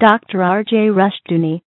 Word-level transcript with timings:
Dr. 0.00 0.42
R.J. 0.42 0.88
Rushdoony, 0.88 1.62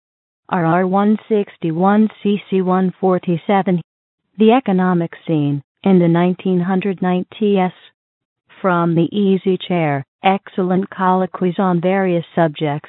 RR 0.50 0.86
161 0.86 2.08
CC 2.24 2.64
147, 2.64 3.82
The 4.38 4.52
Economic 4.52 5.12
Scene 5.26 5.62
in 5.84 5.98
the 5.98 6.06
1990s. 6.06 7.72
From 8.62 8.94
the 8.94 9.14
Easy 9.14 9.58
Chair, 9.68 10.06
excellent 10.24 10.88
colloquies 10.88 11.56
on 11.58 11.82
various 11.82 12.24
subjects. 12.34 12.88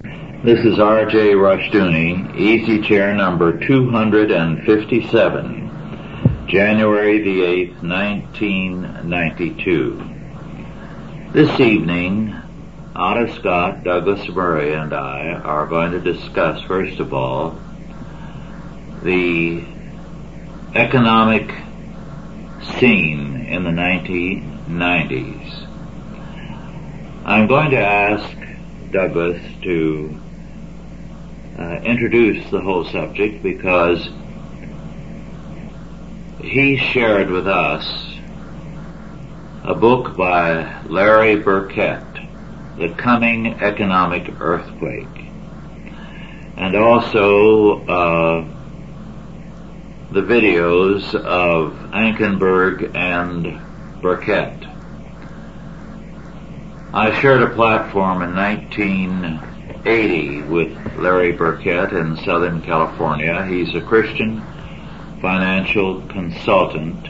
This 0.00 0.64
is 0.64 0.78
R.J. 0.78 1.34
Rushdoony, 1.34 2.38
Easy 2.38 2.80
Chair 2.88 3.14
number 3.14 3.52
257, 3.66 6.46
January 6.48 7.22
the 7.22 7.42
8th, 7.42 7.82
1992. 7.82 10.15
This 11.36 11.60
evening, 11.60 12.34
Otto 12.94 13.26
Scott, 13.34 13.84
Douglas 13.84 14.26
Murray, 14.26 14.72
and 14.72 14.94
I 14.94 15.32
are 15.34 15.66
going 15.66 15.92
to 15.92 16.00
discuss, 16.00 16.62
first 16.62 16.98
of 16.98 17.12
all, 17.12 17.60
the 19.02 19.62
economic 20.74 21.50
scene 22.78 23.36
in 23.50 23.64
the 23.64 23.70
1990s. 23.70 25.66
I'm 27.26 27.46
going 27.46 27.70
to 27.72 27.80
ask 27.80 28.34
Douglas 28.90 29.42
to 29.60 30.18
uh, 31.58 31.80
introduce 31.82 32.50
the 32.50 32.62
whole 32.62 32.86
subject 32.86 33.42
because 33.42 34.08
he 36.40 36.78
shared 36.78 37.28
with 37.28 37.46
us 37.46 38.05
a 39.66 39.74
book 39.74 40.16
by 40.16 40.80
Larry 40.84 41.34
Burkett, 41.34 42.04
The 42.78 42.90
Coming 42.90 43.54
Economic 43.54 44.40
Earthquake, 44.40 45.26
and 46.56 46.76
also 46.76 47.84
uh, 47.84 48.44
the 50.12 50.20
videos 50.20 51.12
of 51.16 51.72
Ankerberg 51.90 52.94
and 52.94 53.60
Burkett. 54.00 54.64
I 56.94 57.20
shared 57.20 57.42
a 57.42 57.52
platform 57.52 58.22
in 58.22 58.36
1980 58.36 60.42
with 60.42 60.96
Larry 60.96 61.32
Burkett 61.32 61.92
in 61.92 62.16
Southern 62.18 62.62
California. 62.62 63.44
He's 63.46 63.74
a 63.74 63.80
Christian 63.80 64.42
financial 65.20 66.02
consultant 66.02 67.08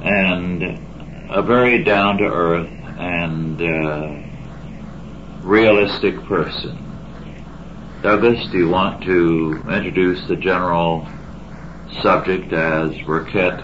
and 0.00 0.87
a 1.30 1.42
very 1.42 1.84
down 1.84 2.18
to 2.18 2.24
earth 2.24 2.70
and 2.98 3.60
uh, 3.60 4.16
realistic 5.42 6.16
person. 6.24 6.84
Douglas, 8.02 8.46
do 8.50 8.58
you 8.58 8.68
want 8.68 9.02
to 9.04 9.62
introduce 9.68 10.26
the 10.28 10.36
general 10.36 11.06
subject 12.02 12.52
as 12.52 12.96
Burkett 13.02 13.60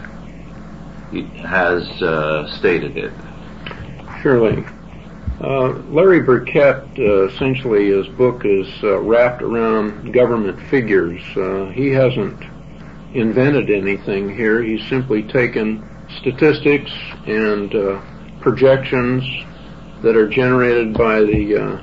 has 1.42 2.02
uh, 2.02 2.48
stated 2.58 2.96
it? 2.96 3.12
Surely. 4.22 4.64
Uh, 5.40 5.68
Larry 5.88 6.20
Burkett, 6.20 6.84
uh, 6.98 7.28
essentially, 7.28 7.90
his 7.90 8.08
book 8.08 8.44
is 8.44 8.68
uh, 8.82 8.98
wrapped 9.00 9.42
around 9.42 10.12
government 10.12 10.60
figures. 10.68 11.22
Uh, 11.36 11.66
he 11.66 11.88
hasn't 11.88 12.42
invented 13.14 13.70
anything 13.70 14.34
here. 14.34 14.62
He's 14.62 14.86
simply 14.88 15.22
taken 15.22 15.88
statistics 16.24 16.90
and 17.26 17.74
uh, 17.74 18.00
projections 18.40 19.22
that 20.00 20.16
are 20.16 20.26
generated 20.26 20.94
by 20.94 21.20
the 21.20 21.54
uh, 21.54 21.82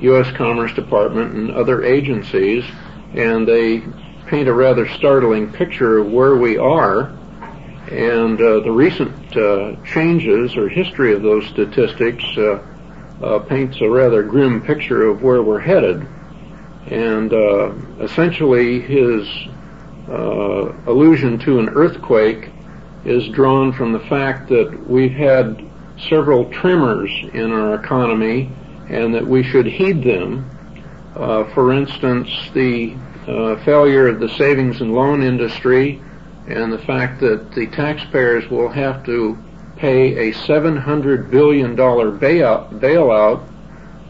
U.S. 0.00 0.34
Commerce 0.38 0.72
Department 0.72 1.34
and 1.34 1.50
other 1.50 1.84
agencies, 1.84 2.64
and 3.12 3.46
they 3.46 3.82
paint 4.26 4.48
a 4.48 4.54
rather 4.54 4.88
startling 4.88 5.52
picture 5.52 5.98
of 5.98 6.10
where 6.10 6.34
we 6.34 6.56
are. 6.56 7.12
And 7.90 8.40
uh, 8.40 8.60
the 8.60 8.72
recent 8.72 9.36
uh, 9.36 9.76
changes 9.84 10.56
or 10.56 10.70
history 10.70 11.12
of 11.12 11.20
those 11.20 11.46
statistics 11.48 12.24
uh, 12.38 12.66
uh, 13.22 13.38
paints 13.40 13.82
a 13.82 13.90
rather 13.90 14.22
grim 14.22 14.62
picture 14.62 15.08
of 15.08 15.22
where 15.22 15.42
we're 15.42 15.60
headed. 15.60 16.06
And 16.86 17.30
essentially, 18.00 18.80
his 18.80 19.28
allusion 20.86 21.38
to 21.40 21.58
an 21.58 21.68
earthquake 21.68 22.50
is 23.04 23.28
drawn 23.28 23.72
from 23.72 23.92
the 23.92 24.00
fact 24.00 24.48
that 24.48 24.88
we've 24.88 25.12
had 25.12 25.62
several 26.08 26.50
tremors 26.50 27.10
in 27.32 27.52
our 27.52 27.74
economy 27.74 28.50
and 28.88 29.14
that 29.14 29.26
we 29.26 29.42
should 29.42 29.66
heed 29.66 30.02
them. 30.02 30.50
Uh, 31.14 31.44
for 31.54 31.72
instance, 31.72 32.28
the 32.54 32.94
uh, 33.26 33.56
failure 33.64 34.08
of 34.08 34.20
the 34.20 34.28
savings 34.30 34.80
and 34.80 34.94
loan 34.94 35.22
industry 35.22 36.02
and 36.46 36.72
the 36.72 36.78
fact 36.78 37.20
that 37.20 37.52
the 37.52 37.66
taxpayers 37.68 38.48
will 38.50 38.68
have 38.68 39.04
to 39.04 39.38
pay 39.76 40.28
a 40.28 40.32
$700 40.32 41.30
billion 41.30 41.76
bailout, 41.76 42.78
bailout 42.80 43.48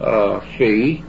uh, 0.01 0.39
fee 0.57 1.03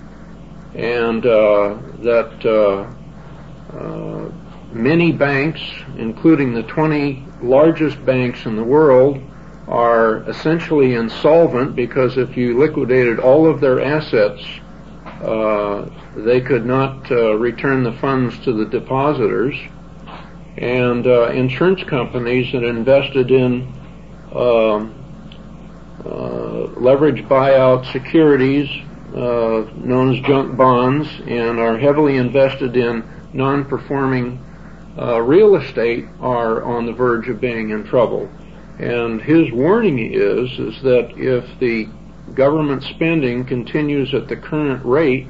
and 0.74 1.24
uh, 1.24 1.78
that 2.03 2.44
uh, 2.44 3.76
uh, 3.76 4.30
many 4.72 5.10
banks, 5.10 5.60
including 5.97 6.53
the 6.53 6.62
20 6.64 7.25
largest 7.42 8.04
banks 8.04 8.47
in 8.47 8.56
the 8.56 8.64
world 8.64 9.20
are 9.69 10.28
essentially 10.28 10.94
insolvent 10.94 11.74
because 11.74 12.16
if 12.16 12.36
you 12.36 12.58
liquidated 12.58 13.19
all 13.19 13.47
of 13.47 13.60
their 13.60 13.80
assets, 13.80 14.44
uh, 15.22 15.88
they 16.16 16.41
could 16.41 16.64
not 16.64 17.10
uh, 17.10 17.34
return 17.34 17.82
the 17.82 17.92
funds 17.92 18.38
to 18.41 18.52
the 18.52 18.64
depositors. 18.66 19.56
And 20.56 21.06
uh, 21.06 21.30
insurance 21.30 21.82
companies 21.84 22.52
that 22.52 22.64
invested 22.64 23.30
in 23.30 23.72
um, 24.34 24.94
uh, 26.04 26.66
leverage 26.80 27.22
buyout 27.24 27.91
securities 27.92 28.68
uh, 29.14 29.66
known 29.76 30.14
as 30.14 30.20
junk 30.24 30.56
bonds 30.56 31.08
and 31.26 31.58
are 31.58 31.78
heavily 31.78 32.16
invested 32.16 32.76
in 32.76 33.04
non-performing 33.32 34.38
uh, 34.99 35.21
real 35.21 35.57
estate 35.57 36.07
are 36.21 36.62
on 36.62 36.87
the 36.87 36.93
verge 36.93 37.29
of 37.29 37.41
being 37.41 37.71
in 37.71 37.84
trouble. 37.84 38.31
And 38.79 39.21
his 39.21 39.51
warning 39.53 39.99
is, 39.99 40.51
is 40.59 40.83
that 40.83 41.12
if 41.17 41.59
the 41.59 41.89
government 42.34 42.83
spending 42.83 43.45
continues 43.45 44.12
at 44.15 44.29
the 44.29 44.37
current 44.37 44.84
rate, 44.84 45.27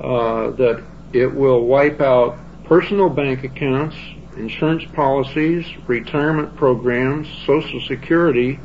uh, 0.00 0.50
that 0.52 0.82
it 1.12 1.26
will 1.26 1.66
wipe 1.66 2.00
out 2.00 2.38
personal 2.64 3.08
bank 3.08 3.44
accounts, 3.44 3.96
insurance 4.36 4.84
policies, 4.92 5.66
retirement 5.86 6.54
programs, 6.56 7.28
social 7.44 7.80
security, 7.82 8.58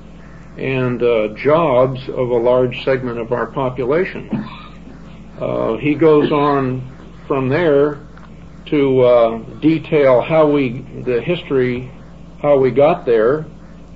and 0.57 1.01
uh, 1.01 1.29
jobs 1.29 2.09
of 2.09 2.29
a 2.29 2.37
large 2.37 2.83
segment 2.83 3.17
of 3.17 3.31
our 3.31 3.47
population. 3.47 4.29
Uh, 5.39 5.77
he 5.77 5.95
goes 5.95 6.31
on 6.31 6.87
from 7.27 7.49
there 7.49 7.99
to 8.71 9.01
uh, 9.01 9.37
detail 9.59 10.21
how 10.21 10.49
we, 10.49 10.79
the 11.05 11.21
history, 11.21 11.91
how 12.41 12.57
we 12.57 12.71
got 12.71 13.05
there, 13.05 13.45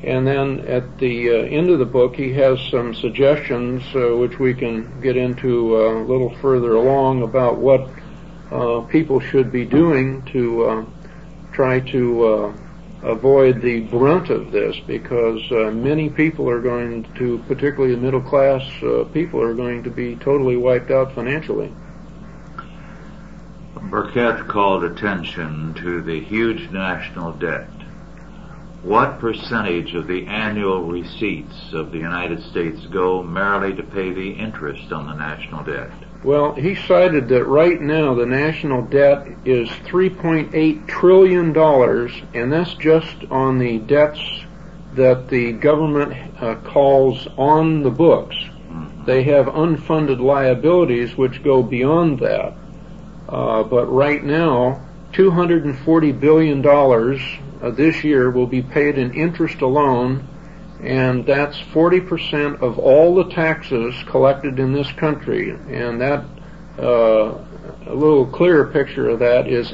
and 0.03 0.27
then 0.27 0.59
at 0.67 0.99
the 0.99 1.29
uh, 1.29 1.33
end 1.33 1.69
of 1.69 1.79
the 1.79 1.85
book, 1.85 2.15
he 2.15 2.31
has 2.33 2.59
some 2.69 2.93
suggestions 2.93 3.81
uh, 3.95 4.15
which 4.15 4.37
we 4.37 4.53
can 4.53 5.01
get 5.01 5.17
into 5.17 5.75
uh, 5.75 5.93
a 5.95 6.03
little 6.03 6.35
further 6.41 6.73
along 6.75 7.23
about 7.23 7.57
what 7.57 7.89
uh, 8.51 8.81
people 8.81 9.19
should 9.19 9.51
be 9.51 9.65
doing 9.65 10.21
to 10.25 10.65
uh, 10.65 10.85
try 11.53 11.79
to 11.79 12.53
avoid 13.01 13.61
the 13.61 13.79
brunt 13.81 14.29
of 14.29 14.51
this, 14.51 14.75
because 14.87 15.41
many 15.73 16.09
people 16.09 16.49
are 16.49 16.61
going 16.61 17.03
to, 17.15 17.37
particularly 17.47 17.95
the 17.95 18.01
middle 18.01 18.21
class 18.21 18.61
people, 19.13 19.41
are 19.41 19.53
going 19.53 19.83
to 19.83 19.89
be 19.89 20.15
totally 20.17 20.57
wiped 20.57 20.91
out 20.91 21.13
financially. 21.15 21.73
Burkett 23.95 24.49
called 24.49 24.83
attention 24.83 25.73
to 25.75 26.01
the 26.01 26.19
huge 26.19 26.69
national 26.69 27.31
debt. 27.31 27.69
What 28.83 29.19
percentage 29.19 29.95
of 29.95 30.05
the 30.05 30.27
annual 30.27 30.83
receipts 30.83 31.71
of 31.71 31.93
the 31.93 31.99
United 31.99 32.43
States 32.43 32.85
go 32.87 33.23
merely 33.23 33.73
to 33.73 33.83
pay 33.83 34.11
the 34.11 34.31
interest 34.31 34.91
on 34.91 35.07
the 35.07 35.13
national 35.13 35.63
debt? 35.63 35.91
Well, 36.25 36.55
he 36.55 36.75
cited 36.75 37.29
that 37.29 37.45
right 37.45 37.79
now 37.79 38.13
the 38.13 38.25
national 38.25 38.81
debt 38.81 39.29
is 39.45 39.69
$3.8 39.69 40.87
trillion, 40.89 41.55
and 42.33 42.51
that's 42.51 42.73
just 42.73 43.15
on 43.31 43.59
the 43.59 43.79
debts 43.79 44.19
that 44.95 45.29
the 45.29 45.53
government 45.53 46.43
uh, 46.43 46.55
calls 46.65 47.29
on 47.37 47.81
the 47.81 47.91
books. 47.91 48.35
Mm-hmm. 48.35 49.05
They 49.05 49.23
have 49.23 49.45
unfunded 49.45 50.19
liabilities 50.19 51.15
which 51.15 51.41
go 51.43 51.63
beyond 51.63 52.19
that. 52.19 52.55
Uh, 53.27 53.63
but 53.63 53.85
right 53.87 54.23
now, 54.23 54.85
$240 55.13 56.19
billion 56.19 56.65
uh, 56.65 57.71
this 57.71 58.03
year 58.03 58.29
will 58.29 58.47
be 58.47 58.61
paid 58.61 58.97
in 58.97 59.13
interest 59.13 59.61
alone, 59.61 60.27
and 60.81 61.25
that's 61.25 61.57
40% 61.57 62.61
of 62.61 62.77
all 62.77 63.15
the 63.15 63.29
taxes 63.29 63.95
collected 64.07 64.59
in 64.59 64.73
this 64.73 64.91
country. 64.91 65.51
And 65.51 66.01
that, 66.01 66.25
uh, 66.77 67.37
a 67.87 67.93
little 67.93 68.25
clearer 68.25 68.67
picture 68.67 69.09
of 69.09 69.19
that 69.19 69.47
is 69.47 69.73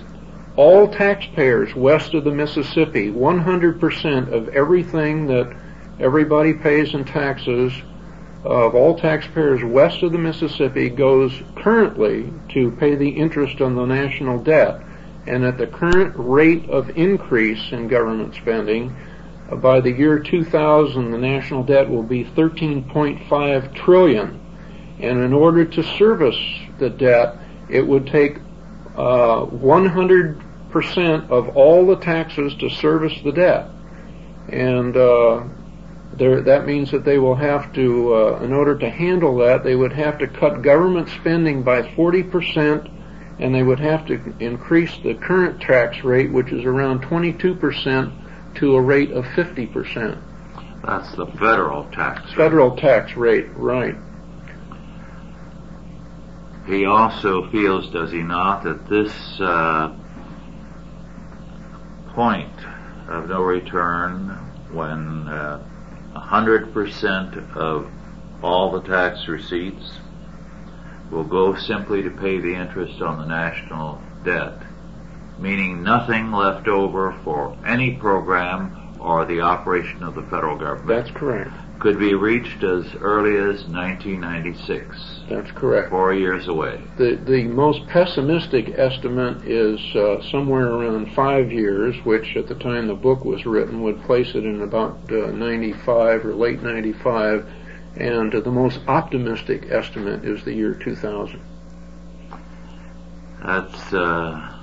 all 0.55 0.87
taxpayers 0.87 1.73
west 1.75 2.13
of 2.13 2.23
the 2.23 2.31
Mississippi, 2.31 3.09
100% 3.09 4.31
of 4.31 4.49
everything 4.49 5.27
that 5.27 5.55
everybody 5.99 6.53
pays 6.53 6.93
in 6.93 7.05
taxes 7.05 7.73
of 8.43 8.73
all 8.73 8.97
taxpayers 8.97 9.63
west 9.63 10.01
of 10.01 10.11
the 10.11 10.17
Mississippi 10.17 10.89
goes 10.89 11.31
currently 11.55 12.33
to 12.49 12.71
pay 12.71 12.95
the 12.95 13.09
interest 13.09 13.61
on 13.61 13.75
the 13.75 13.85
national 13.85 14.39
debt. 14.39 14.81
And 15.27 15.45
at 15.45 15.59
the 15.59 15.67
current 15.67 16.15
rate 16.17 16.67
of 16.69 16.89
increase 16.97 17.71
in 17.71 17.87
government 17.87 18.33
spending, 18.33 18.95
uh, 19.51 19.55
by 19.57 19.79
the 19.79 19.91
year 19.91 20.17
2000, 20.17 21.11
the 21.11 21.17
national 21.17 21.63
debt 21.63 21.87
will 21.87 22.01
be 22.01 22.25
13.5 22.25 23.75
trillion. 23.75 24.39
And 24.99 25.19
in 25.23 25.33
order 25.33 25.63
to 25.63 25.83
service 25.83 26.39
the 26.79 26.89
debt, 26.89 27.37
it 27.69 27.85
would 27.85 28.07
take 28.07 28.37
uh, 28.95 29.45
100% 29.45 31.29
of 31.29 31.55
all 31.55 31.85
the 31.85 31.97
taxes 31.97 32.55
to 32.55 32.69
service 32.69 33.13
the 33.23 33.31
debt. 33.31 33.69
And 34.49 34.97
uh, 34.97 35.43
there, 36.17 36.41
that 36.41 36.65
means 36.65 36.91
that 36.91 37.05
they 37.05 37.17
will 37.17 37.35
have 37.35 37.71
to, 37.73 38.13
uh, 38.13 38.39
in 38.43 38.53
order 38.53 38.77
to 38.77 38.89
handle 38.89 39.37
that, 39.37 39.63
they 39.63 39.75
would 39.75 39.93
have 39.93 40.17
to 40.19 40.27
cut 40.27 40.61
government 40.61 41.09
spending 41.09 41.63
by 41.63 41.81
40%, 41.81 42.89
and 43.39 43.55
they 43.55 43.63
would 43.63 43.79
have 43.79 44.05
to 44.07 44.33
increase 44.39 44.97
the 45.03 45.13
current 45.15 45.61
tax 45.61 46.03
rate, 46.03 46.31
which 46.31 46.51
is 46.51 46.65
around 46.65 47.01
22%, 47.03 48.11
to 48.55 48.75
a 48.75 48.81
rate 48.81 49.11
of 49.11 49.25
50%. 49.25 50.21
That's 50.83 51.15
the 51.15 51.27
federal 51.27 51.85
tax 51.91 52.21
rate. 52.21 52.35
Federal 52.35 52.75
tax 52.75 53.15
rate, 53.15 53.47
right. 53.55 53.95
He 56.67 56.85
also 56.85 57.49
feels, 57.49 57.89
does 57.89 58.11
he 58.11 58.21
not, 58.21 58.63
that 58.63 58.87
this 58.87 59.13
uh, 59.39 59.95
point 62.09 62.53
of 63.07 63.29
no 63.29 63.41
return 63.41 64.29
when 64.71 65.27
uh, 65.27 65.63
100% 66.31 67.55
of 67.57 67.91
all 68.41 68.71
the 68.71 68.87
tax 68.87 69.27
receipts 69.27 69.97
will 71.11 71.25
go 71.25 71.55
simply 71.55 72.01
to 72.03 72.09
pay 72.09 72.39
the 72.39 72.55
interest 72.55 73.01
on 73.01 73.19
the 73.19 73.25
national 73.25 74.01
debt, 74.23 74.61
meaning 75.37 75.83
nothing 75.83 76.31
left 76.31 76.69
over 76.69 77.19
for 77.25 77.57
any 77.65 77.95
program 77.95 78.95
or 79.01 79.25
the 79.25 79.41
operation 79.41 80.03
of 80.03 80.15
the 80.15 80.21
federal 80.23 80.57
government. 80.57 80.87
That's 80.87 81.11
correct. 81.11 81.51
Could 81.79 81.99
be 81.99 82.13
reached 82.13 82.63
as 82.63 82.95
early 82.95 83.35
as 83.35 83.65
1996. 83.65 85.20
That's 85.31 85.51
correct. 85.51 85.89
Four 85.91 86.13
years 86.13 86.49
away. 86.49 86.81
The 86.97 87.15
the 87.15 87.43
most 87.43 87.87
pessimistic 87.87 88.73
estimate 88.77 89.45
is 89.45 89.79
uh, 89.95 90.21
somewhere 90.29 90.67
around 90.67 91.13
five 91.13 91.53
years, 91.53 91.95
which 92.03 92.35
at 92.35 92.47
the 92.47 92.55
time 92.55 92.87
the 92.87 92.95
book 92.95 93.23
was 93.23 93.45
written 93.45 93.81
would 93.81 94.01
place 94.03 94.35
it 94.35 94.43
in 94.43 94.61
about 94.61 94.99
uh, 95.09 95.31
95 95.31 96.25
or 96.25 96.35
late 96.35 96.61
95, 96.61 97.47
and 97.95 98.35
uh, 98.35 98.41
the 98.41 98.51
most 98.51 98.81
optimistic 98.89 99.67
estimate 99.69 100.25
is 100.25 100.43
the 100.43 100.53
year 100.53 100.73
2000. 100.73 101.39
That's 103.45 103.93
uh, 103.93 104.59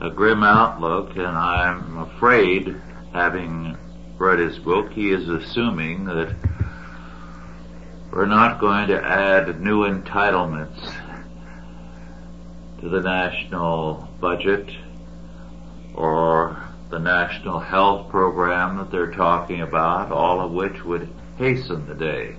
a 0.00 0.10
grim 0.10 0.42
outlook, 0.42 1.10
and 1.16 1.28
I'm 1.28 1.98
afraid, 1.98 2.74
having 3.12 3.76
read 4.18 4.40
his 4.40 4.58
book, 4.58 4.90
he 4.90 5.12
is 5.12 5.28
assuming 5.28 6.06
that 6.06 6.34
we're 8.14 8.26
not 8.26 8.60
going 8.60 8.86
to 8.86 9.04
add 9.04 9.60
new 9.60 9.80
entitlements 9.80 10.94
to 12.78 12.88
the 12.88 13.00
national 13.00 14.08
budget 14.20 14.70
or 15.94 16.62
the 16.90 16.98
national 17.00 17.58
health 17.58 18.08
program 18.10 18.76
that 18.76 18.92
they're 18.92 19.10
talking 19.10 19.62
about, 19.62 20.12
all 20.12 20.40
of 20.40 20.52
which 20.52 20.84
would 20.84 21.08
hasten 21.38 21.88
the 21.88 21.94
day. 21.94 22.36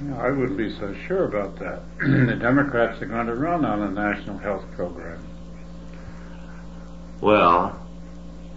No, 0.00 0.16
I 0.18 0.30
wouldn't 0.30 0.56
be 0.56 0.72
so 0.78 0.94
sure 1.08 1.24
about 1.24 1.58
that. 1.58 1.82
the 1.98 2.36
Democrats 2.36 3.02
are 3.02 3.06
going 3.06 3.26
to 3.26 3.34
run 3.34 3.64
on 3.64 3.82
a 3.82 3.90
national 3.90 4.38
health 4.38 4.70
program. 4.76 5.18
Well, 7.20 7.84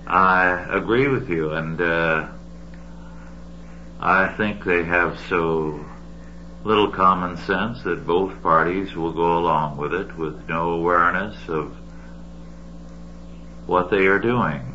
I 0.06 0.68
agree 0.70 1.08
with 1.08 1.28
you, 1.28 1.54
and 1.54 1.82
uh, 1.82 2.28
I 4.00 4.28
think 4.38 4.64
they 4.64 4.84
have 4.84 5.20
so 5.28 5.84
little 6.64 6.92
common 6.92 7.38
sense 7.38 7.82
that 7.84 8.06
both 8.06 8.42
parties 8.44 8.96
will 8.96 9.12
go 9.12 9.38
along 9.40 9.78
with 9.78 9.94
it 9.94 10.16
with 10.16 10.48
no 10.48 10.74
awareness 10.74 11.36
of 11.48 11.76
what 13.66 13.90
they 13.90 14.06
are 14.06 14.20
doing. 14.20 14.68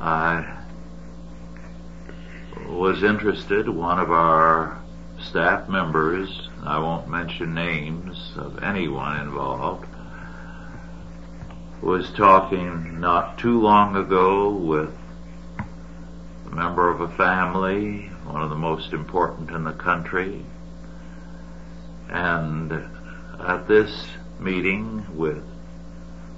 I 0.00 0.58
was 2.66 3.02
interested, 3.02 3.68
one 3.68 3.98
of 3.98 4.10
our 4.10 4.82
staff 5.20 5.68
members, 5.68 6.48
I 6.62 6.78
won't 6.78 7.08
mention 7.08 7.54
names 7.54 8.32
of 8.36 8.62
anyone 8.62 9.20
involved, 9.20 9.86
was 11.80 12.10
talking 12.12 13.00
not 13.00 13.38
too 13.38 13.60
long 13.60 13.96
ago 13.96 14.50
with 14.50 14.92
a 16.46 16.54
member 16.54 16.88
of 16.88 17.00
a 17.00 17.08
family, 17.16 18.11
one 18.24 18.42
of 18.42 18.50
the 18.50 18.56
most 18.56 18.92
important 18.92 19.50
in 19.50 19.64
the 19.64 19.72
country. 19.72 20.44
And 22.08 22.72
at 22.72 23.66
this 23.68 24.06
meeting 24.38 25.06
with 25.16 25.44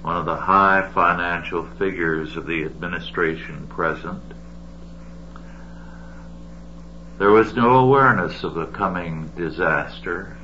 one 0.01 0.17
of 0.17 0.25
the 0.25 0.35
high 0.35 0.89
financial 0.93 1.65
figures 1.77 2.37
of 2.37 2.45
the 2.45 2.63
administration 2.63 3.67
present, 3.67 4.21
there 7.17 7.31
was 7.31 7.55
no 7.55 7.77
awareness 7.79 8.43
of 8.43 8.55
the 8.55 8.65
coming 8.67 9.31
disaster. 9.37 10.37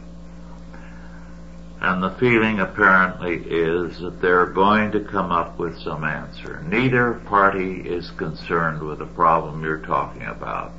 And 1.82 2.04
the 2.04 2.12
feeling 2.12 2.60
apparently 2.60 3.38
is 3.38 4.00
that 4.00 4.22
they're 4.22 4.46
going 4.46 4.92
to 4.92 5.00
come 5.00 5.32
up 5.32 5.58
with 5.58 5.80
some 5.80 6.04
answer. 6.04 6.64
Neither 6.68 7.14
party 7.26 7.82
is 7.82 8.12
concerned 8.12 8.84
with 8.84 9.00
the 9.00 9.08
problem 9.08 9.64
you're 9.64 9.80
talking 9.80 10.24
about. 10.24 10.72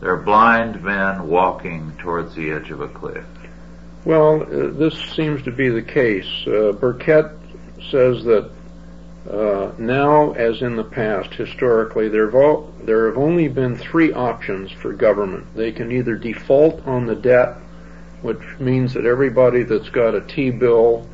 They're 0.00 0.16
blind 0.16 0.82
men 0.82 1.28
walking 1.28 1.92
towards 1.98 2.34
the 2.34 2.50
edge 2.50 2.70
of 2.70 2.80
a 2.80 2.88
cliff. 2.88 3.24
Well, 4.04 4.42
uh, 4.42 4.70
this 4.70 4.94
seems 5.14 5.42
to 5.42 5.50
be 5.50 5.68
the 5.68 5.82
case. 5.82 6.46
Uh, 6.46 6.72
Burkett 6.72 7.26
says 7.90 8.24
that 8.24 8.50
uh, 9.30 9.72
now, 9.76 10.32
as 10.32 10.62
in 10.62 10.76
the 10.76 10.84
past, 10.84 11.34
historically, 11.34 12.08
there 12.08 12.26
have, 12.26 12.34
all, 12.34 12.72
there 12.82 13.08
have 13.08 13.18
only 13.18 13.48
been 13.48 13.76
three 13.76 14.12
options 14.12 14.70
for 14.70 14.92
government. 14.92 15.46
They 15.54 15.72
can 15.72 15.92
either 15.92 16.14
default 16.14 16.86
on 16.86 17.06
the 17.06 17.16
debt 17.16 17.58
which 18.22 18.40
means 18.58 18.94
that 18.94 19.06
everybody 19.06 19.62
that's 19.62 19.88
got 19.90 20.14
a 20.14 20.20
T-bill 20.20 21.06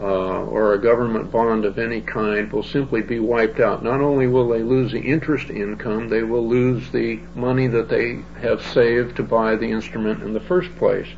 uh, 0.00 0.44
or 0.44 0.74
a 0.74 0.80
government 0.80 1.30
bond 1.32 1.64
of 1.64 1.78
any 1.78 2.00
kind 2.00 2.52
will 2.52 2.62
simply 2.62 3.02
be 3.02 3.18
wiped 3.18 3.58
out. 3.58 3.82
Not 3.82 4.00
only 4.00 4.28
will 4.28 4.48
they 4.48 4.62
lose 4.62 4.92
the 4.92 5.00
interest 5.00 5.50
income, 5.50 6.08
they 6.08 6.22
will 6.22 6.46
lose 6.46 6.90
the 6.90 7.16
money 7.34 7.66
that 7.66 7.88
they 7.88 8.20
have 8.40 8.62
saved 8.62 9.16
to 9.16 9.24
buy 9.24 9.56
the 9.56 9.70
instrument 9.70 10.22
in 10.22 10.34
the 10.34 10.40
first 10.40 10.74
place. 10.76 11.08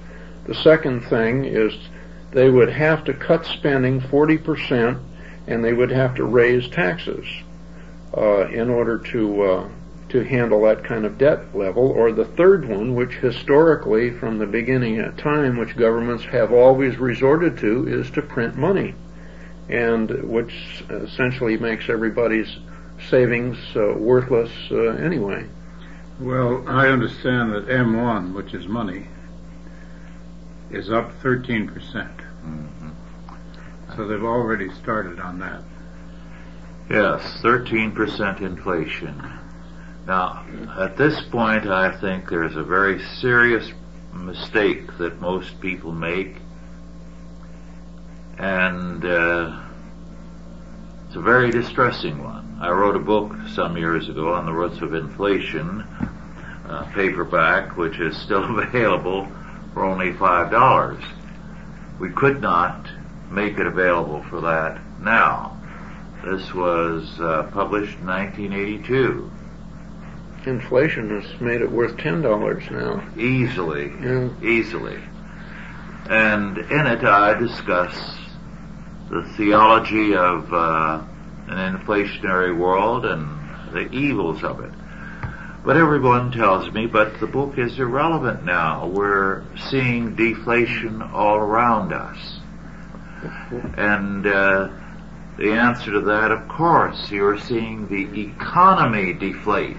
The 0.47 0.55
second 0.55 1.03
thing 1.03 1.45
is 1.45 1.75
they 2.33 2.49
would 2.49 2.71
have 2.71 3.05
to 3.05 3.13
cut 3.13 3.45
spending 3.45 4.01
40% 4.01 4.99
and 5.47 5.65
they 5.65 5.73
would 5.73 5.91
have 5.91 6.15
to 6.15 6.25
raise 6.25 6.69
taxes 6.69 7.27
uh, 8.17 8.49
in 8.49 8.71
order 8.71 8.99
to 8.99 9.43
uh, 9.43 9.69
to 10.11 10.25
handle 10.25 10.63
that 10.63 10.85
kind 10.85 11.05
of 11.05 11.19
debt 11.19 11.57
level, 11.57 11.91
or 11.91 12.13
the 12.13 12.25
third 12.25 12.69
one, 12.69 12.95
which 12.95 13.15
historically, 13.15 14.11
from 14.11 14.39
the 14.39 14.47
beginning 14.47 15.01
of 15.01 15.17
time, 15.17 15.57
which 15.57 15.77
governments 15.77 16.25
have 16.25 16.53
always 16.53 16.97
resorted 16.99 17.59
to, 17.59 17.87
is 17.89 18.11
to 18.11 18.23
print 18.23 18.57
money, 18.57 18.95
and 19.69 20.11
which 20.25 20.85
essentially 20.91 21.57
makes 21.57 21.89
everybody's 21.89 22.59
savings 23.09 23.57
uh, 23.77 23.95
worthless 23.97 24.51
uh, 24.71 24.89
anyway. 24.91 25.47
Well, 26.19 26.65
I 26.69 26.89
understand 26.89 27.53
that 27.53 27.67
M1, 27.67 28.35
which 28.35 28.53
is 28.53 28.67
money, 28.67 29.07
is 30.71 30.91
up 30.91 31.13
13%. 31.23 31.73
percent 31.73 32.17
mm-hmm. 32.45 32.91
So 33.97 34.07
they've 34.07 34.23
already 34.23 34.71
started 34.75 35.19
on 35.19 35.39
that. 35.39 35.63
Yes, 36.91 37.23
13% 37.43 38.41
inflation. 38.41 39.40
Now, 40.07 40.45
at 40.79 40.97
this 40.97 41.21
point, 41.31 41.67
I 41.67 41.99
think 42.01 42.29
there's 42.29 42.57
a 42.57 42.65
very 42.65 43.01
serious 43.21 43.71
mistake 44.13 44.99
that 44.99 45.21
most 45.21 45.61
people 45.61 45.93
make, 45.93 46.37
and 48.39 49.05
uh, 49.05 49.61
It's 51.07 51.17
a 51.17 51.21
very 51.21 51.51
distressing 51.51 52.23
one. 52.23 52.59
I 52.61 52.71
wrote 52.71 52.95
a 52.95 53.01
book 53.01 53.33
some 53.55 53.77
years 53.77 54.09
ago 54.09 54.33
on 54.33 54.47
the 54.47 54.53
roots 54.53 54.81
of 54.81 54.95
inflation, 54.95 55.81
uh, 56.69 56.85
paperback, 56.95 57.77
which 57.77 57.99
is 57.99 58.17
still 58.17 58.59
available 58.61 59.27
for 59.75 59.85
only 59.85 60.13
five 60.13 60.53
dollars. 60.53 61.03
We 61.99 62.11
could 62.11 62.41
not 62.41 62.89
make 63.29 63.59
it 63.59 63.67
available 63.67 64.23
for 64.31 64.41
that 64.43 64.81
now. 65.01 65.59
This 66.25 66.55
was 66.55 67.19
uh, 67.19 67.51
published 67.53 67.99
in 67.99 68.07
1982. 68.07 69.33
Inflation 70.47 71.21
has 71.21 71.41
made 71.41 71.61
it 71.61 71.71
worth 71.71 71.97
ten 71.99 72.23
dollars 72.23 72.63
now. 72.71 73.03
Easily, 73.17 73.93
Yeah. 74.03 74.29
easily. 74.43 74.99
And 76.09 76.57
in 76.59 76.87
it 76.87 77.05
I 77.05 77.35
discuss 77.39 77.95
the 79.11 79.23
theology 79.37 80.15
of 80.15 80.53
uh, 80.53 81.03
an 81.49 81.77
inflationary 81.79 82.57
world 82.57 83.05
and 83.05 83.39
the 83.73 83.91
evils 83.93 84.43
of 84.43 84.61
it. 84.61 84.71
But 85.65 85.77
everyone 85.77 86.33
tells 86.33 86.73
me, 86.73 86.87
but 86.87 87.21
the 87.21 87.27
book 87.27 87.59
is 87.59 87.79
irrelevant 87.79 88.45
now. 88.45 88.87
We're 88.87 89.45
seeing 89.69 90.15
deflation 90.17 91.03
all 91.03 91.37
around 91.37 91.93
us. 91.93 92.39
And 93.77 94.27
uh, 94.27 94.69
the 95.37 95.53
answer 95.53 95.93
to 95.93 96.01
that, 96.01 96.31
of 96.31 96.49
course, 96.49 97.11
you're 97.11 97.39
seeing 97.39 97.89
the 97.89 98.23
economy 98.23 99.13
deflate, 99.13 99.77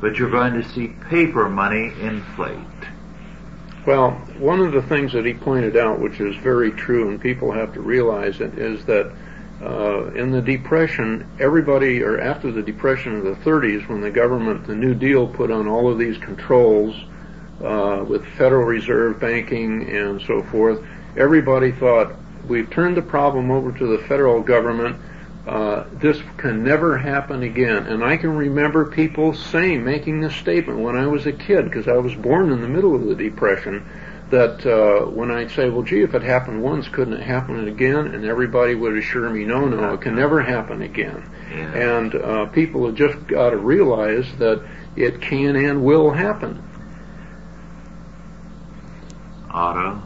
but 0.00 0.16
you're 0.16 0.30
going 0.30 0.54
to 0.54 0.68
see 0.70 0.88
paper 1.08 1.48
money 1.48 1.92
inflate. 2.00 2.58
Well, 3.86 4.12
one 4.38 4.60
of 4.60 4.72
the 4.72 4.82
things 4.82 5.12
that 5.12 5.24
he 5.24 5.32
pointed 5.32 5.76
out, 5.76 6.00
which 6.00 6.20
is 6.20 6.34
very 6.36 6.72
true, 6.72 7.08
and 7.08 7.20
people 7.20 7.52
have 7.52 7.72
to 7.74 7.80
realize 7.80 8.40
it, 8.40 8.58
is 8.58 8.84
that 8.86 9.12
uh, 9.62 10.06
in 10.08 10.32
the 10.32 10.42
Depression, 10.42 11.26
everybody, 11.38 12.02
or 12.02 12.20
after 12.20 12.50
the 12.50 12.62
Depression 12.62 13.16
of 13.16 13.24
the 13.24 13.36
30s, 13.48 13.88
when 13.88 14.00
the 14.00 14.10
government, 14.10 14.66
the 14.66 14.74
New 14.74 14.94
Deal, 14.94 15.26
put 15.26 15.50
on 15.50 15.66
all 15.66 15.90
of 15.90 15.98
these 15.98 16.18
controls 16.18 16.94
uh, 17.64 18.04
with 18.06 18.26
Federal 18.36 18.64
Reserve 18.66 19.18
banking 19.18 19.88
and 19.88 20.20
so 20.22 20.42
forth, 20.42 20.84
everybody 21.16 21.72
thought 21.72 22.12
we've 22.48 22.68
turned 22.70 22.96
the 22.96 23.02
problem 23.02 23.50
over 23.50 23.72
to 23.72 23.86
the 23.86 24.04
federal 24.06 24.42
government. 24.42 24.96
Uh, 25.46 25.84
this 25.92 26.20
can 26.38 26.64
never 26.64 26.98
happen 26.98 27.44
again. 27.44 27.86
And 27.86 28.02
I 28.02 28.16
can 28.16 28.36
remember 28.36 28.90
people 28.90 29.32
saying, 29.32 29.84
making 29.84 30.20
this 30.20 30.34
statement 30.34 30.80
when 30.80 30.96
I 30.96 31.06
was 31.06 31.24
a 31.26 31.32
kid, 31.32 31.66
because 31.66 31.86
I 31.86 31.98
was 31.98 32.14
born 32.16 32.50
in 32.50 32.60
the 32.60 32.68
middle 32.68 32.96
of 32.96 33.04
the 33.04 33.14
Depression, 33.14 33.88
that 34.30 34.66
uh, 34.66 35.06
when 35.06 35.30
I'd 35.30 35.52
say, 35.52 35.70
well, 35.70 35.84
gee, 35.84 36.02
if 36.02 36.14
it 36.14 36.22
happened 36.22 36.64
once, 36.64 36.88
couldn't 36.88 37.14
it 37.14 37.22
happen 37.22 37.68
again? 37.68 38.08
And 38.08 38.24
everybody 38.24 38.74
would 38.74 38.98
assure 38.98 39.30
me, 39.30 39.44
no, 39.44 39.66
no, 39.66 39.94
it 39.94 40.00
can 40.00 40.16
never 40.16 40.42
happen 40.42 40.82
again. 40.82 41.30
Yeah. 41.52 41.98
And 41.98 42.14
uh, 42.16 42.46
people 42.46 42.84
have 42.86 42.96
just 42.96 43.24
got 43.28 43.50
to 43.50 43.56
realize 43.56 44.26
that 44.38 44.66
it 44.96 45.20
can 45.20 45.54
and 45.54 45.84
will 45.84 46.10
happen. 46.10 46.60
Otto? 49.48 50.02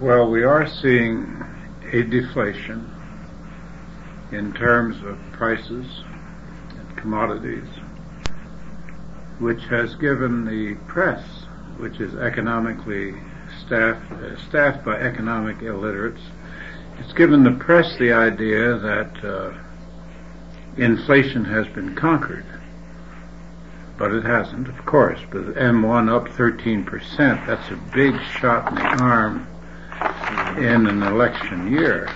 Well, 0.00 0.30
we 0.30 0.42
are 0.44 0.66
seeing 0.66 1.44
a 1.92 2.02
deflation 2.02 2.90
in 4.32 4.52
terms 4.52 4.96
of 5.04 5.18
prices 5.32 5.86
and 6.70 6.96
commodities, 6.96 7.68
which 9.38 9.62
has 9.64 9.94
given 9.96 10.44
the 10.44 10.74
press, 10.86 11.24
which 11.78 12.00
is 12.00 12.14
economically 12.14 13.14
staffed, 13.64 14.12
uh, 14.12 14.36
staffed 14.48 14.84
by 14.84 14.96
economic 14.96 15.62
illiterates, 15.62 16.20
it's 16.98 17.12
given 17.12 17.42
the 17.42 17.52
press 17.52 17.96
the 17.98 18.12
idea 18.12 18.76
that 18.78 19.24
uh, 19.24 19.52
inflation 20.76 21.44
has 21.44 21.66
been 21.68 21.94
conquered. 21.94 22.44
But 23.96 24.12
it 24.12 24.24
hasn't, 24.24 24.68
of 24.68 24.86
course. 24.86 25.20
With 25.32 25.56
M1 25.56 26.08
up 26.08 26.28
13%, 26.28 27.46
that's 27.46 27.70
a 27.70 27.76
big 27.94 28.14
shot 28.38 28.68
in 28.68 28.74
the 28.76 29.02
arm 29.02 29.46
in 30.56 30.86
an 30.86 31.02
election 31.02 31.70
year. 31.70 32.08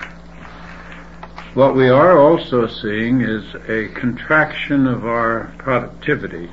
What 1.55 1.73
we 1.73 1.87
are 1.87 2.19
also 2.19 2.67
seeing 2.67 3.21
is 3.21 3.55
a 3.69 3.87
contraction 3.97 4.87
of 4.87 5.05
our 5.05 5.53
productivity. 5.57 6.49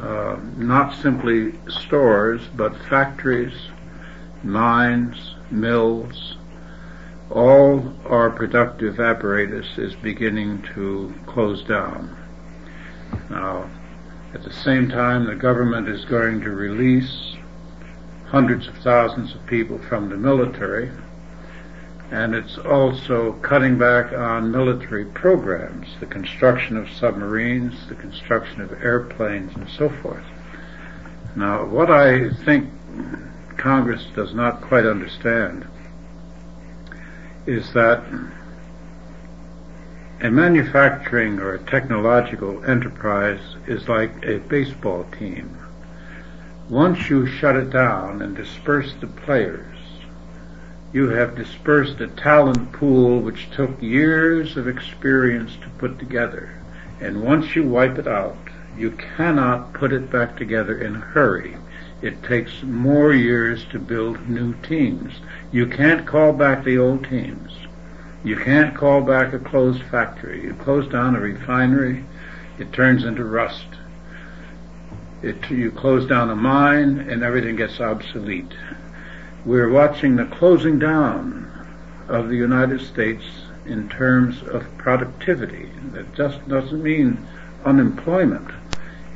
Uh, 0.00 0.36
not 0.56 0.94
simply 0.94 1.58
stores, 1.68 2.40
but 2.54 2.72
factories, 2.88 3.52
mines, 4.44 5.34
mills, 5.50 6.36
all 7.32 7.92
our 8.06 8.30
productive 8.30 9.00
apparatus 9.00 9.66
is 9.76 9.96
beginning 9.96 10.62
to 10.74 11.12
close 11.26 11.64
down. 11.64 12.16
Now, 13.28 13.68
at 14.34 14.44
the 14.44 14.52
same 14.52 14.88
time, 14.88 15.26
the 15.26 15.34
government 15.34 15.88
is 15.88 16.04
going 16.04 16.42
to 16.42 16.50
release 16.50 17.34
hundreds 18.26 18.68
of 18.68 18.78
thousands 18.78 19.34
of 19.34 19.44
people 19.46 19.80
from 19.80 20.10
the 20.10 20.16
military, 20.16 20.92
and 22.12 22.34
it's 22.34 22.58
also 22.58 23.32
cutting 23.40 23.78
back 23.78 24.12
on 24.12 24.52
military 24.52 25.06
programs, 25.06 25.88
the 25.98 26.04
construction 26.04 26.76
of 26.76 26.90
submarines, 26.90 27.88
the 27.88 27.94
construction 27.94 28.60
of 28.60 28.70
airplanes, 28.82 29.56
and 29.56 29.66
so 29.70 29.88
forth. 29.88 30.22
Now, 31.34 31.64
what 31.64 31.90
I 31.90 32.28
think 32.44 32.68
Congress 33.56 34.04
does 34.14 34.34
not 34.34 34.60
quite 34.60 34.84
understand 34.84 35.66
is 37.46 37.72
that 37.72 38.04
a 40.20 40.30
manufacturing 40.30 41.38
or 41.38 41.54
a 41.54 41.64
technological 41.64 42.62
enterprise 42.66 43.56
is 43.66 43.88
like 43.88 44.22
a 44.26 44.36
baseball 44.40 45.04
team. 45.18 45.58
Once 46.68 47.08
you 47.08 47.26
shut 47.26 47.56
it 47.56 47.70
down 47.70 48.20
and 48.20 48.36
disperse 48.36 48.92
the 49.00 49.06
players, 49.06 49.71
you 50.92 51.08
have 51.08 51.34
dispersed 51.34 52.00
a 52.00 52.08
talent 52.08 52.72
pool 52.72 53.20
which 53.20 53.50
took 53.50 53.80
years 53.80 54.56
of 54.56 54.68
experience 54.68 55.56
to 55.62 55.68
put 55.78 55.98
together. 55.98 56.54
And 57.00 57.22
once 57.22 57.56
you 57.56 57.66
wipe 57.66 57.98
it 57.98 58.06
out, 58.06 58.36
you 58.76 58.90
cannot 58.92 59.72
put 59.72 59.92
it 59.92 60.10
back 60.10 60.36
together 60.36 60.78
in 60.78 60.96
a 60.96 61.00
hurry. 61.00 61.56
It 62.02 62.22
takes 62.22 62.62
more 62.62 63.12
years 63.12 63.64
to 63.70 63.78
build 63.78 64.28
new 64.28 64.54
teams. 64.62 65.14
You 65.50 65.66
can't 65.66 66.06
call 66.06 66.32
back 66.32 66.64
the 66.64 66.78
old 66.78 67.04
teams. 67.08 67.52
You 68.24 68.36
can't 68.36 68.74
call 68.74 69.00
back 69.00 69.32
a 69.32 69.38
closed 69.38 69.82
factory. 69.84 70.42
You 70.42 70.54
close 70.54 70.88
down 70.88 71.16
a 71.16 71.20
refinery, 71.20 72.04
it 72.58 72.72
turns 72.72 73.04
into 73.04 73.24
rust. 73.24 73.66
It, 75.22 75.50
you 75.50 75.70
close 75.70 76.06
down 76.06 76.30
a 76.30 76.36
mine 76.36 76.98
and 77.08 77.22
everything 77.22 77.56
gets 77.56 77.80
obsolete. 77.80 78.52
We're 79.44 79.70
watching 79.70 80.14
the 80.14 80.26
closing 80.26 80.78
down 80.78 81.48
of 82.08 82.28
the 82.28 82.36
United 82.36 82.80
States 82.80 83.24
in 83.66 83.88
terms 83.88 84.40
of 84.42 84.64
productivity. 84.78 85.68
That 85.92 86.14
just 86.14 86.46
doesn't 86.48 86.80
mean 86.80 87.26
unemployment. 87.64 88.48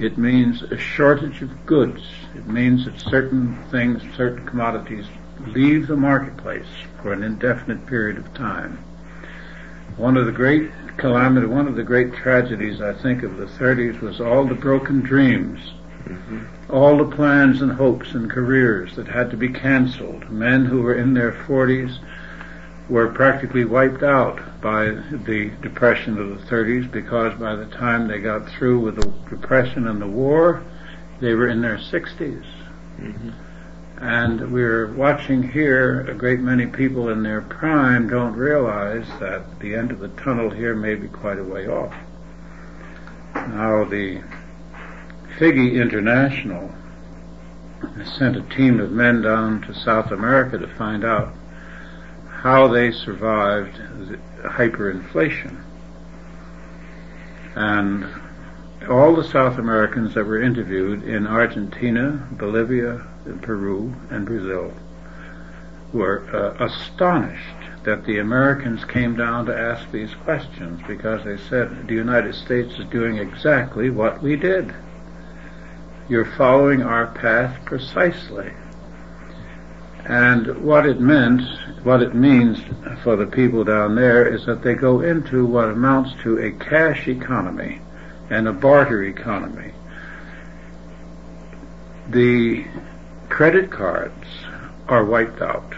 It 0.01 0.19
means 0.19 0.63
a 0.63 0.79
shortage 0.79 1.43
of 1.43 1.65
goods. 1.65 2.03
It 2.35 2.47
means 2.49 2.87
that 2.87 2.99
certain 3.01 3.57
things, 3.71 4.03
certain 4.17 4.45
commodities 4.47 5.07
leave 5.47 5.87
the 5.87 5.97
marketplace 5.97 6.67
for 7.01 7.13
an 7.13 7.23
indefinite 7.23 7.87
period 7.87 8.19
of 8.19 8.35
time. 8.35 8.79
One 9.97 10.17
of 10.17 10.27
the 10.27 10.33
great 10.33 10.71
calamity, 10.97 11.47
one 11.47 11.69
of 11.69 11.77
the 11.77 11.85
great 11.85 12.15
tragedies, 12.15 12.81
I 12.81 12.95
think, 12.95 13.23
of 13.23 13.37
the 13.37 13.47
30s 13.47 14.01
was 14.01 14.21
all 14.21 14.45
the 14.45 14.55
broken 14.55 15.01
dreams, 15.01 15.61
mm-hmm. 16.05 16.45
All 16.69 16.97
the 16.99 17.17
plans 17.17 17.63
and 17.63 17.73
hopes 17.73 18.13
and 18.15 18.31
careers 18.31 18.97
that 18.97 19.07
had 19.07 19.31
to 19.31 19.37
be 19.37 19.49
canceled. 19.49 20.31
Men 20.31 20.65
who 20.65 20.83
were 20.83 20.95
in 20.95 21.15
their 21.15 21.33
40s 21.33 21.99
were 22.89 23.09
practically 23.09 23.65
wiped 23.65 24.03
out 24.03 24.61
by 24.61 24.87
the 24.87 25.51
depression 25.63 26.19
of 26.19 26.29
the 26.29 26.47
30s 26.47 26.91
because 26.91 27.39
by 27.39 27.55
the 27.55 27.67
time 27.67 28.09
they 28.09 28.19
got 28.19 28.49
through 28.49 28.81
with 28.81 28.97
the 28.97 29.13
depression 29.29 29.87
and 29.89 30.01
the 30.01 30.07
war, 30.07 30.63
they 31.21 31.35
were 31.35 31.49
in 31.49 31.61
their 31.61 31.79
60s. 31.79 32.45
Mm-hmm. 32.99 33.31
And 33.99 34.53
we're 34.53 34.93
watching 34.93 35.43
here 35.43 36.03
a 36.03 36.15
great 36.15 36.41
many 36.41 36.67
people 36.67 37.09
in 37.09 37.23
their 37.23 37.41
prime 37.41 38.09
don't 38.09 38.35
realize 38.35 39.07
that 39.21 39.59
the 39.61 39.75
end 39.75 39.91
of 39.91 40.01
the 40.01 40.09
tunnel 40.09 40.51
here 40.51 40.75
may 40.75 40.95
be 40.95 41.09
quite 41.09 41.39
a 41.39 41.45
way 41.45 41.67
off. 41.67 41.95
Now 43.35 43.85
the 43.85 44.23
Figgie 45.39 45.75
International 45.75 46.75
sent 48.05 48.37
a 48.37 48.57
team 48.57 48.81
of 48.81 48.91
men 48.91 49.21
down 49.21 49.61
to 49.63 49.75
South 49.75 50.11
America 50.11 50.57
to 50.57 50.67
find 50.67 51.05
out 51.05 51.35
how 52.31 52.69
they 52.69 52.91
survived 52.91 53.77
the 54.09 54.19
hyperinflation. 54.49 55.63
And 57.55 58.07
all 58.89 59.15
the 59.15 59.25
South 59.25 59.59
Americans 59.59 60.15
that 60.15 60.25
were 60.25 60.41
interviewed 60.41 61.03
in 61.03 61.27
Argentina, 61.27 62.27
Bolivia, 62.33 63.07
Peru, 63.43 63.95
and 64.11 64.25
Brazil 64.25 64.73
were 65.93 66.25
uh, 66.33 66.65
astonished 66.65 67.83
that 67.85 68.05
the 68.05 68.19
Americans 68.19 68.85
came 68.85 69.17
down 69.17 69.47
to 69.47 69.57
ask 69.57 69.91
these 69.91 70.15
questions 70.15 70.81
because 70.87 71.25
they 71.25 71.37
said 71.37 71.87
the 71.87 71.95
United 71.95 72.35
States 72.35 72.79
is 72.79 72.87
doing 72.87 73.19
exactly 73.19 73.91
what 73.91 74.23
we 74.23 74.35
did. 74.37 74.75
You're 76.09 76.37
following 76.37 76.83
our 76.83 77.09
path 77.09 77.65
precisely. 77.65 78.53
And 80.05 80.63
what 80.63 80.87
it 80.87 81.01
meant, 81.01 81.43
what 81.83 82.01
it 82.01 82.15
means 82.15 82.61
for 83.03 83.17
the 83.17 83.27
people 83.27 83.65
down 83.65 83.97
there 83.97 84.25
is 84.33 84.47
that 84.47 84.63
they 84.63 84.75
go 84.75 85.01
into 85.01 85.45
what 85.45 85.69
amounts 85.69 86.13
to 86.23 86.39
a 86.39 86.53
cash 86.53 87.09
economy 87.09 87.81
and 88.31 88.47
a 88.47 88.53
barter 88.53 89.03
economy. 89.03 89.73
The 92.09 92.65
credit 93.29 93.73
cards 93.73 94.29
are 94.87 95.05
wiped 95.05 95.43
out 95.43 95.75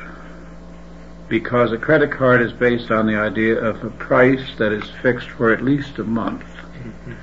because 1.28 1.72
a 1.72 1.78
credit 1.78 2.12
card 2.12 2.42
is 2.42 2.52
based 2.52 2.90
on 2.90 3.06
the 3.06 3.16
idea 3.16 3.58
of 3.58 3.82
a 3.82 3.90
price 3.90 4.56
that 4.58 4.72
is 4.72 4.84
fixed 5.00 5.30
for 5.30 5.52
at 5.52 5.64
least 5.64 5.98
a 5.98 6.04
month. 6.04 6.44
Mm-hmm. 6.44 7.14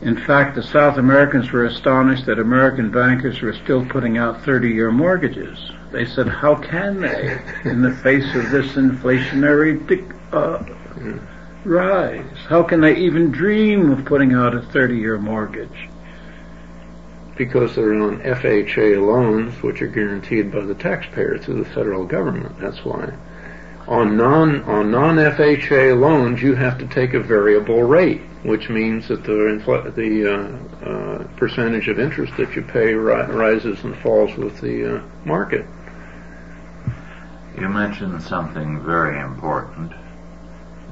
In 0.00 0.16
fact, 0.16 0.54
the 0.54 0.62
South 0.62 0.96
Americans 0.96 1.50
were 1.50 1.64
astonished 1.64 2.26
that 2.26 2.38
American 2.38 2.90
bankers 2.90 3.40
were 3.40 3.52
still 3.52 3.84
putting 3.84 4.16
out 4.16 4.42
30-year 4.42 4.92
mortgages. 4.92 5.72
They 5.90 6.06
said, 6.06 6.28
how 6.28 6.54
can 6.54 7.00
they, 7.00 7.42
in 7.64 7.82
the 7.82 7.92
face 7.96 8.32
of 8.36 8.50
this 8.50 8.72
inflationary 8.74 10.14
uh, 10.32 10.62
rise? 11.64 12.38
How 12.48 12.62
can 12.62 12.80
they 12.80 12.96
even 12.96 13.32
dream 13.32 13.90
of 13.90 14.04
putting 14.04 14.34
out 14.34 14.54
a 14.54 14.60
30-year 14.60 15.18
mortgage? 15.18 15.88
Because 17.36 17.74
they're 17.74 17.94
on 17.94 18.20
FHA 18.20 19.04
loans, 19.04 19.60
which 19.62 19.82
are 19.82 19.88
guaranteed 19.88 20.52
by 20.52 20.60
the 20.60 20.74
taxpayer 20.74 21.38
through 21.38 21.64
the 21.64 21.70
federal 21.70 22.04
government. 22.04 22.58
That's 22.60 22.84
why. 22.84 23.12
On 23.88 24.18
non 24.18 24.60
on 24.64 24.90
non 24.90 25.16
FHA 25.16 25.98
loans, 25.98 26.42
you 26.42 26.54
have 26.54 26.76
to 26.76 26.86
take 26.88 27.14
a 27.14 27.20
variable 27.20 27.82
rate, 27.82 28.20
which 28.42 28.68
means 28.68 29.08
that 29.08 29.24
the 29.24 29.62
the 29.96 30.26
uh, 30.30 30.86
uh, 30.86 31.24
percentage 31.38 31.88
of 31.88 31.98
interest 31.98 32.36
that 32.36 32.54
you 32.54 32.60
pay 32.60 32.92
ri- 32.92 33.32
rises 33.32 33.82
and 33.84 33.96
falls 33.96 34.36
with 34.36 34.60
the 34.60 34.96
uh, 34.96 35.02
market. 35.24 35.64
You 37.58 37.70
mentioned 37.70 38.22
something 38.22 38.84
very 38.84 39.18
important, 39.18 39.92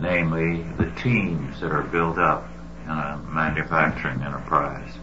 namely 0.01 0.63
the 0.79 0.91
teams 0.93 1.61
that 1.61 1.73
are 1.73 1.83
built 1.83 2.17
up 2.17 2.49
in 2.85 2.93
a 2.93 3.21
manufacturing 3.31 4.23
enterprise. 4.23 4.95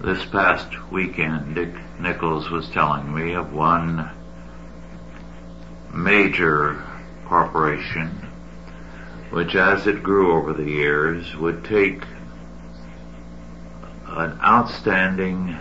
This 0.00 0.24
past 0.26 0.92
weekend, 0.92 1.56
Dick 1.56 1.74
Nichols 1.98 2.50
was 2.50 2.68
telling 2.70 3.12
me 3.12 3.34
of 3.34 3.52
one 3.52 4.10
major 5.92 6.82
corporation 7.26 8.26
which 9.30 9.54
as 9.54 9.86
it 9.86 10.02
grew 10.02 10.32
over 10.32 10.52
the 10.52 10.70
years 10.70 11.36
would 11.36 11.64
take 11.64 12.02
an 14.08 14.38
outstanding 14.42 15.56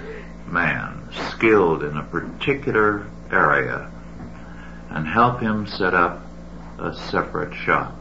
man 0.48 1.10
skilled 1.30 1.84
in 1.84 1.98
a 1.98 2.04
particular 2.04 3.06
area 3.32 3.92
and 4.92 5.08
help 5.08 5.42
him 5.42 5.68
set 5.68 5.94
up 5.94 6.22
a 6.80 6.96
separate 6.96 7.54
shop, 7.54 7.96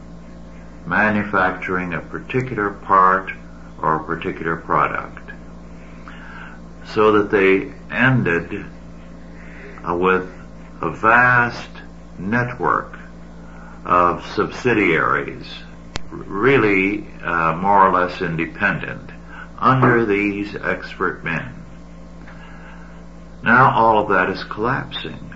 manufacturing 0.85 1.93
a 1.93 1.99
particular 1.99 2.69
part 2.69 3.31
or 3.81 3.95
a 3.95 4.03
particular 4.03 4.55
product, 4.55 5.31
so 6.85 7.11
that 7.11 7.31
they 7.31 7.73
ended 7.93 8.65
with 9.87 10.29
a 10.81 10.89
vast 10.89 11.69
network 12.17 12.97
of 13.85 14.25
subsidiaries, 14.33 15.47
really 16.09 17.05
uh, 17.23 17.55
more 17.55 17.87
or 17.87 17.91
less 17.91 18.21
independent, 18.21 19.11
under 19.59 20.05
these 20.05 20.55
expert 20.55 21.23
men. 21.23 21.53
Now 23.43 23.71
all 23.75 24.03
of 24.03 24.09
that 24.09 24.29
is 24.29 24.43
collapsing 24.43 25.33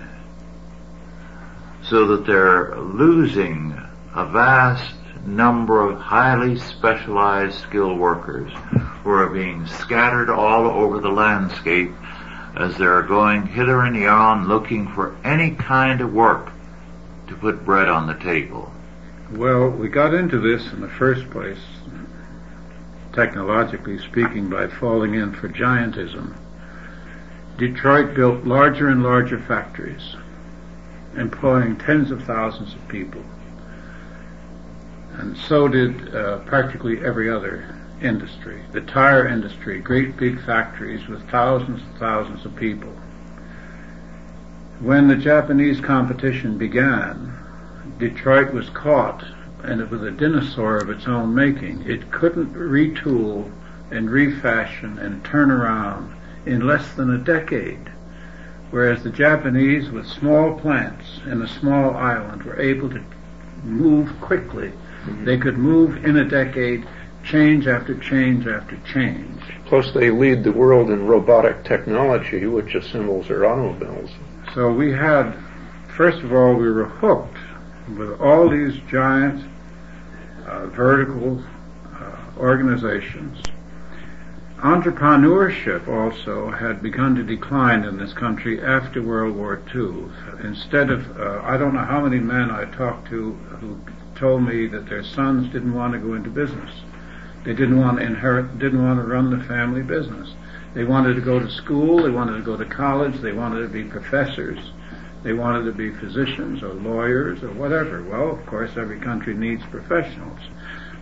so 1.84 2.06
that 2.08 2.26
they're 2.26 2.76
losing 2.76 3.80
a 4.14 4.26
vast 4.26 4.94
number 5.26 5.88
of 5.88 5.98
highly 5.98 6.58
specialized 6.58 7.58
skilled 7.60 7.98
workers 7.98 8.52
who 9.02 9.10
are 9.10 9.28
being 9.28 9.66
scattered 9.66 10.30
all 10.30 10.66
over 10.66 11.00
the 11.00 11.08
landscape 11.08 11.92
as 12.56 12.76
they're 12.76 13.02
going 13.02 13.46
hither 13.46 13.82
and 13.82 13.96
yon 13.96 14.48
looking 14.48 14.88
for 14.88 15.16
any 15.24 15.52
kind 15.52 16.00
of 16.00 16.12
work 16.12 16.50
to 17.30 17.36
put 17.36 17.64
bread 17.64 17.88
on 17.88 18.06
the 18.06 18.14
table. 18.14 18.70
Well, 19.32 19.70
we 19.70 19.88
got 19.88 20.12
into 20.12 20.38
this 20.38 20.72
in 20.72 20.80
the 20.80 20.88
first 20.88 21.30
place, 21.30 21.60
technologically 23.12 23.98
speaking, 23.98 24.50
by 24.50 24.66
falling 24.66 25.14
in 25.14 25.32
for 25.32 25.48
giantism. 25.48 26.36
Detroit 27.56 28.14
built 28.14 28.44
larger 28.44 28.88
and 28.88 29.02
larger 29.02 29.38
factories 29.38 30.16
employing 31.16 31.76
tens 31.76 32.10
of 32.10 32.22
thousands 32.24 32.74
of 32.74 32.88
people. 32.88 33.22
And 35.14 35.36
so 35.36 35.68
did 35.68 36.14
uh, 36.14 36.38
practically 36.40 37.04
every 37.04 37.30
other 37.30 37.76
industry. 38.00 38.62
The 38.72 38.80
tire 38.82 39.26
industry, 39.26 39.80
great 39.80 40.16
big 40.16 40.44
factories 40.44 41.06
with 41.08 41.28
thousands 41.30 41.82
and 41.82 41.98
thousands 41.98 42.44
of 42.44 42.54
people. 42.56 42.94
When 44.80 45.08
the 45.08 45.16
Japanese 45.16 45.80
competition 45.80 46.58
began, 46.58 47.32
Detroit 47.98 48.52
was 48.52 48.68
caught 48.70 49.24
and 49.62 49.80
it 49.80 49.90
was 49.90 50.02
a 50.02 50.10
dinosaur 50.10 50.78
of 50.78 50.90
its 50.90 51.06
own 51.06 51.34
making. 51.34 51.82
It 51.86 52.10
couldn't 52.10 52.54
retool 52.54 53.50
and 53.90 54.10
refashion 54.10 54.98
and 54.98 55.24
turn 55.24 55.50
around 55.50 56.12
in 56.46 56.66
less 56.66 56.92
than 56.94 57.10
a 57.10 57.18
decade 57.18 57.90
whereas 58.70 59.02
the 59.02 59.10
Japanese 59.10 59.90
with 59.90 60.06
small 60.06 60.58
plants 60.58 61.20
in 61.26 61.42
a 61.42 61.48
small 61.48 61.96
island 61.96 62.42
were 62.42 62.60
able 62.60 62.88
to 62.88 63.02
move 63.64 64.08
quickly. 64.20 64.68
Mm-hmm. 64.68 65.24
They 65.24 65.38
could 65.38 65.58
move 65.58 66.04
in 66.04 66.16
a 66.16 66.24
decade, 66.24 66.86
change 67.24 67.66
after 67.66 67.96
change 67.98 68.46
after 68.46 68.76
change. 68.92 69.42
Plus 69.66 69.92
they 69.92 70.10
lead 70.10 70.44
the 70.44 70.52
world 70.52 70.90
in 70.90 71.06
robotic 71.06 71.64
technology, 71.64 72.46
which 72.46 72.74
assembles 72.74 73.28
their 73.28 73.44
automobiles. 73.44 74.10
So 74.54 74.72
we 74.72 74.92
had, 74.92 75.34
first 75.96 76.22
of 76.22 76.32
all, 76.32 76.54
we 76.54 76.70
were 76.70 76.86
hooked 76.86 77.38
with 77.96 78.20
all 78.20 78.48
these 78.48 78.78
giant 78.90 79.44
uh, 80.46 80.66
vertical 80.66 81.42
uh, 81.94 82.16
organizations 82.38 83.42
Entrepreneurship 84.62 85.88
also 85.88 86.50
had 86.50 86.82
begun 86.82 87.14
to 87.14 87.22
decline 87.22 87.82
in 87.84 87.96
this 87.96 88.12
country 88.12 88.60
after 88.60 89.00
World 89.00 89.34
War 89.34 89.62
II. 89.74 90.04
Instead 90.44 90.90
of, 90.90 91.18
uh, 91.18 91.40
I 91.42 91.56
don't 91.56 91.72
know 91.72 91.84
how 91.84 92.02
many 92.02 92.18
men 92.18 92.50
I 92.50 92.66
talked 92.66 93.08
to 93.08 93.32
who 93.32 93.80
told 94.16 94.42
me 94.46 94.66
that 94.66 94.86
their 94.86 95.02
sons 95.02 95.50
didn't 95.50 95.72
want 95.72 95.94
to 95.94 95.98
go 95.98 96.12
into 96.12 96.28
business. 96.28 96.70
They 97.42 97.54
didn't 97.54 97.80
want 97.80 98.00
to 98.00 98.04
inherit, 98.04 98.58
didn't 98.58 98.84
want 98.84 99.00
to 99.00 99.06
run 99.06 99.30
the 99.30 99.42
family 99.44 99.82
business. 99.82 100.28
They 100.74 100.84
wanted 100.84 101.14
to 101.14 101.20
go 101.20 101.40
to 101.40 101.50
school, 101.50 102.02
they 102.02 102.10
wanted 102.10 102.36
to 102.36 102.42
go 102.42 102.56
to 102.56 102.64
college, 102.64 103.20
they 103.20 103.32
wanted 103.32 103.62
to 103.62 103.68
be 103.68 103.84
professors, 103.84 104.58
they 105.22 105.32
wanted 105.32 105.64
to 105.64 105.72
be 105.72 105.90
physicians 105.90 106.62
or 106.62 106.72
lawyers 106.74 107.42
or 107.42 107.52
whatever. 107.52 108.02
Well, 108.02 108.30
of 108.30 108.46
course, 108.46 108.70
every 108.76 109.00
country 109.00 109.34
needs 109.34 109.62
professionals. 109.70 110.40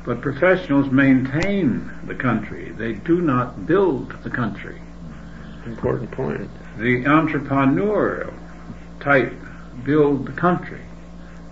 But 0.04 0.22
professionals 0.22 0.90
maintain 0.90 1.90
the 2.06 2.14
country. 2.14 2.70
They 2.70 2.94
do 2.94 3.20
not 3.20 3.66
build 3.66 4.10
the 4.22 4.30
country. 4.30 4.80
Important 5.66 6.10
point. 6.12 6.50
The 6.78 7.04
entrepreneurial 7.04 8.32
type 9.00 9.34
build 9.84 10.26
the 10.26 10.32
country. 10.32 10.80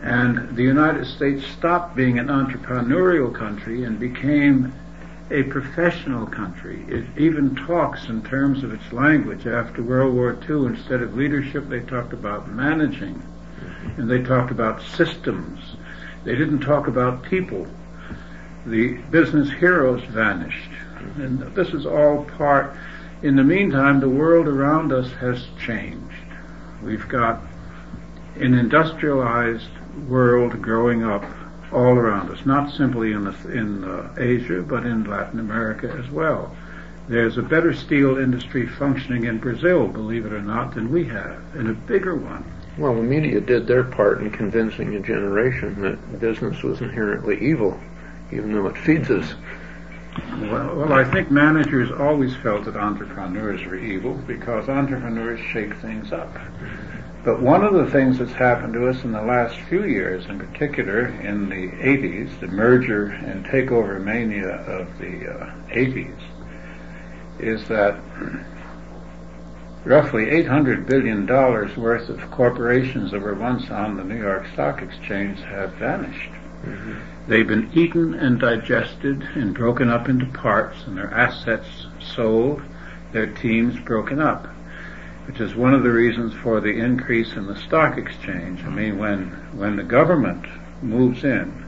And 0.00 0.56
the 0.56 0.62
United 0.62 1.06
States 1.06 1.44
stopped 1.46 1.96
being 1.96 2.18
an 2.18 2.28
entrepreneurial 2.28 3.34
country 3.34 3.84
and 3.84 4.00
became 4.00 4.72
a 5.30 5.42
professional 5.44 6.26
country. 6.26 6.84
It 6.88 7.04
even 7.16 7.56
talks 7.56 8.06
in 8.06 8.22
terms 8.22 8.62
of 8.62 8.72
its 8.72 8.92
language 8.92 9.46
after 9.46 9.82
World 9.82 10.14
War 10.14 10.38
II. 10.48 10.66
Instead 10.66 11.02
of 11.02 11.16
leadership, 11.16 11.68
they 11.68 11.80
talked 11.80 12.12
about 12.12 12.50
managing. 12.50 13.22
And 13.96 14.10
they 14.10 14.22
talked 14.22 14.50
about 14.50 14.82
systems. 14.82 15.76
They 16.24 16.36
didn't 16.36 16.60
talk 16.60 16.86
about 16.86 17.22
people 17.22 17.66
the 18.66 18.94
business 19.10 19.50
heroes 19.50 20.02
vanished. 20.04 20.70
And 21.16 21.40
this 21.54 21.68
is 21.68 21.86
all 21.86 22.24
part, 22.36 22.76
in 23.22 23.36
the 23.36 23.44
meantime, 23.44 24.00
the 24.00 24.08
world 24.08 24.48
around 24.48 24.92
us 24.92 25.10
has 25.12 25.46
changed. 25.58 26.02
We've 26.82 27.08
got 27.08 27.40
an 28.36 28.54
industrialized 28.54 29.70
world 30.08 30.60
growing 30.60 31.04
up 31.04 31.24
all 31.72 31.94
around 31.96 32.30
us, 32.30 32.46
not 32.46 32.72
simply 32.72 33.12
in, 33.12 33.24
the, 33.24 33.50
in 33.50 33.84
uh, 33.84 34.14
Asia, 34.18 34.62
but 34.62 34.86
in 34.86 35.04
Latin 35.04 35.40
America 35.40 35.90
as 36.02 36.10
well. 36.10 36.54
There's 37.08 37.38
a 37.38 37.42
better 37.42 37.72
steel 37.72 38.18
industry 38.18 38.66
functioning 38.66 39.24
in 39.24 39.38
Brazil, 39.38 39.86
believe 39.86 40.26
it 40.26 40.32
or 40.32 40.42
not, 40.42 40.74
than 40.74 40.90
we 40.90 41.04
have, 41.04 41.40
and 41.54 41.68
a 41.68 41.72
bigger 41.72 42.16
one. 42.16 42.44
Well, 42.78 42.94
the 42.94 43.02
media 43.02 43.40
did 43.40 43.66
their 43.66 43.84
part 43.84 44.20
in 44.20 44.30
convincing 44.30 44.94
a 44.94 45.00
generation 45.00 45.80
that 45.82 46.20
business 46.20 46.62
was 46.62 46.80
inherently 46.80 47.40
evil, 47.40 47.78
even 48.32 48.52
though 48.52 48.66
it 48.66 48.76
feeds 48.76 49.10
us. 49.10 49.34
Well, 50.40 50.76
well, 50.76 50.92
I 50.92 51.04
think 51.04 51.30
managers 51.30 51.90
always 51.90 52.34
felt 52.36 52.64
that 52.64 52.76
entrepreneurs 52.76 53.64
were 53.64 53.76
evil 53.76 54.14
because 54.26 54.68
entrepreneurs 54.68 55.40
shake 55.40 55.74
things 55.76 56.12
up. 56.12 56.34
But 57.26 57.42
one 57.42 57.64
of 57.64 57.74
the 57.74 57.90
things 57.90 58.20
that's 58.20 58.30
happened 58.30 58.74
to 58.74 58.86
us 58.86 59.02
in 59.02 59.10
the 59.10 59.20
last 59.20 59.56
few 59.68 59.84
years, 59.84 60.26
in 60.26 60.38
particular 60.38 61.06
in 61.06 61.48
the 61.48 61.72
80s, 61.72 62.38
the 62.38 62.46
merger 62.46 63.06
and 63.06 63.44
takeover 63.44 64.00
mania 64.00 64.46
of 64.46 64.96
the 64.98 65.34
uh, 65.34 65.52
80s, 65.74 66.20
is 67.40 67.66
that 67.66 67.98
roughly 69.84 70.26
$800 70.26 70.86
billion 70.86 71.26
worth 71.26 72.08
of 72.08 72.30
corporations 72.30 73.10
that 73.10 73.20
were 73.20 73.34
once 73.34 73.70
on 73.70 73.96
the 73.96 74.04
New 74.04 74.18
York 74.18 74.46
Stock 74.52 74.80
Exchange 74.80 75.40
have 75.40 75.72
vanished. 75.72 76.30
Mm-hmm. 76.62 76.94
They've 77.26 77.48
been 77.48 77.72
eaten 77.74 78.14
and 78.14 78.38
digested 78.38 79.20
and 79.34 79.52
broken 79.52 79.88
up 79.88 80.08
into 80.08 80.26
parts 80.26 80.84
and 80.86 80.96
their 80.96 81.12
assets 81.12 81.88
sold, 81.98 82.62
their 83.10 83.26
teams 83.26 83.80
broken 83.80 84.20
up, 84.20 84.46
which 85.26 85.40
is 85.40 85.54
one 85.54 85.74
of 85.74 85.82
the 85.82 85.90
reasons 85.90 86.32
for 86.34 86.60
the 86.60 86.78
increase 86.78 87.32
in 87.34 87.46
the 87.46 87.60
stock 87.60 87.98
exchange. 87.98 88.62
I 88.62 88.70
mean, 88.70 88.98
when, 88.98 89.28
when 89.56 89.76
the 89.76 89.82
government 89.82 90.46
moves 90.82 91.24
in 91.24 91.64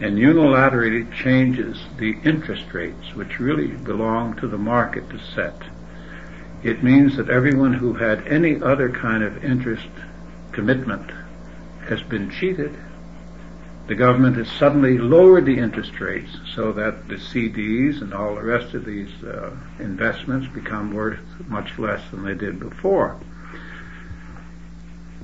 and 0.00 0.18
unilaterally 0.18 1.10
changes 1.14 1.78
the 1.98 2.16
interest 2.24 2.72
rates, 2.72 3.14
which 3.14 3.40
really 3.40 3.68
belong 3.68 4.34
to 4.36 4.48
the 4.48 4.58
market 4.58 5.08
to 5.10 5.18
set, 5.18 5.56
it 6.62 6.82
means 6.82 7.16
that 7.16 7.30
everyone 7.30 7.72
who 7.72 7.94
had 7.94 8.26
any 8.28 8.60
other 8.60 8.90
kind 8.90 9.22
of 9.22 9.44
interest 9.44 9.88
commitment 10.52 11.10
has 11.88 12.02
been 12.02 12.30
cheated. 12.30 12.76
The 13.86 13.94
government 13.96 14.36
has 14.36 14.48
suddenly 14.48 14.96
lowered 14.96 15.44
the 15.44 15.58
interest 15.58 15.98
rates 16.00 16.30
so 16.54 16.72
that 16.72 17.08
the 17.08 17.16
CDs 17.16 18.00
and 18.00 18.14
all 18.14 18.36
the 18.36 18.42
rest 18.42 18.74
of 18.74 18.84
these 18.84 19.10
uh, 19.24 19.50
investments 19.80 20.46
become 20.54 20.94
worth 20.94 21.20
much 21.48 21.78
less 21.78 22.00
than 22.10 22.24
they 22.24 22.34
did 22.34 22.60
before. 22.60 23.18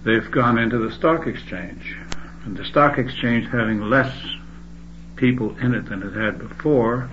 They've 0.02 0.30
gone 0.30 0.58
into 0.58 0.78
the 0.78 0.92
stock 0.92 1.26
exchange. 1.26 1.96
And 2.44 2.56
the 2.56 2.64
stock 2.64 2.98
exchange 2.98 3.48
having 3.48 3.80
less 3.80 4.12
people 5.16 5.56
in 5.58 5.74
it 5.74 5.86
than 5.86 6.02
it 6.02 6.14
had 6.14 6.38
before 6.38 7.10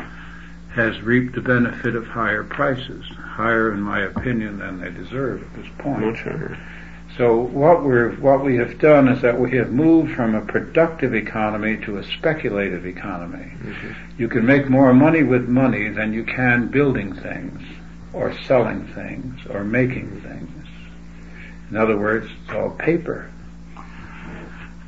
has 0.73 1.01
reaped 1.01 1.35
the 1.35 1.41
benefit 1.41 1.95
of 1.95 2.07
higher 2.07 2.43
prices, 2.43 3.05
higher 3.17 3.73
in 3.73 3.81
my 3.81 4.01
opinion 4.01 4.59
than 4.59 4.79
they 4.79 4.91
deserve 4.91 5.41
at 5.41 5.53
this 5.55 5.71
point. 5.77 6.05
Much 6.05 6.19
higher. 6.19 6.57
So 7.17 7.37
what 7.37 7.83
we're 7.83 8.11
what 8.15 8.43
we 8.43 8.57
have 8.57 8.77
done 8.79 9.07
is 9.07 9.21
that 9.21 9.39
we 9.39 9.55
have 9.57 9.71
moved 9.71 10.15
from 10.15 10.35
a 10.35 10.41
productive 10.41 11.15
economy 11.15 11.77
to 11.85 11.97
a 11.97 12.03
speculative 12.03 12.85
economy. 12.85 13.45
Mm-hmm. 13.45 14.21
You 14.21 14.27
can 14.27 14.45
make 14.45 14.69
more 14.69 14.93
money 14.93 15.23
with 15.23 15.47
money 15.47 15.89
than 15.89 16.11
you 16.11 16.25
can 16.25 16.67
building 16.67 17.15
things 17.15 17.61
or 18.11 18.37
selling 18.43 18.87
things 18.93 19.39
or 19.49 19.63
making 19.63 20.21
things. 20.21 20.67
In 21.69 21.77
other 21.77 21.97
words, 21.97 22.29
it's 22.43 22.53
all 22.53 22.71
paper. 22.71 23.31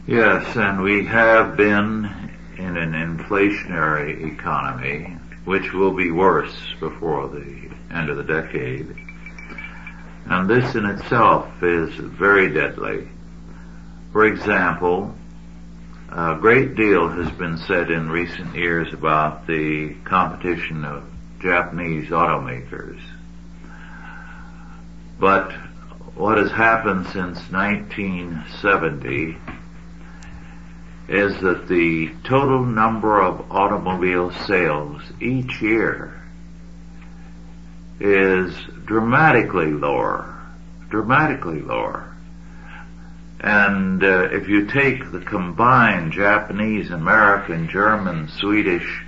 Yes, 0.05 0.55
and 0.55 0.81
we 0.81 1.05
have 1.05 1.55
been 1.55 2.09
in 2.57 2.77
an 2.77 2.93
inflationary 2.93 4.33
economy, 4.33 5.17
which 5.45 5.73
will 5.73 5.93
be 5.93 6.11
worse 6.11 6.55
before 6.79 7.27
the 7.29 7.69
end 7.91 8.09
of 8.09 8.17
the 8.17 8.23
decade. 8.23 9.06
And 10.29 10.49
this 10.49 10.75
in 10.75 10.85
itself 10.85 11.63
is 11.63 11.95
very 11.95 12.53
deadly. 12.53 13.07
For 14.11 14.25
example, 14.25 15.15
a 16.11 16.35
great 16.35 16.75
deal 16.75 17.07
has 17.07 17.31
been 17.31 17.57
said 17.57 17.91
in 17.91 18.09
recent 18.09 18.53
years 18.55 18.93
about 18.93 19.47
the 19.47 19.93
competition 20.03 20.83
of 20.83 21.03
Japanese 21.39 22.09
automakers. 22.09 22.99
But 25.19 25.53
what 26.15 26.37
has 26.37 26.51
happened 26.51 27.05
since 27.07 27.39
1970 27.51 29.37
is 31.07 31.39
that 31.39 31.67
the 31.69 32.11
total 32.25 32.65
number 32.65 33.21
of 33.21 33.49
automobile 33.51 34.31
sales 34.45 35.01
each 35.21 35.61
year 35.61 36.21
is 37.99 38.53
dramatically 38.87 39.71
lower, 39.71 40.33
dramatically 40.89 41.61
lower. 41.61 42.15
And 43.39 44.03
uh, 44.03 44.29
if 44.31 44.47
you 44.47 44.65
take 44.65 45.11
the 45.11 45.19
combined 45.19 46.13
Japanese, 46.13 46.89
American, 46.89 47.69
German, 47.69 48.29
Swedish, 48.29 49.03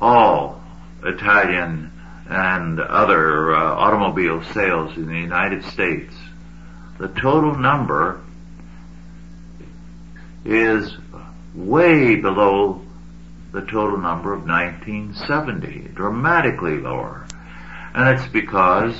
all 0.00 0.62
Italian 1.02 1.92
and 2.26 2.80
other 2.80 3.54
uh, 3.54 3.74
automobile 3.74 4.42
sales 4.54 4.96
in 4.96 5.06
the 5.06 5.18
United 5.18 5.64
States, 5.64 6.14
the 6.98 7.08
total 7.08 7.56
number 7.56 8.22
is 10.44 10.96
way 11.54 12.14
below 12.14 12.80
the 13.52 13.62
total 13.62 13.98
number 13.98 14.32
of 14.32 14.46
1970, 14.46 15.88
dramatically 15.94 16.78
lower. 16.78 17.26
And 17.94 18.18
it's 18.18 18.28
because 18.28 18.94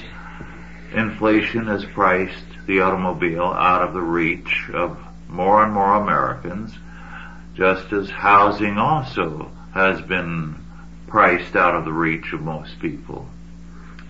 inflation 0.94 1.66
has 1.66 1.84
priced 1.84 2.44
the 2.66 2.80
automobile 2.80 3.44
out 3.44 3.82
of 3.82 3.94
the 3.94 4.00
reach 4.00 4.68
of 4.72 4.98
more 5.28 5.62
and 5.62 5.72
more 5.72 5.94
Americans, 5.94 6.72
just 7.54 7.92
as 7.92 8.10
housing 8.10 8.78
also 8.78 9.50
has 9.74 10.00
been 10.02 10.56
priced 11.06 11.56
out 11.56 11.74
of 11.74 11.84
the 11.84 11.92
reach 11.92 12.32
of 12.32 12.40
most 12.40 12.78
people. 12.80 13.28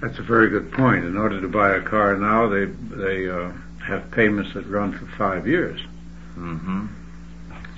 That's 0.00 0.18
a 0.18 0.22
very 0.22 0.48
good 0.48 0.72
point. 0.72 1.04
In 1.04 1.16
order 1.16 1.40
to 1.40 1.48
buy 1.48 1.76
a 1.76 1.82
car 1.82 2.16
now, 2.16 2.48
they 2.48 2.64
they 2.64 3.28
uh, 3.28 3.52
have 3.86 4.10
payments 4.10 4.54
that 4.54 4.66
run 4.66 4.92
for 4.92 5.06
five 5.16 5.46
years. 5.46 5.80
Mm-hmm. 6.36 6.86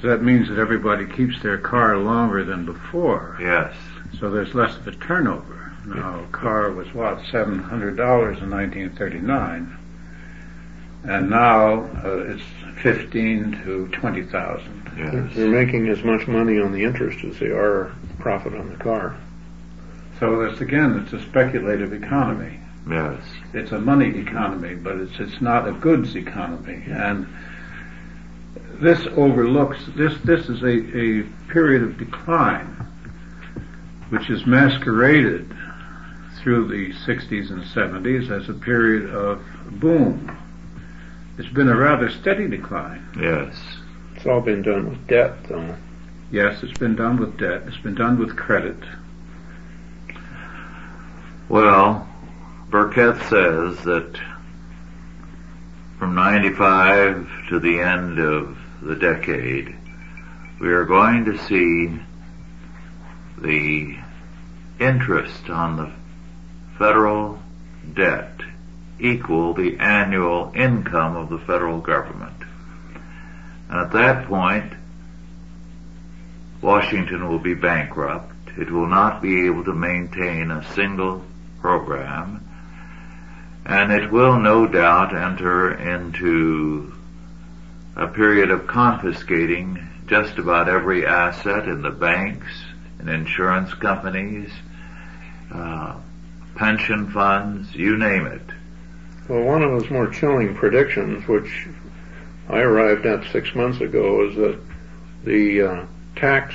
So 0.00 0.08
that 0.08 0.22
means 0.22 0.48
that 0.48 0.58
everybody 0.58 1.06
keeps 1.06 1.40
their 1.42 1.58
car 1.58 1.96
longer 1.96 2.44
than 2.44 2.64
before. 2.64 3.38
Yes. 3.40 3.74
So 4.18 4.30
there's 4.30 4.54
less 4.54 4.76
of 4.76 4.86
a 4.86 4.92
turnover. 4.92 5.61
Now, 5.84 6.20
a 6.20 6.26
car 6.28 6.70
was 6.70 6.92
what 6.94 7.20
seven 7.30 7.58
hundred 7.58 7.96
dollars 7.96 8.38
in 8.40 8.50
1939, 8.50 9.76
and 11.04 11.30
now 11.30 11.80
uh, 12.04 12.18
it's 12.28 12.42
fifteen 12.80 13.60
to 13.64 13.88
twenty 13.88 14.22
thousand. 14.22 14.92
Yes. 14.96 15.34
They're 15.34 15.48
making 15.48 15.88
as 15.88 16.04
much 16.04 16.28
money 16.28 16.60
on 16.60 16.72
the 16.72 16.84
interest 16.84 17.24
as 17.24 17.38
they 17.38 17.46
are 17.46 17.92
profit 18.20 18.54
on 18.54 18.68
the 18.70 18.76
car. 18.76 19.16
So 20.20 20.44
that's 20.46 20.60
again, 20.60 21.00
it's 21.00 21.12
a 21.12 21.22
speculative 21.28 21.92
economy. 21.92 22.60
Yes. 22.88 23.20
It's 23.52 23.72
a 23.72 23.80
money 23.80 24.16
economy, 24.18 24.76
but 24.76 24.98
it's 24.98 25.18
it's 25.18 25.40
not 25.40 25.66
a 25.66 25.72
goods 25.72 26.14
economy, 26.14 26.84
and 26.86 27.26
this 28.74 29.04
overlooks 29.16 29.80
this. 29.96 30.16
This 30.22 30.48
is 30.48 30.62
a, 30.62 30.68
a 30.68 31.22
period 31.52 31.82
of 31.82 31.98
decline, 31.98 32.66
which 34.10 34.30
is 34.30 34.46
masqueraded 34.46 35.52
through 36.42 36.68
the 36.68 36.92
60s 37.06 37.50
and 37.50 37.62
70s 37.62 38.30
as 38.30 38.48
a 38.48 38.54
period 38.54 39.14
of 39.14 39.40
boom. 39.70 40.36
It's 41.38 41.48
been 41.48 41.68
a 41.68 41.76
rather 41.76 42.10
steady 42.10 42.48
decline. 42.48 43.06
Yes. 43.18 43.56
It's 44.16 44.26
all 44.26 44.40
been 44.40 44.62
done 44.62 44.90
with 44.90 45.06
debt, 45.06 45.44
though. 45.44 45.76
Yes, 46.30 46.62
it's 46.62 46.78
been 46.78 46.96
done 46.96 47.18
with 47.18 47.38
debt. 47.38 47.62
It's 47.66 47.78
been 47.78 47.94
done 47.94 48.18
with 48.18 48.36
credit. 48.36 48.76
Well, 51.48 52.08
Burkett 52.70 53.18
says 53.28 53.84
that 53.84 54.18
from 55.98 56.14
95 56.14 57.28
to 57.50 57.60
the 57.60 57.80
end 57.80 58.18
of 58.18 58.58
the 58.80 58.96
decade, 58.96 59.76
we 60.60 60.68
are 60.68 60.84
going 60.84 61.24
to 61.26 61.38
see 61.38 62.00
the 63.38 63.96
interest 64.80 65.50
on 65.50 65.76
the 65.76 65.92
federal 66.82 67.38
debt 67.94 68.40
equal 68.98 69.54
the 69.54 69.78
annual 69.78 70.50
income 70.52 71.14
of 71.14 71.28
the 71.28 71.38
federal 71.38 71.78
government. 71.78 72.34
And 73.68 73.82
at 73.82 73.92
that 73.92 74.26
point, 74.26 74.72
Washington 76.60 77.28
will 77.28 77.38
be 77.38 77.54
bankrupt. 77.54 78.34
It 78.58 78.68
will 78.68 78.88
not 78.88 79.22
be 79.22 79.46
able 79.46 79.62
to 79.62 79.72
maintain 79.72 80.50
a 80.50 80.64
single 80.74 81.22
program. 81.60 82.48
And 83.64 83.92
it 83.92 84.10
will 84.10 84.40
no 84.40 84.66
doubt 84.66 85.14
enter 85.14 85.72
into 85.72 86.92
a 87.94 88.08
period 88.08 88.50
of 88.50 88.66
confiscating 88.66 89.88
just 90.08 90.36
about 90.36 90.68
every 90.68 91.06
asset 91.06 91.68
in 91.68 91.82
the 91.82 91.90
banks 91.90 92.50
and 92.98 93.08
insurance 93.08 93.72
companies, 93.72 94.50
uh, 95.54 95.94
pension 96.54 97.10
funds, 97.10 97.74
you 97.74 97.96
name 97.96 98.26
it. 98.26 98.42
Well, 99.28 99.42
one 99.42 99.62
of 99.62 99.70
those 99.70 99.90
more 99.90 100.08
chilling 100.08 100.54
predictions, 100.54 101.26
which 101.26 101.68
I 102.48 102.58
arrived 102.60 103.06
at 103.06 103.30
six 103.32 103.54
months 103.54 103.80
ago 103.80 104.28
is 104.28 104.36
that 104.36 104.60
the 105.24 105.62
uh, 105.62 105.86
tax 106.16 106.54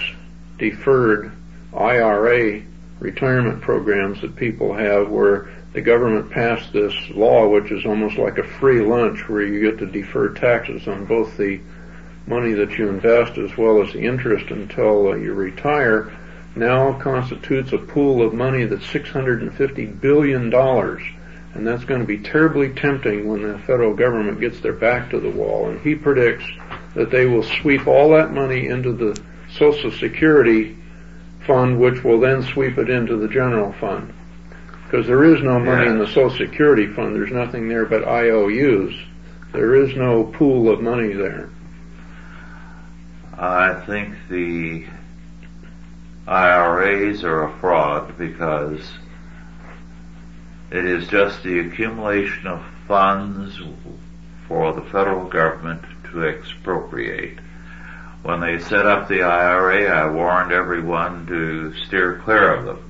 deferred 0.58 1.32
IRA 1.74 2.62
retirement 3.00 3.62
programs 3.62 4.22
that 4.22 4.36
people 4.36 4.74
have 4.74 5.10
where 5.10 5.50
the 5.74 5.82
government 5.82 6.32
passed 6.32 6.74
this 6.74 6.94
law 7.12 7.48
which 7.48 7.72
is 7.72 7.86
almost 7.86 8.18
like 8.18 8.38
a 8.40 8.44
free 8.44 8.82
lunch 8.82 9.30
where 9.30 9.44
you 9.44 9.60
get 9.70 9.78
to 9.78 9.86
defer 9.86 10.30
taxes 10.30 10.88
on 10.88 11.06
both 11.06 11.38
the 11.38 11.60
money 12.26 12.54
that 12.54 12.78
you 12.78 12.90
invest 12.90 13.38
as 13.38 13.56
well 13.56 13.82
as 13.82 13.94
the 13.94 14.02
interest 14.02 14.50
until 14.50 15.10
uh, 15.10 15.16
you 15.16 15.34
retire 15.34 16.12
now 16.58 17.00
constitutes 17.00 17.74
a 17.74 17.78
pool 17.78 18.26
of 18.26 18.34
money 18.34 18.66
that's 18.66 18.86
$650 18.86 20.02
billion 20.02 20.54
and 21.58 21.66
that's 21.66 21.86
going 21.86 22.02
to 22.02 22.06
be 22.06 22.20
terribly 22.20 22.70
tempting 22.70 23.28
when 23.28 23.42
the 23.42 23.58
federal 23.60 23.96
government 23.96 24.40
gets 24.40 24.60
their 24.60 24.74
back 24.74 25.10
to 25.10 25.20
the 25.20 25.32
wall. 25.32 25.70
And 25.70 25.82
he 25.82 25.96
predicts 25.96 26.46
that 26.94 27.10
they 27.10 27.26
will 27.26 27.42
sweep 27.42 27.88
all 27.88 28.12
that 28.12 28.32
money 28.32 28.68
into 28.68 28.92
the 28.94 29.20
Social 29.58 29.92
Security 29.92 30.78
fund, 31.48 31.80
which 31.80 32.04
will 32.04 32.20
then 32.20 32.44
sweep 32.44 32.78
it 32.78 32.92
into 32.92 33.18
the 33.18 33.28
general 33.28 33.74
fund. 33.74 34.14
Because 34.84 35.08
there 35.08 35.24
is 35.24 35.42
no 35.42 35.60
money 35.60 35.86
yes. 35.86 35.92
in 35.92 35.98
the 35.98 36.08
Social 36.08 36.38
Security 36.38 36.94
fund. 36.94 37.16
There's 37.16 37.32
nothing 37.32 37.68
there 37.68 37.86
but 37.86 38.08
IOUs. 38.08 38.94
There 39.52 39.76
is 39.84 39.96
no 39.96 40.26
pool 40.26 40.72
of 40.72 40.82
money 40.82 41.14
there. 41.14 41.50
I 43.34 43.84
think 43.86 44.16
the 44.30 44.86
IRAs 46.28 47.24
are 47.24 47.44
a 47.44 47.60
fraud 47.60 48.18
because 48.18 48.82
it 50.70 50.86
is 50.86 51.08
just 51.08 51.42
the 51.44 51.60
accumulation 51.60 52.48
of 52.48 52.66
funds 52.88 53.58
for 54.48 54.74
the 54.74 54.82
federal 54.82 55.26
government 55.26 55.84
to 56.12 56.24
expropriate. 56.24 57.40
When 58.24 58.42
they 58.42 58.60
set 58.60 58.86
up 58.86 59.08
the 59.08 59.22
IRA, 59.24 59.86
I 59.86 60.10
warned 60.12 60.52
everyone 60.52 61.28
to 61.28 61.74
steer 61.86 62.22
clear 62.24 62.54
of 62.54 62.66
them. 62.66 62.84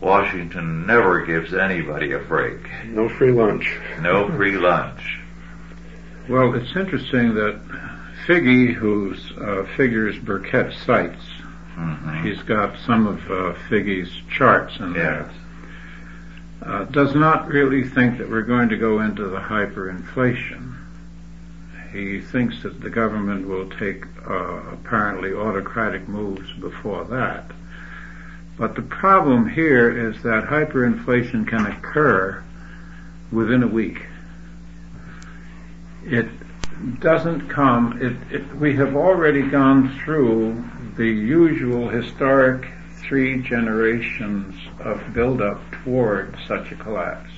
Washington 0.00 0.86
never 0.86 1.24
gives 1.24 1.54
anybody 1.54 2.12
a 2.12 2.18
break. 2.18 2.60
No 2.84 3.08
free 3.08 3.32
lunch. 3.32 3.76
No 4.00 4.28
free 4.30 4.56
lunch. 4.56 5.20
Well, 6.28 6.54
it's 6.54 6.76
interesting 6.76 7.34
that 7.34 7.60
Figgie, 8.26 8.74
whose 8.74 9.32
uh, 9.32 9.66
figures 9.76 10.18
Burkett 10.18 10.72
cites, 10.84 11.24
mm-hmm. 11.76 12.24
he's 12.24 12.42
got 12.42 12.78
some 12.86 13.06
of 13.06 13.30
uh, 13.30 13.54
Figgie's 13.68 14.10
charts 14.30 14.78
in 14.78 14.94
yes. 14.94 14.96
there 14.96 15.30
uh, 16.66 16.84
does 16.84 17.14
not 17.14 17.48
really 17.48 17.84
think 17.84 18.18
that 18.18 18.28
we're 18.28 18.42
going 18.42 18.68
to 18.68 18.76
go 18.76 19.00
into 19.00 19.28
the 19.28 19.38
hyperinflation. 19.38 20.74
He 21.92 22.20
thinks 22.20 22.62
that 22.62 22.80
the 22.80 22.90
government 22.90 23.46
will 23.46 23.70
take 23.70 24.04
uh, 24.28 24.72
apparently 24.72 25.32
autocratic 25.32 26.08
moves 26.08 26.52
before 26.54 27.04
that. 27.04 27.50
But 28.58 28.74
the 28.74 28.82
problem 28.82 29.48
here 29.48 30.08
is 30.08 30.22
that 30.22 30.44
hyperinflation 30.44 31.46
can 31.46 31.66
occur 31.66 32.42
within 33.30 33.62
a 33.62 33.68
week. 33.68 34.02
It 36.04 36.26
doesn't 37.00 37.48
come, 37.48 37.98
it, 38.00 38.34
it, 38.34 38.56
we 38.56 38.76
have 38.76 38.96
already 38.96 39.42
gone 39.42 39.98
through 40.04 40.62
the 40.96 41.06
usual 41.06 41.88
historic 41.88 42.68
three 43.00 43.40
generations 43.42 44.54
of 44.80 45.12
build-up 45.12 45.60
toward 45.84 46.36
such 46.46 46.72
a 46.72 46.76
collapse. 46.76 47.30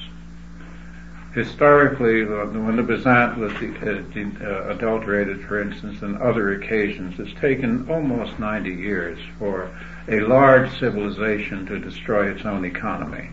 Historically, 1.35 2.25
when 2.25 2.77
the 2.77 2.83
bezant 2.83 3.37
was 3.37 3.53
uh, 3.53 4.45
uh, 4.45 4.71
adulterated, 4.71 5.45
for 5.45 5.61
instance, 5.61 6.03
and 6.03 6.17
other 6.19 6.55
occasions, 6.55 7.21
it's 7.21 7.39
taken 7.39 7.89
almost 7.91 8.39
90 8.39 8.71
years 8.71 9.19
for 9.39 9.71
a 10.09 10.21
large 10.21 10.71
civilization 10.81 11.67
to 11.67 11.79
destroy 11.79 12.31
its 12.31 12.45
own 12.45 12.65
economy. 12.65 13.29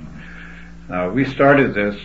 Now, 0.89 1.09
we 1.09 1.25
started 1.25 1.73
this 1.73 1.99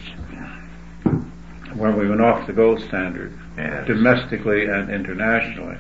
when 1.74 1.96
we 1.96 2.08
went 2.08 2.20
off 2.20 2.46
the 2.46 2.52
gold 2.52 2.80
standard, 2.80 3.36
yes. 3.62 3.86
domestically 3.86 4.66
and 4.66 4.90
internationally. 4.90 5.78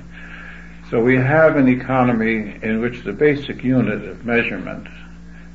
So 0.90 1.00
we 1.00 1.16
have 1.16 1.56
an 1.56 1.68
economy 1.68 2.58
in 2.62 2.80
which 2.80 3.04
the 3.04 3.12
basic 3.12 3.62
unit 3.62 4.04
of 4.08 4.24
measurement 4.24 4.88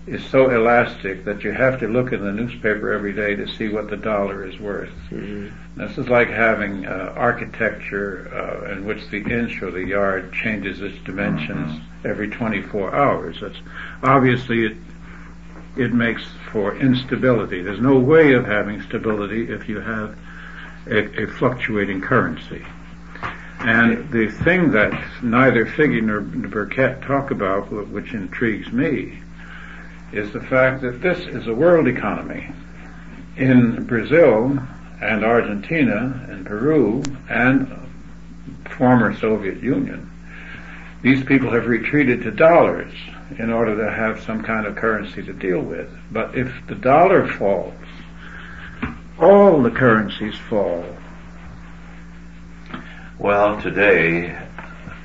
is 0.08 0.24
so 0.26 0.52
elastic 0.52 1.26
that 1.26 1.44
you 1.44 1.52
have 1.52 1.80
to 1.80 1.88
look 1.88 2.14
in 2.14 2.24
the 2.24 2.32
newspaper 2.32 2.94
every 2.94 3.12
day 3.12 3.36
to 3.36 3.48
see 3.48 3.70
what 3.70 3.90
the 3.90 3.98
dollar 3.98 4.48
is 4.48 4.60
worth. 4.60 4.94
Mm-hmm. 5.10 5.80
This 5.80 5.98
is 5.98 6.08
like 6.08 6.30
having 6.30 6.86
uh, 6.86 7.14
architecture 7.16 8.30
uh, 8.32 8.72
in 8.72 8.86
which 8.86 9.10
the 9.10 9.18
inch 9.18 9.62
or 9.64 9.72
the 9.72 9.84
yard 9.84 10.32
changes 10.32 10.80
its 10.82 10.98
dimensions 11.04 11.72
mm-hmm. 11.72 12.08
every 12.08 12.30
24 12.30 12.96
hours. 12.96 13.38
That's 13.42 13.60
obviously 14.04 14.66
it. 14.66 14.78
It 15.76 15.94
makes 15.94 16.24
for 16.54 16.78
instability. 16.78 17.62
There's 17.62 17.82
no 17.82 18.00
way 18.00 18.32
of 18.32 18.46
having 18.46 18.82
stability 18.84 19.52
if 19.52 19.68
you 19.68 19.82
have 19.82 20.18
a, 20.88 21.24
a 21.24 21.28
fluctuating 21.28 22.02
currency. 22.02 22.65
And 23.60 24.12
the 24.12 24.30
thing 24.30 24.71
that 24.71 24.93
neither 25.24 25.65
Figgie 25.65 26.04
nor 26.04 26.21
Burkett 26.21 27.02
talk 27.02 27.32
about, 27.32 27.71
which 27.71 28.13
intrigues 28.13 28.71
me, 28.71 29.21
is 30.12 30.32
the 30.32 30.41
fact 30.41 30.82
that 30.82 31.02
this 31.02 31.19
is 31.19 31.48
a 31.48 31.54
world 31.54 31.88
economy. 31.88 32.52
In 33.38 33.84
Brazil 33.86 34.60
and 35.02 35.26
Argentina 35.26 36.28
and 36.30 36.45
Peru 36.45 37.04
and 37.30 37.71
former 38.78 39.15
Soviet 39.17 39.62
Union, 39.62 40.12
these 41.02 41.24
people 41.24 41.52
have 41.52 41.67
retreated 41.67 42.21
to 42.24 42.32
dollars 42.32 42.93
in 43.38 43.52
order 43.52 43.76
to 43.76 43.91
have 43.91 44.21
some 44.21 44.43
kind 44.43 44.65
of 44.65 44.76
currency 44.76 45.24
to 45.24 45.34
deal 45.34 45.62
with. 45.62 45.89
But 46.12 46.36
if 46.38 46.52
the 46.67 46.76
dollar 46.76 47.28
falls, 47.28 47.74
all 49.19 49.62
the 49.62 49.71
currencies 49.71 50.36
fall 50.49 50.86
well, 53.17 53.62
today, 53.62 54.38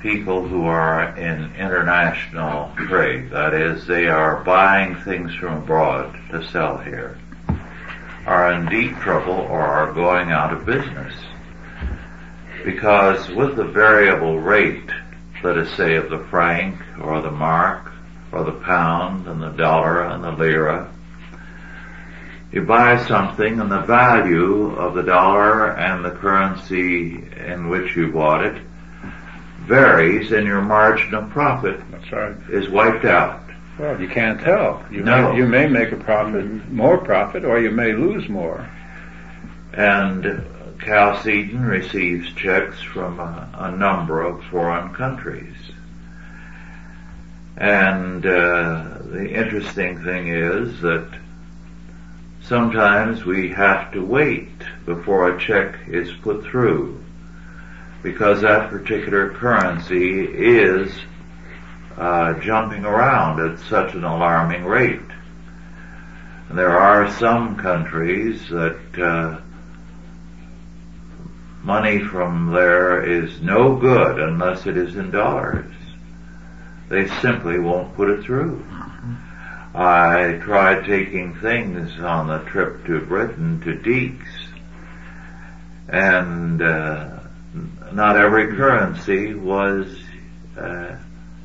people 0.03 0.47
who 0.47 0.65
are 0.65 1.17
in 1.17 1.55
international 1.55 2.73
trade, 2.77 3.31
that 3.31 3.55
is, 3.55 3.87
they 3.87 4.09
are 4.09 4.43
buying 4.43 4.97
things 4.97 5.33
from 5.37 5.63
abroad 5.63 6.19
to 6.33 6.45
sell 6.49 6.79
here, 6.79 7.17
are 8.27 8.53
in 8.53 8.67
deep 8.67 8.97
trouble 8.97 9.33
or 9.33 9.61
are 9.63 9.93
going 9.93 10.33
out 10.33 10.53
of 10.53 10.67
business. 10.67 11.15
Because 12.65 13.31
with 13.31 13.55
the 13.55 13.65
variable 13.65 14.41
rate, 14.41 14.91
let 15.45 15.57
us 15.57 15.73
say 15.77 15.95
of 15.95 16.11
the 16.11 16.27
franc 16.31 16.81
or 17.01 17.23
the 17.23 17.31
mark 17.31 17.93
or 18.33 18.43
the 18.43 18.61
pound 18.61 19.29
and 19.29 19.41
the 19.41 19.51
dollar 19.51 20.03
and 20.03 20.25
the 20.25 20.33
lira, 20.33 20.93
you 22.53 22.63
buy 22.63 23.05
something 23.07 23.61
and 23.61 23.71
the 23.71 23.83
value 23.83 24.75
of 24.77 24.95
the 24.95 25.03
dollar 25.03 25.71
and 25.73 26.05
the 26.05 26.11
currency 26.11 27.15
in 27.47 27.69
which 27.69 27.95
you 27.97 28.13
bought 28.13 28.45
it 28.45 28.61
varies 29.67 30.33
and 30.33 30.47
your 30.47 30.61
margin 30.61 31.15
of 31.15 31.31
profit 31.31 31.81
right. 32.11 32.37
is 32.51 32.69
wiped 32.69 33.05
out. 33.05 33.41
Well, 33.79 34.01
you 34.01 34.09
can't 34.09 34.41
tell. 34.41 34.85
You, 34.91 35.03
no. 35.03 35.33
may, 35.33 35.39
you 35.39 35.47
may 35.47 35.67
make 35.69 35.93
a 35.93 35.97
profit, 35.97 36.45
more 36.71 36.99
profit, 36.99 37.45
or 37.45 37.61
you 37.61 37.71
may 37.71 37.93
lose 37.93 38.29
more. 38.29 38.69
And 39.73 40.45
Chalcedon 40.85 41.65
receives 41.65 42.33
checks 42.35 42.83
from 42.83 43.21
a, 43.21 43.49
a 43.55 43.71
number 43.71 44.23
of 44.23 44.43
foreign 44.47 44.93
countries. 44.93 45.55
And 47.57 48.27
uh, 48.27 48.99
the 49.05 49.31
interesting 49.33 50.03
thing 50.03 50.29
is 50.29 50.81
that 50.81 51.20
sometimes 52.51 53.25
we 53.25 53.49
have 53.51 53.93
to 53.93 54.05
wait 54.05 54.51
before 54.85 55.31
a 55.31 55.41
check 55.41 55.79
is 55.87 56.11
put 56.21 56.43
through 56.43 57.01
because 58.03 58.41
that 58.41 58.69
particular 58.69 59.31
currency 59.31 60.25
is 60.25 60.93
uh, 61.97 62.35
jumping 62.41 62.85
around 62.85 63.39
at 63.39 63.57
such 63.69 63.95
an 63.95 64.03
alarming 64.03 64.65
rate. 64.65 64.99
And 66.49 66.59
there 66.59 66.77
are 66.77 67.09
some 67.13 67.55
countries 67.55 68.49
that 68.49 68.99
uh, 68.99 69.41
money 71.63 72.01
from 72.01 72.51
there 72.51 73.01
is 73.05 73.41
no 73.41 73.77
good 73.77 74.19
unless 74.19 74.67
it 74.67 74.77
is 74.77 74.97
in 74.97 75.13
dollars. 75.13 75.73
They 76.89 77.07
simply 77.21 77.61
won't 77.61 77.95
put 77.95 78.11
it 78.11 78.25
through. 78.25 78.67
I 79.75 80.41
tried 80.43 80.85
taking 80.85 81.35
things 81.37 81.99
on 82.01 82.27
the 82.27 82.39
trip 82.51 82.85
to 82.87 83.01
Britain 83.01 83.61
to 83.61 83.75
Deeks, 83.77 84.27
and 85.89 86.61
uh, 86.61 87.21
not 87.93 88.17
every 88.17 88.49
currency 88.57 89.35
was 89.35 89.87
uh, 90.59 90.97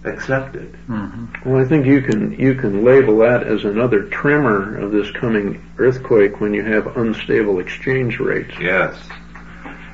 accepted. 0.03 0.73
Mm-hmm. 0.87 1.49
Well, 1.49 1.63
I 1.63 1.67
think 1.67 1.85
you 1.85 2.01
can 2.01 2.31
you 2.39 2.55
can 2.55 2.83
label 2.83 3.19
that 3.19 3.43
as 3.43 3.63
another 3.63 4.03
tremor 4.03 4.77
of 4.79 4.91
this 4.91 5.11
coming 5.11 5.63
earthquake 5.77 6.39
when 6.41 6.53
you 6.53 6.63
have 6.63 6.97
unstable 6.97 7.59
exchange 7.59 8.19
rates. 8.19 8.55
Yes, 8.59 8.97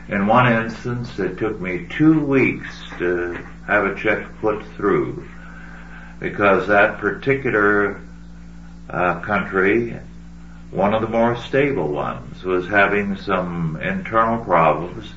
In 0.07 0.27
one 0.27 0.51
instance, 0.51 1.19
it 1.19 1.37
took 1.37 1.59
me 1.59 1.87
two 1.89 2.19
weeks 2.25 2.69
to 2.97 3.33
have 3.67 3.85
a 3.85 3.95
check 3.95 4.25
put 4.39 4.65
through 4.75 5.27
because 6.19 6.67
that 6.67 6.99
particular 6.99 7.99
uh, 8.89 9.19
country, 9.21 9.97
one 10.71 10.93
of 10.93 11.01
the 11.01 11.07
more 11.07 11.35
stable 11.35 11.89
ones, 11.89 12.43
was 12.43 12.67
having 12.67 13.15
some 13.17 13.77
internal 13.81 14.43
problems 14.43 15.13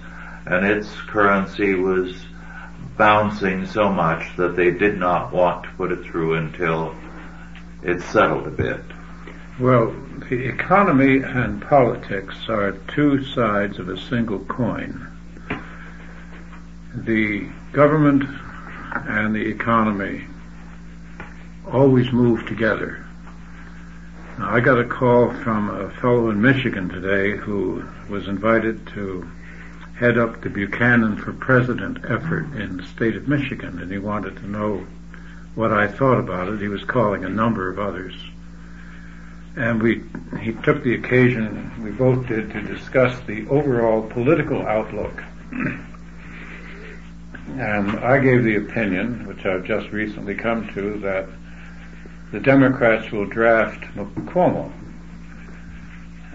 and 0.46 0.66
its 0.66 0.88
currency 1.03 1.74
was 1.74 2.14
bouncing 2.96 3.66
so 3.66 3.88
much 3.88 4.37
that 4.37 4.57
they 4.57 4.70
did 4.70 4.98
not 4.98 5.33
want 5.33 5.64
to 5.64 5.70
put 5.70 5.90
it 5.90 6.05
through 6.05 6.35
until 6.35 6.94
it 7.83 8.00
settled 8.03 8.46
a 8.46 8.50
bit. 8.50 8.81
Well, 9.59 9.94
the 10.29 10.46
economy 10.46 11.22
and 11.22 11.62
politics 11.62 12.37
are 12.48 12.72
two 12.72 13.24
sides 13.24 13.79
of 13.79 13.88
a 13.88 13.98
single 13.98 14.40
coin. 14.40 15.07
The 16.94 17.48
government 17.72 18.24
and 18.92 19.35
the 19.35 19.46
economy 19.46 20.27
always 21.70 22.12
move 22.12 22.46
together. 22.46 23.03
Now, 24.38 24.51
I 24.55 24.61
got 24.61 24.79
a 24.79 24.85
call 24.85 25.33
from 25.33 25.70
a 25.70 25.90
fellow 26.01 26.31
in 26.31 26.40
Michigan 26.40 26.88
today 26.88 27.37
who 27.37 27.85
was 28.09 28.29
invited 28.29 28.87
to 28.88 29.29
head 29.97 30.18
up 30.18 30.40
the 30.40 30.51
Buchanan 30.51 31.16
for 31.16 31.33
President 31.33 31.99
effort 32.05 32.47
in 32.57 32.77
the 32.79 32.87
state 32.87 33.16
of 33.16 33.29
Michigan, 33.29 33.79
and 33.81 33.90
he 33.90 33.99
wanted 33.99 34.37
to 34.37 34.49
know 34.49 34.87
what 35.55 35.73
I 35.73 35.87
thought 35.87 36.18
about 36.18 36.49
it. 36.49 36.61
He 36.61 36.68
was 36.68 36.85
calling 36.85 37.25
a 37.25 37.29
number 37.29 37.68
of 37.68 37.79
others 37.79 38.14
and 39.57 39.83
we 39.83 40.03
he 40.40 40.53
took 40.53 40.83
the 40.83 40.94
occasion 40.94 41.83
we 41.83 41.90
both 41.90 42.27
did 42.27 42.51
to 42.51 42.62
discuss 42.62 43.18
the 43.27 43.47
overall 43.49 44.03
political 44.03 44.66
outlook. 44.66 45.23
and 47.57 47.90
I 48.01 48.18
gave 48.18 48.42
the 48.42 48.57
opinion, 48.57 49.27
which 49.27 49.47
I've 49.47 49.64
just 49.64 49.90
recently 49.90 50.35
come 50.35 50.68
to, 50.75 50.99
that 51.01 51.29
the 52.35 52.40
Democrats 52.40 53.12
will 53.12 53.27
draft 53.27 53.85
Cuomo. 53.94 54.73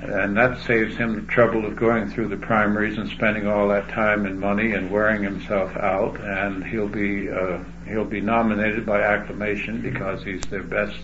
And 0.01 0.37
that 0.37 0.57
saves 0.61 0.95
him 0.95 1.13
the 1.13 1.29
trouble 1.29 1.65
of 1.65 1.75
going 1.75 2.09
through 2.09 2.29
the 2.29 2.37
primaries 2.37 2.97
and 2.97 3.09
spending 3.09 3.47
all 3.47 3.67
that 3.67 3.89
time 3.89 4.25
and 4.25 4.39
money 4.39 4.71
and 4.71 4.89
wearing 4.89 5.21
himself 5.21 5.75
out. 5.75 6.17
And 6.21 6.65
he'll 6.65 6.87
be 6.87 7.29
uh, 7.29 7.65
he'll 7.85 8.05
be 8.05 8.21
nominated 8.21 8.85
by 8.85 9.01
acclamation 9.01 9.81
because 9.81 10.23
he's 10.23 10.43
their 10.43 10.63
best 10.63 10.95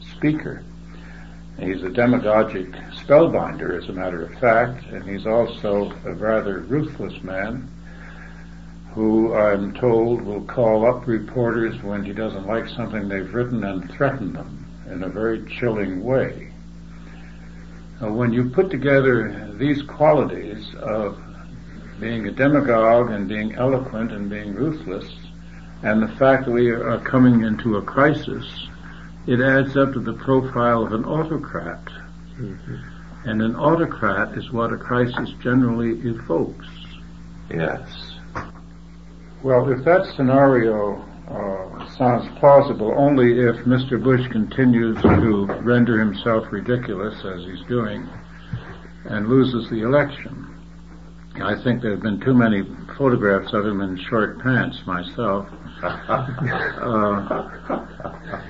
speaker. 0.00 0.64
He's 1.60 1.84
a 1.84 1.90
demagogic 1.90 2.72
spellbinder, 2.90 3.80
as 3.80 3.88
a 3.88 3.92
matter 3.92 4.24
of 4.24 4.36
fact, 4.40 4.84
and 4.86 5.08
he's 5.08 5.26
also 5.26 5.92
a 6.04 6.14
rather 6.14 6.58
ruthless 6.58 7.22
man 7.22 7.70
who 8.94 9.34
I'm 9.34 9.72
told 9.74 10.22
will 10.22 10.42
call 10.42 10.86
up 10.86 11.06
reporters 11.06 11.80
when 11.82 12.04
he 12.04 12.12
doesn't 12.12 12.46
like 12.46 12.68
something 12.68 13.08
they've 13.08 13.32
written 13.32 13.64
and 13.64 13.90
threaten 13.92 14.32
them 14.32 14.66
in 14.90 15.02
a 15.02 15.08
very 15.08 15.44
chilling 15.58 16.02
way. 16.02 16.52
Now, 18.00 18.12
when 18.12 18.32
you 18.32 18.50
put 18.50 18.70
together 18.70 19.54
these 19.58 19.82
qualities 19.82 20.74
of 20.76 21.18
being 22.00 22.26
a 22.26 22.30
demagogue 22.32 23.10
and 23.10 23.28
being 23.28 23.54
eloquent 23.54 24.10
and 24.10 24.28
being 24.28 24.54
ruthless, 24.54 25.12
and 25.82 26.02
the 26.02 26.16
fact 26.16 26.46
that 26.46 26.52
we 26.52 26.70
are 26.70 26.98
coming 27.00 27.42
into 27.42 27.76
a 27.76 27.82
crisis 27.82 28.68
it 29.26 29.40
adds 29.40 29.76
up 29.76 29.92
to 29.92 30.00
the 30.00 30.14
profile 30.14 30.82
of 30.82 30.92
an 30.92 31.04
autocrat. 31.04 31.84
Mm-hmm. 32.38 33.28
And 33.28 33.42
an 33.42 33.54
autocrat 33.54 34.36
is 34.36 34.50
what 34.50 34.72
a 34.72 34.78
crisis 34.78 35.30
generally 35.42 36.00
evokes. 36.08 36.66
Yes. 37.50 37.99
Well, 39.42 39.70
if 39.72 39.84
that 39.84 40.04
scenario 40.16 41.00
uh, 41.30 41.96
sounds 41.96 42.28
plausible 42.38 42.92
only 42.96 43.40
if 43.40 43.56
Mr. 43.64 44.02
Bush 44.02 44.26
continues 44.30 45.00
to 45.00 45.46
render 45.62 45.98
himself 45.98 46.44
ridiculous 46.50 47.24
as 47.24 47.44
he's 47.44 47.66
doing 47.66 48.06
and 49.06 49.28
loses 49.28 49.70
the 49.70 49.80
election. 49.80 50.46
I 51.36 51.54
think 51.62 51.80
there 51.80 51.92
have 51.92 52.02
been 52.02 52.20
too 52.20 52.34
many 52.34 52.64
photographs 52.98 53.54
of 53.54 53.64
him 53.64 53.80
in 53.80 53.96
short 54.08 54.40
pants 54.40 54.78
myself. 54.86 55.48
Uh, 56.80 57.46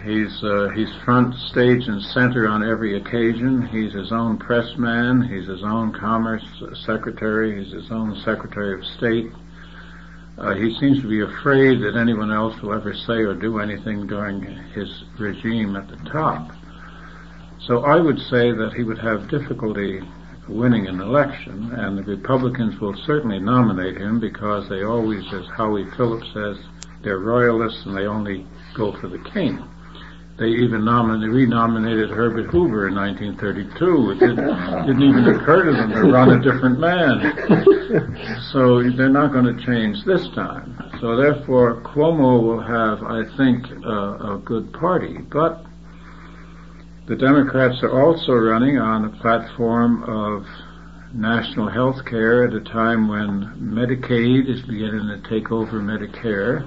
he's 0.04 0.42
uh, 0.42 0.68
he's 0.74 0.88
front 1.04 1.34
stage 1.34 1.86
and 1.86 2.02
center 2.02 2.48
on 2.48 2.68
every 2.68 2.96
occasion. 2.96 3.66
He's 3.68 3.92
his 3.92 4.10
own 4.10 4.36
press 4.38 4.76
man. 4.76 5.22
He's 5.22 5.46
his 5.46 5.62
own 5.62 5.92
commerce 5.92 6.44
secretary. 6.84 7.62
He's 7.62 7.72
his 7.72 7.90
own 7.92 8.20
secretary 8.24 8.74
of 8.74 8.84
state. 8.84 9.30
Uh, 10.40 10.54
he 10.54 10.74
seems 10.80 11.02
to 11.02 11.08
be 11.08 11.20
afraid 11.20 11.82
that 11.82 11.96
anyone 12.00 12.32
else 12.32 12.58
will 12.62 12.72
ever 12.72 12.94
say 12.94 13.20
or 13.20 13.34
do 13.34 13.60
anything 13.60 14.06
during 14.06 14.40
his 14.72 15.04
regime 15.18 15.76
at 15.76 15.86
the 15.86 15.96
top. 16.10 16.50
So 17.66 17.84
I 17.84 18.00
would 18.00 18.18
say 18.18 18.50
that 18.50 18.72
he 18.74 18.82
would 18.82 18.98
have 18.98 19.28
difficulty 19.28 20.00
winning 20.48 20.86
an 20.88 20.98
election, 20.98 21.70
and 21.74 21.98
the 21.98 22.02
Republicans 22.02 22.80
will 22.80 22.96
certainly 23.04 23.38
nominate 23.38 23.98
him 23.98 24.18
because 24.18 24.66
they 24.70 24.82
always, 24.82 25.22
as 25.34 25.46
Howie 25.58 25.84
Phillips 25.96 26.26
says, 26.32 26.56
they're 27.02 27.18
royalists 27.18 27.84
and 27.84 27.94
they 27.94 28.06
only 28.06 28.46
go 28.74 28.98
for 28.98 29.08
the 29.08 29.22
king. 29.34 29.62
They 30.40 30.46
even 30.46 30.86
nominated, 30.86 31.34
renominated 31.34 32.08
Herbert 32.08 32.46
Hoover 32.46 32.88
in 32.88 32.94
1932. 32.94 34.12
It 34.12 34.18
didn't, 34.20 34.86
didn't 34.86 35.02
even 35.02 35.28
occur 35.28 35.66
to 35.66 35.72
them 35.72 35.90
to 35.90 36.10
run 36.10 36.30
a 36.30 36.42
different 36.42 36.80
man. 36.80 38.40
So 38.52 38.82
they're 38.96 39.10
not 39.10 39.32
going 39.32 39.54
to 39.54 39.66
change 39.66 40.02
this 40.04 40.26
time. 40.28 40.78
So 41.00 41.16
therefore, 41.16 41.82
Cuomo 41.82 42.40
will 42.40 42.60
have, 42.60 43.02
I 43.02 43.24
think, 43.36 43.66
uh, 43.84 44.36
a 44.36 44.42
good 44.42 44.72
party. 44.72 45.18
But 45.18 45.64
the 47.06 47.16
Democrats 47.16 47.82
are 47.82 48.00
also 48.00 48.32
running 48.32 48.78
on 48.78 49.04
a 49.04 49.20
platform 49.20 50.04
of 50.04 50.46
national 51.12 51.68
health 51.68 52.04
care 52.06 52.46
at 52.46 52.54
a 52.54 52.60
time 52.60 53.08
when 53.08 53.52
Medicaid 53.58 54.48
is 54.48 54.62
beginning 54.62 55.08
to 55.08 55.20
take 55.28 55.50
over 55.52 55.80
Medicare 55.80 56.64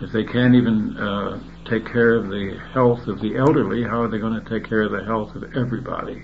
if 0.00 0.12
they 0.12 0.24
can't 0.24 0.54
even 0.54 0.96
uh, 0.96 1.40
take 1.68 1.84
care 1.86 2.14
of 2.14 2.28
the 2.28 2.58
health 2.72 3.06
of 3.08 3.20
the 3.20 3.36
elderly, 3.36 3.82
how 3.82 4.00
are 4.02 4.08
they 4.08 4.18
going 4.18 4.42
to 4.42 4.48
take 4.48 4.68
care 4.68 4.82
of 4.82 4.92
the 4.92 5.04
health 5.04 5.34
of 5.34 5.44
everybody? 5.54 6.22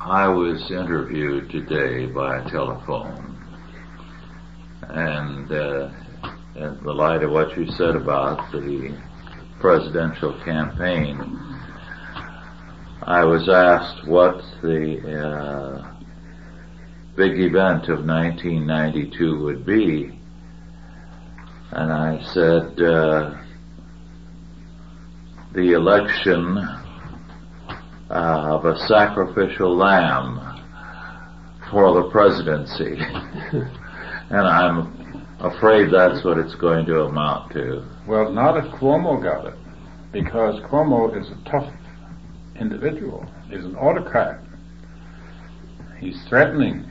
I 0.00 0.28
was 0.28 0.70
interviewed 0.70 1.50
today 1.50 2.06
by 2.06 2.48
telephone, 2.48 3.36
and 4.82 5.50
uh, 5.50 5.90
in 6.54 6.84
the 6.84 6.92
light 6.92 7.22
of 7.22 7.30
what 7.32 7.56
you 7.56 7.70
said 7.72 7.96
about 7.96 8.52
the 8.52 8.96
presidential 9.58 10.38
campaign, 10.44 11.18
I 13.02 13.24
was 13.24 13.48
asked 13.48 14.06
what 14.06 14.42
the 14.62 15.20
uh, 15.20 15.94
big 17.16 17.40
event 17.40 17.88
of 17.88 18.04
1992 18.04 19.40
would 19.40 19.66
be, 19.66 20.18
and 21.72 21.92
I 21.92 22.22
said, 22.32 22.80
uh, 22.80 23.41
the 25.54 25.72
election 25.72 26.56
of 28.08 28.64
a 28.64 28.78
sacrificial 28.86 29.76
lamb 29.76 30.40
for 31.70 31.92
the 32.00 32.08
presidency. 32.10 32.96
and 34.30 34.46
I'm 34.46 35.26
afraid 35.40 35.92
that's 35.92 36.24
what 36.24 36.38
it's 36.38 36.54
going 36.54 36.86
to 36.86 37.02
amount 37.02 37.52
to. 37.52 37.86
Well, 38.06 38.32
not 38.32 38.56
if 38.56 38.64
Cuomo 38.72 39.22
got 39.22 39.46
it, 39.46 39.58
because 40.10 40.58
Cuomo 40.70 41.20
is 41.20 41.28
a 41.30 41.50
tough 41.50 41.70
individual. 42.58 43.26
He's 43.50 43.64
an 43.64 43.76
autocrat. 43.76 44.40
He's 45.98 46.18
threatening. 46.28 46.90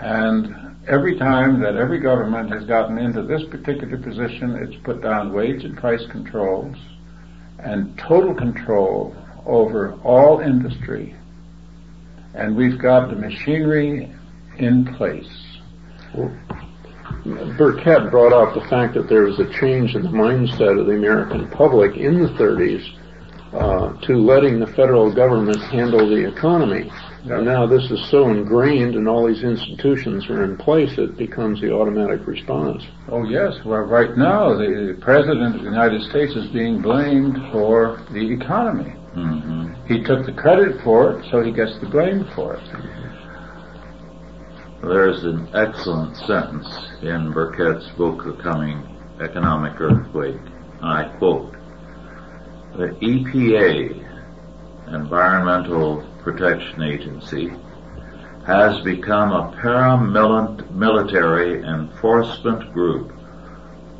And 0.00 0.76
every 0.88 1.18
time 1.18 1.60
that 1.60 1.76
every 1.76 2.00
government 2.00 2.50
has 2.52 2.64
gotten 2.64 2.96
into 2.96 3.22
this 3.22 3.42
particular 3.50 3.98
position, 3.98 4.56
it's 4.56 4.82
put 4.82 5.02
down 5.02 5.34
wage 5.34 5.64
and 5.64 5.76
price 5.76 6.04
controls 6.10 6.76
and 7.64 7.96
total 7.98 8.34
control 8.34 9.16
over 9.46 9.94
all 10.04 10.40
industry. 10.40 11.14
And 12.34 12.56
we've 12.56 12.78
got 12.78 13.10
the 13.10 13.16
machinery 13.16 14.10
in 14.58 14.94
place. 14.96 15.58
Well, 16.14 16.32
Burkett 17.56 18.10
brought 18.10 18.32
up 18.32 18.54
the 18.54 18.68
fact 18.68 18.94
that 18.94 19.08
there 19.08 19.22
was 19.22 19.40
a 19.40 19.50
change 19.52 19.94
in 19.94 20.02
the 20.02 20.10
mindset 20.10 20.78
of 20.78 20.86
the 20.86 20.92
American 20.92 21.48
public 21.50 21.96
in 21.96 22.22
the 22.22 22.28
30s 22.30 22.86
uh, 23.54 23.98
to 24.02 24.16
letting 24.16 24.60
the 24.60 24.66
federal 24.66 25.12
government 25.12 25.60
handle 25.62 26.08
the 26.08 26.28
economy. 26.28 26.90
And 27.24 27.46
now 27.46 27.66
this 27.66 27.90
is 27.90 28.10
so 28.10 28.28
ingrained 28.28 28.96
and 28.96 29.08
all 29.08 29.26
these 29.26 29.42
institutions 29.42 30.28
are 30.28 30.44
in 30.44 30.58
place, 30.58 30.98
it 30.98 31.16
becomes 31.16 31.58
the 31.60 31.72
automatic 31.72 32.26
response. 32.26 32.84
Oh 33.08 33.24
yes, 33.24 33.54
well 33.64 33.80
right 33.80 34.14
now 34.16 34.52
the 34.54 34.98
President 35.00 35.56
of 35.56 35.62
the 35.62 35.70
United 35.70 36.02
States 36.10 36.36
is 36.36 36.46
being 36.48 36.82
blamed 36.82 37.38
for 37.50 38.04
the 38.12 38.30
economy. 38.30 38.94
Mm-hmm. 39.16 39.86
He 39.86 40.02
took 40.02 40.26
the 40.26 40.32
credit 40.32 40.82
for 40.84 41.18
it, 41.18 41.30
so 41.30 41.40
he 41.42 41.50
gets 41.50 41.78
the 41.80 41.86
blame 41.88 42.26
for 42.34 42.56
it. 42.56 42.68
There's 44.82 45.24
an 45.24 45.48
excellent 45.54 46.14
sentence 46.26 46.68
in 47.00 47.32
Burkett's 47.32 47.88
book, 47.96 48.22
The 48.22 48.42
Coming 48.42 48.84
Economic 49.22 49.80
Earthquake. 49.80 50.40
I 50.82 51.04
quote, 51.16 51.52
the 52.76 52.88
EPA, 53.00 54.02
Environmental 54.92 56.04
Protection 56.24 56.82
Agency, 56.82 57.52
has 58.46 58.80
become 58.80 59.32
a 59.32 59.52
paramilitary 59.62 61.64
enforcement 61.64 62.72
group 62.72 63.12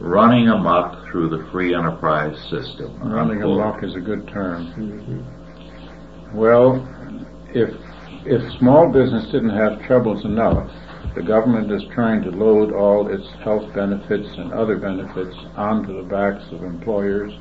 running 0.00 0.48
amok 0.48 1.06
through 1.06 1.28
the 1.28 1.46
free 1.50 1.74
enterprise 1.74 2.36
system. 2.50 2.98
Running 3.00 3.42
amok 3.42 3.84
is 3.84 3.94
a 3.94 4.00
good 4.00 4.26
term. 4.28 4.66
Mm-hmm. 4.72 6.36
Well, 6.36 6.88
if 7.54 7.70
if 8.26 8.58
small 8.58 8.90
business 8.90 9.26
didn't 9.26 9.50
have 9.50 9.82
troubles 9.86 10.24
enough, 10.24 10.70
the 11.14 11.22
government 11.22 11.70
is 11.70 11.82
trying 11.94 12.22
to 12.22 12.30
load 12.30 12.72
all 12.72 13.08
its 13.08 13.28
health 13.42 13.72
benefits 13.74 14.28
and 14.36 14.52
other 14.52 14.76
benefits 14.76 15.36
onto 15.56 15.96
the 15.96 16.08
backs 16.08 16.44
of 16.50 16.64
employers, 16.64 17.32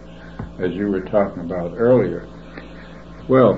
as 0.59 0.73
you 0.73 0.89
were 0.89 1.01
talking 1.01 1.43
about 1.43 1.73
earlier. 1.77 2.27
Well, 3.27 3.57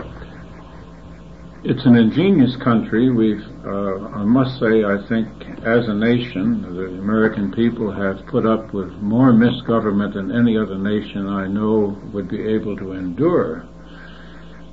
it's 1.67 1.83
an 1.85 1.95
ingenious 1.95 2.55
country. 2.63 3.09
We've, 3.09 3.43
uh, 3.65 4.05
I 4.13 4.23
must 4.23 4.59
say, 4.59 4.83
I 4.83 4.97
think, 5.09 5.27
as 5.65 5.87
a 5.87 5.95
nation, 5.95 6.61
the 6.61 6.99
American 6.99 7.51
people 7.51 7.91
have 7.91 8.23
put 8.27 8.45
up 8.45 8.71
with 8.71 8.91
more 9.01 9.33
misgovernment 9.33 10.13
than 10.13 10.31
any 10.31 10.57
other 10.57 10.77
nation 10.77 11.27
I 11.27 11.47
know 11.47 11.99
would 12.13 12.29
be 12.29 12.39
able 12.39 12.77
to 12.77 12.91
endure. 12.91 13.67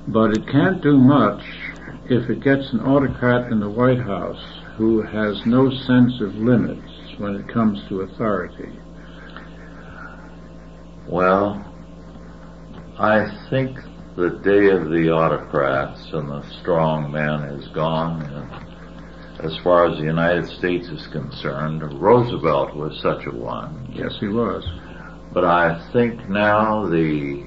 But 0.07 0.37
it 0.37 0.47
can't 0.47 0.83
do 0.83 0.97
much 0.99 1.41
if 2.11 2.29
it 2.29 2.43
gets 2.43 2.71
an 2.73 2.81
autocrat 2.81 3.51
in 3.51 3.59
the 3.59 3.69
White 3.69 4.01
House 4.01 4.61
who 4.77 5.01
has 5.01 5.41
no 5.47 5.71
sense 5.71 6.21
of 6.21 6.35
limits 6.35 7.17
when 7.17 7.35
it 7.35 7.47
comes 7.51 7.79
to 7.89 8.01
authority. 8.01 8.69
Well, 11.07 11.65
I 12.99 13.25
think 13.49 13.79
the 14.15 14.29
day 14.43 14.69
of 14.69 14.91
the 14.91 15.09
autocrats 15.09 16.11
and 16.13 16.29
the 16.29 16.43
strong 16.59 17.11
men 17.11 17.41
is 17.57 17.67
gone. 17.69 18.21
And 18.21 19.45
as 19.45 19.57
far 19.63 19.87
as 19.89 19.97
the 19.97 20.03
United 20.03 20.45
States 20.47 20.87
is 20.87 21.07
concerned, 21.07 21.81
Roosevelt 21.99 22.75
was 22.75 22.99
such 23.01 23.25
a 23.25 23.31
one. 23.31 23.91
Yes, 23.91 24.15
he 24.19 24.27
was. 24.27 24.63
But 25.33 25.45
I 25.45 25.81
think 25.91 26.29
now 26.29 26.85
the 26.87 27.43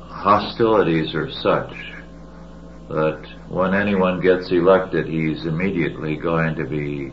hostilities 0.00 1.14
are 1.14 1.30
such 1.30 1.72
that 2.90 3.26
when 3.48 3.72
anyone 3.72 4.20
gets 4.20 4.50
elected, 4.50 5.06
he's 5.06 5.46
immediately 5.46 6.16
going 6.16 6.56
to 6.56 6.64
be 6.64 7.10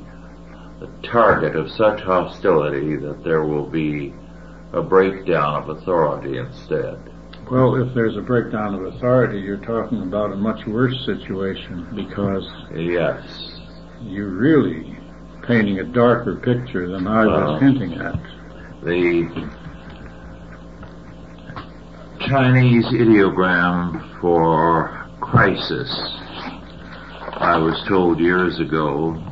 the 0.80 0.90
target 1.04 1.56
of 1.56 1.72
such 1.72 2.02
hostility 2.02 2.98
that 2.98 3.24
there 3.24 3.46
will 3.46 3.66
be 3.66 4.14
a 4.74 4.82
breakdown 4.82 5.64
of 5.64 5.70
authority 5.70 6.38
instead. 6.38 7.00
Well, 7.50 7.76
if 7.76 7.94
there's 7.94 8.18
a 8.18 8.22
breakdown 8.22 8.76
of 8.76 8.84
authority, 8.94 9.40
you're 9.40 9.56
talking 9.58 10.02
about 10.02 10.34
a 10.34 10.36
much 10.36 10.66
worse 10.68 11.06
situation 11.06 11.88
because 11.96 12.46
yes, 12.76 13.62
you're 14.02 14.36
really 14.36 14.98
painting 15.44 15.80
a 15.80 15.86
darker 15.86 16.36
picture 16.36 16.90
than 16.90 17.08
I 17.08 17.26
was 17.26 17.62
hinting 17.62 17.94
at. 17.94 18.20
The 18.84 19.50
Chinese 22.20 22.86
ideogram 22.88 24.20
for 24.20 25.10
crisis, 25.22 25.90
I 27.32 27.58
was 27.58 27.82
told 27.88 28.20
years 28.20 28.60
ago, 28.60 29.24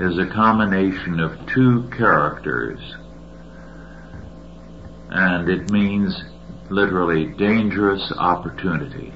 is 0.00 0.18
a 0.18 0.26
combination 0.26 1.20
of 1.20 1.38
two 1.46 1.88
characters, 1.96 2.80
and 5.10 5.48
it 5.48 5.70
means 5.70 6.20
literally 6.70 7.26
dangerous 7.26 8.12
opportunity. 8.16 9.12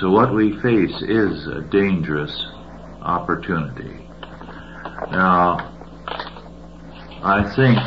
So 0.00 0.10
what 0.10 0.34
we 0.34 0.60
face 0.60 1.02
is 1.02 1.46
a 1.46 1.62
dangerous 1.70 2.46
opportunity. 3.02 4.06
Now, 5.10 5.72
I 7.22 7.42
think 7.54 7.78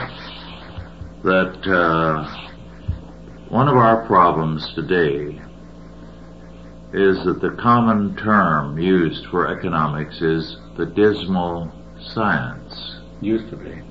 that 1.24 1.68
uh, 1.68 2.50
one 3.50 3.68
of 3.68 3.76
our 3.76 4.06
problems 4.06 4.74
today 4.74 5.42
is 6.94 7.24
that 7.26 7.40
the 7.42 7.56
common 7.62 8.16
term 8.16 8.80
used 8.80 9.26
for 9.28 9.48
economics 9.48 10.22
is 10.22 10.58
the 10.78 10.86
dismal 10.86 11.72
science. 12.00 13.00
Used 13.22 13.50
to 13.50 13.58
be. 13.58 13.89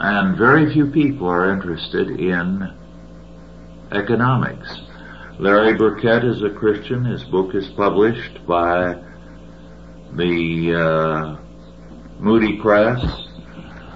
And 0.00 0.36
very 0.36 0.72
few 0.72 0.86
people 0.86 1.26
are 1.26 1.52
interested 1.52 2.08
in 2.20 2.72
economics. 3.90 4.80
Larry 5.40 5.74
Burkett 5.74 6.24
is 6.24 6.40
a 6.44 6.50
Christian. 6.50 7.04
His 7.04 7.24
book 7.24 7.52
is 7.56 7.66
published 7.70 8.46
by 8.46 8.94
the 10.12 10.74
uh, 10.76 11.36
Moody 12.20 12.60
Press. 12.60 13.04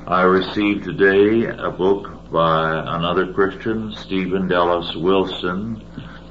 I 0.09 0.22
received 0.22 0.82
today 0.82 1.46
a 1.46 1.70
book 1.70 2.32
by 2.32 2.82
another 2.96 3.32
Christian, 3.32 3.92
Stephen 3.92 4.48
Dallas 4.48 4.96
Wilson, 4.96 5.84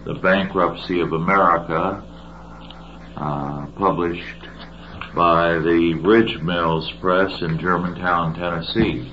The 0.04 0.16
Bankruptcy 0.16 1.00
of 1.00 1.14
America, 1.14 2.04
uh, 3.16 3.68
published 3.78 4.50
by 5.16 5.60
the 5.60 5.94
Ridge 6.04 6.42
Mills 6.42 6.92
Press 7.00 7.42
in 7.42 7.58
Germantown, 7.58 8.36
Tennessee 8.36 9.10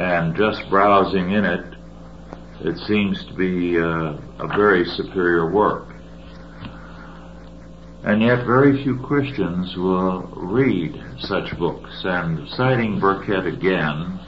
and 0.00 0.34
just 0.34 0.66
browsing 0.70 1.32
in 1.32 1.44
it, 1.44 1.74
it 2.62 2.78
seems 2.86 3.22
to 3.26 3.34
be 3.34 3.78
uh, 3.78 4.16
a 4.38 4.48
very 4.56 4.82
superior 4.84 5.50
work. 5.50 5.88
And 8.02 8.22
yet 8.22 8.46
very 8.46 8.82
few 8.82 8.98
Christians 9.00 9.76
will 9.76 10.22
read 10.34 10.98
such 11.18 11.56
books. 11.58 11.90
And 12.04 12.48
citing 12.48 12.98
Burkett 12.98 13.44
again, 13.44 14.18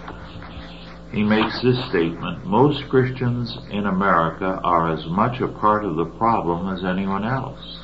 he 1.11 1.23
makes 1.23 1.63
this 1.63 1.83
statement, 1.89 2.45
most 2.45 2.87
Christians 2.91 3.57
in 3.71 3.87
America 3.87 4.61
are 4.63 4.93
as 4.93 5.07
much 5.07 5.41
a 5.41 5.49
part 5.49 5.87
of 5.87 5.97
the 5.97 6.05
problem 6.05 6.77
as 6.77 6.85
anyone 6.85 7.25
else. 7.25 7.79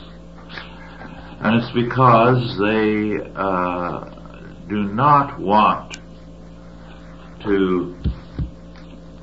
And 1.41 1.57
it's 1.57 1.73
because 1.73 2.59
they 2.59 3.33
uh, 3.35 4.05
do 4.69 4.93
not 4.93 5.41
want 5.41 5.97
to 7.45 7.97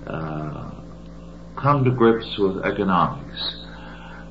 uh, 0.08 0.72
come 1.56 1.84
to 1.84 1.92
grips 1.92 2.38
with 2.38 2.66
economics. 2.66 3.66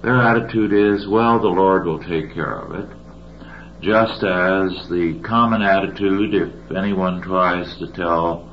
Their 0.03 0.21
attitude 0.21 0.73
is, 0.73 1.09
well, 1.09 1.41
the 1.41 1.49
Lord 1.49 1.87
will 1.87 1.99
take 1.99 2.35
care 2.35 2.59
of 2.59 2.75
it. 2.75 2.89
Just 3.81 4.23
as 4.23 4.89
the 4.89 5.21
common 5.25 5.63
attitude, 5.63 6.35
if 6.35 6.77
anyone 6.77 7.21
tries 7.23 7.77
to 7.79 7.91
tell 7.93 8.51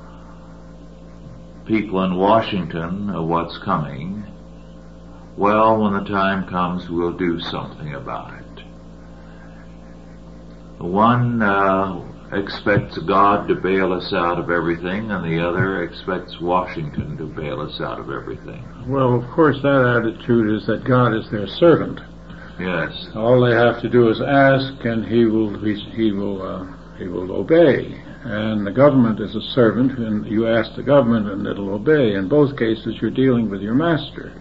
people 1.65 2.03
in 2.03 2.15
Washington 2.15 3.09
of 3.09 3.27
what's 3.27 3.57
coming, 3.63 4.25
well, 5.37 5.81
when 5.81 5.93
the 5.93 6.09
time 6.09 6.47
comes, 6.49 6.89
we'll 6.89 7.17
do 7.17 7.39
something 7.39 7.93
about 7.93 8.33
it. 8.33 8.63
One 10.79 11.41
uh, 11.41 12.10
expects 12.33 12.97
God 12.99 13.47
to 13.47 13.55
bail 13.55 13.91
us 13.91 14.13
out 14.13 14.39
of 14.39 14.49
everything, 14.49 15.11
and 15.11 15.23
the 15.23 15.45
other 15.45 15.83
expects 15.83 16.39
Washington 16.39 17.17
to 17.17 17.25
bail 17.25 17.59
us 17.59 17.81
out 17.81 17.99
of 17.99 18.09
everything. 18.09 18.63
Well, 18.87 19.15
of 19.15 19.29
course, 19.31 19.57
that 19.61 20.01
attitude 20.01 20.55
is 20.55 20.65
that 20.67 20.85
God 20.85 21.13
is 21.13 21.29
their 21.29 21.47
servant. 21.47 21.99
Yes. 22.59 23.09
All 23.15 23.41
they 23.41 23.55
have 23.55 23.81
to 23.81 23.89
do 23.89 24.09
is 24.09 24.21
ask, 24.21 24.85
and 24.85 25.05
He 25.05 25.25
will 25.25 25.59
He 25.59 26.11
will 26.11 26.41
uh, 26.41 26.97
He 26.97 27.07
will 27.07 27.31
obey. 27.31 27.99
And 28.23 28.67
the 28.67 28.71
government 28.71 29.19
is 29.19 29.35
a 29.35 29.41
servant, 29.53 29.97
and 29.97 30.25
you 30.27 30.47
ask 30.47 30.75
the 30.75 30.83
government, 30.83 31.27
and 31.27 31.47
it'll 31.47 31.73
obey. 31.73 32.13
In 32.13 32.29
both 32.29 32.55
cases, 32.55 32.95
you're 33.01 33.09
dealing 33.09 33.49
with 33.49 33.61
your 33.61 33.73
master, 33.73 34.31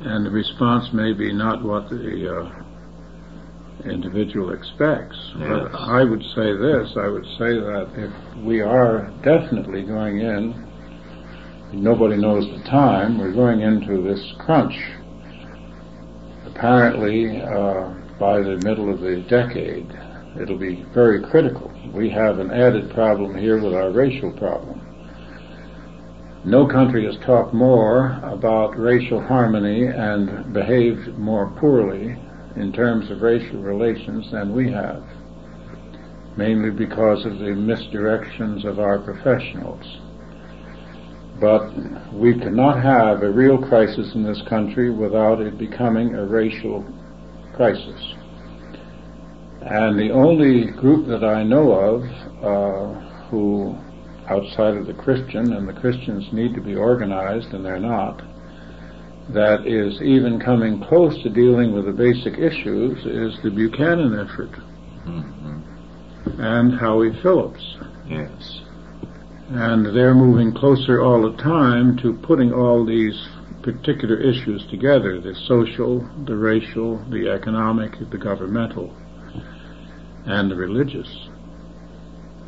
and 0.00 0.24
the 0.24 0.30
response 0.30 0.92
may 0.92 1.12
be 1.12 1.32
not 1.32 1.64
what 1.64 1.90
the 1.90 2.38
uh, 2.38 2.62
individual 3.84 4.52
expects. 4.52 5.16
But 5.38 5.74
I 5.74 6.04
would 6.04 6.22
say 6.34 6.56
this, 6.56 6.92
I 6.96 7.08
would 7.08 7.24
say 7.38 7.58
that 7.58 7.88
if 7.96 8.44
we 8.44 8.60
are 8.60 9.12
definitely 9.24 9.82
going 9.82 10.20
in, 10.20 10.68
nobody 11.72 12.16
knows 12.16 12.44
the 12.46 12.62
time, 12.68 13.18
we're 13.18 13.32
going 13.32 13.60
into 13.60 14.02
this 14.02 14.32
crunch. 14.38 14.74
Apparently, 16.46 17.40
uh, 17.40 17.88
by 18.18 18.40
the 18.40 18.60
middle 18.62 18.92
of 18.92 19.00
the 19.00 19.24
decade, 19.28 19.90
it'll 20.40 20.58
be 20.58 20.84
very 20.94 21.22
critical. 21.22 21.72
We 21.92 22.10
have 22.10 22.38
an 22.38 22.50
added 22.50 22.92
problem 22.94 23.36
here 23.36 23.60
with 23.60 23.74
our 23.74 23.90
racial 23.90 24.32
problem. 24.32 24.80
No 26.44 26.66
country 26.66 27.06
has 27.06 27.16
talked 27.24 27.54
more 27.54 28.20
about 28.24 28.76
racial 28.78 29.20
harmony 29.20 29.86
and 29.86 30.52
behaved 30.52 31.16
more 31.16 31.50
poorly 31.60 32.16
in 32.56 32.72
terms 32.72 33.10
of 33.10 33.22
racial 33.22 33.60
relations 33.60 34.30
than 34.30 34.54
we 34.54 34.70
have, 34.70 35.02
mainly 36.36 36.70
because 36.70 37.24
of 37.24 37.38
the 37.38 37.54
misdirections 37.54 38.64
of 38.64 38.78
our 38.78 38.98
professionals. 38.98 39.84
But 41.40 41.70
we 42.12 42.38
cannot 42.38 42.82
have 42.82 43.22
a 43.22 43.30
real 43.30 43.58
crisis 43.58 44.12
in 44.14 44.22
this 44.22 44.42
country 44.48 44.90
without 44.90 45.40
it 45.40 45.58
becoming 45.58 46.14
a 46.14 46.24
racial 46.24 46.84
crisis. 47.54 48.14
And 49.62 49.98
the 49.98 50.10
only 50.10 50.70
group 50.72 51.06
that 51.08 51.24
I 51.24 51.42
know 51.42 51.72
of 51.72 52.02
uh, 52.42 53.28
who, 53.28 53.76
outside 54.28 54.76
of 54.76 54.86
the 54.86 54.94
Christian, 54.94 55.52
and 55.52 55.68
the 55.68 55.72
Christians 55.80 56.28
need 56.32 56.54
to 56.54 56.60
be 56.60 56.74
organized, 56.74 57.54
and 57.54 57.64
they're 57.64 57.78
not, 57.78 58.22
that 59.30 59.66
is 59.66 60.00
even 60.02 60.40
coming 60.40 60.82
close 60.88 61.20
to 61.22 61.30
dealing 61.30 61.72
with 61.72 61.86
the 61.86 61.92
basic 61.92 62.34
issues 62.34 62.98
is 63.06 63.40
the 63.42 63.50
Buchanan 63.50 64.18
effort 64.18 64.50
mm-hmm. 65.06 66.40
and 66.40 66.78
Howie 66.78 67.12
Phillips. 67.22 67.76
Yes. 68.08 68.60
And 69.50 69.86
they're 69.96 70.14
moving 70.14 70.52
closer 70.52 71.02
all 71.02 71.30
the 71.30 71.36
time 71.42 71.96
to 71.98 72.14
putting 72.26 72.52
all 72.52 72.84
these 72.84 73.14
particular 73.62 74.18
issues 74.18 74.66
together 74.70 75.20
the 75.20 75.34
social, 75.46 76.00
the 76.26 76.36
racial, 76.36 76.98
the 77.10 77.30
economic, 77.30 77.92
the 78.10 78.18
governmental, 78.18 78.94
and 80.26 80.50
the 80.50 80.56
religious. 80.56 81.28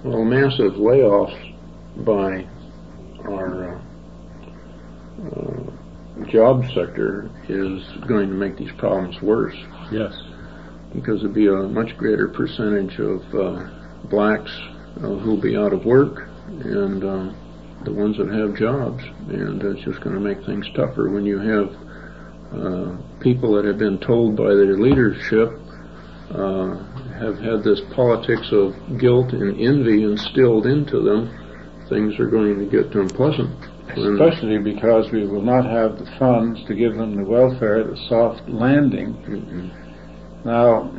Well, 0.05 0.25
massive 0.25 0.73
layoffs 0.73 1.55
by 2.05 2.47
our 3.27 3.75
uh, 3.75 3.81
uh, 5.25 5.84
job 6.23 6.65
sector 6.75 7.29
is 7.49 7.83
going 8.07 8.29
to 8.29 8.35
make 8.35 8.57
these 8.57 8.73
problems 8.73 9.21
worse. 9.21 9.57
Yes. 9.91 10.15
Because 10.93 11.21
there'll 11.21 11.35
be 11.35 11.49
a 11.49 11.69
much 11.69 11.97
greater 11.97 12.29
percentage 12.29 12.99
of 12.99 13.23
uh, 13.35 13.69
blacks 14.09 14.53
uh, 14.97 15.17
who'll 15.19 15.41
be 15.41 15.57
out 15.57 15.73
of 15.73 15.85
work 15.85 16.29
and 16.47 17.03
uh, 17.03 17.33
the 17.85 17.93
ones 17.93 18.17
that 18.19 18.29
have 18.29 18.55
jobs. 18.55 19.03
And 19.29 19.63
it's 19.63 19.85
just 19.85 20.01
going 20.03 20.15
to 20.15 20.21
make 20.21 20.45
things 20.47 20.69
tougher 20.77 21.11
when 21.11 21.27
you 21.27 21.39
have 21.39 21.75
uh, 22.55 22.97
people 23.21 23.55
that 23.55 23.65
have 23.65 23.79
been 23.79 23.99
told 23.99 24.37
by 24.37 24.55
their 24.55 24.79
leadership 24.79 25.59
uh, 26.31 26.77
have 27.19 27.39
had 27.39 27.65
this 27.65 27.81
politics 27.93 28.49
of 28.53 28.99
guilt 28.99 29.33
and 29.33 29.61
envy 29.61 30.05
instilled 30.05 30.67
into 30.67 31.01
them. 31.01 31.41
Things 31.89 32.19
are 32.21 32.29
going 32.31 32.59
to 32.59 32.67
get 32.67 32.95
unpleasant 32.95 33.74
especially 33.89 34.59
because 34.59 35.11
we 35.13 35.27
will 35.27 35.43
not 35.43 35.65
have 35.65 35.99
the 35.99 36.11
funds 36.19 36.65
to 36.67 36.75
give 36.75 36.95
them 36.95 37.17
the 37.17 37.25
welfare, 37.25 37.85
the 37.85 37.97
soft 38.09 38.49
landing. 38.49 39.15
Mm-hmm. 39.15 40.49
Now, 40.49 40.91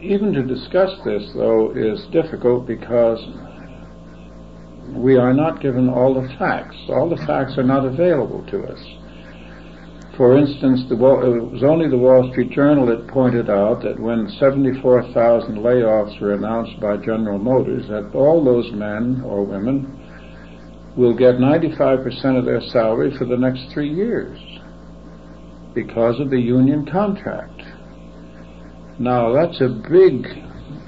even 0.00 0.32
to 0.32 0.42
discuss 0.42 0.90
this, 1.04 1.30
though, 1.34 1.72
is 1.76 2.06
difficult 2.12 2.66
because 2.66 3.18
we 4.94 5.16
are 5.16 5.32
not 5.32 5.60
given 5.60 5.88
all 5.88 6.14
the 6.14 6.28
facts. 6.38 6.76
All 6.88 7.08
the 7.08 7.24
facts 7.26 7.56
are 7.56 7.62
not 7.62 7.84
available 7.84 8.44
to 8.50 8.64
us. 8.64 8.80
For 10.16 10.36
instance, 10.36 10.82
the, 10.88 10.94
it 10.94 11.52
was 11.52 11.62
only 11.62 11.88
the 11.88 11.96
Wall 11.96 12.30
Street 12.32 12.50
Journal 12.50 12.86
that 12.86 13.08
pointed 13.08 13.48
out 13.48 13.82
that 13.82 13.98
when 13.98 14.28
74,000 14.38 15.56
layoffs 15.56 16.20
were 16.20 16.34
announced 16.34 16.78
by 16.80 16.98
General 16.98 17.38
Motors, 17.38 17.88
that 17.88 18.14
all 18.14 18.44
those 18.44 18.70
men 18.72 19.22
or 19.24 19.44
women 19.44 20.01
will 20.96 21.14
get 21.14 21.36
95% 21.36 22.38
of 22.38 22.44
their 22.44 22.60
salary 22.60 23.16
for 23.16 23.24
the 23.24 23.36
next 23.36 23.72
three 23.72 23.88
years 23.88 24.38
because 25.74 26.20
of 26.20 26.30
the 26.30 26.40
union 26.40 26.86
contract. 26.86 27.62
Now 28.98 29.32
that's 29.32 29.60
a 29.60 29.68
big 29.68 30.26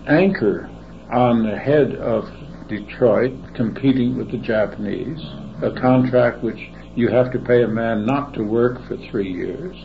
anchor 0.06 0.68
on 1.10 1.42
the 1.42 1.56
head 1.56 1.94
of 1.96 2.24
Detroit 2.68 3.32
competing 3.54 4.16
with 4.16 4.30
the 4.30 4.38
Japanese, 4.38 5.20
a 5.62 5.72
contract 5.80 6.42
which 6.42 6.58
you 6.94 7.08
have 7.08 7.32
to 7.32 7.38
pay 7.38 7.62
a 7.62 7.68
man 7.68 8.06
not 8.06 8.34
to 8.34 8.42
work 8.42 8.86
for 8.86 8.96
three 9.10 9.32
years. 9.32 9.76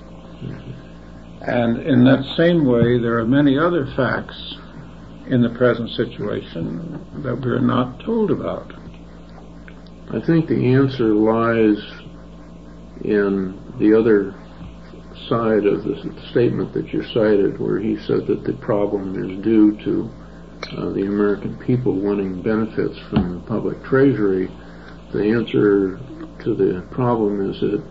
And 1.41 1.81
in 1.81 2.03
that 2.03 2.23
same 2.37 2.65
way, 2.65 2.99
there 2.99 3.17
are 3.19 3.25
many 3.25 3.57
other 3.57 3.85
facts 3.95 4.55
in 5.27 5.41
the 5.41 5.49
present 5.57 5.89
situation 5.91 7.21
that 7.23 7.39
we're 7.39 7.59
not 7.59 7.99
told 8.03 8.31
about. 8.31 8.73
I 10.11 10.19
think 10.25 10.47
the 10.47 10.73
answer 10.73 11.13
lies 11.13 11.77
in 13.05 13.61
the 13.77 13.93
other 13.93 14.33
side 15.29 15.67
of 15.67 15.83
the 15.83 16.19
statement 16.31 16.73
that 16.73 16.91
you 16.91 17.03
cited, 17.13 17.59
where 17.59 17.79
he 17.79 17.95
said 18.07 18.25
that 18.25 18.43
the 18.43 18.53
problem 18.53 19.23
is 19.23 19.43
due 19.43 19.77
to 19.85 20.09
uh, 20.75 20.89
the 20.93 21.05
American 21.05 21.55
people 21.59 21.93
wanting 21.93 22.41
benefits 22.41 22.97
from 23.11 23.35
the 23.35 23.41
public 23.41 23.83
treasury. 23.83 24.49
The 25.13 25.29
answer 25.29 25.99
to 26.43 26.55
the 26.55 26.87
problem 26.89 27.47
is 27.47 27.59
that 27.61 27.83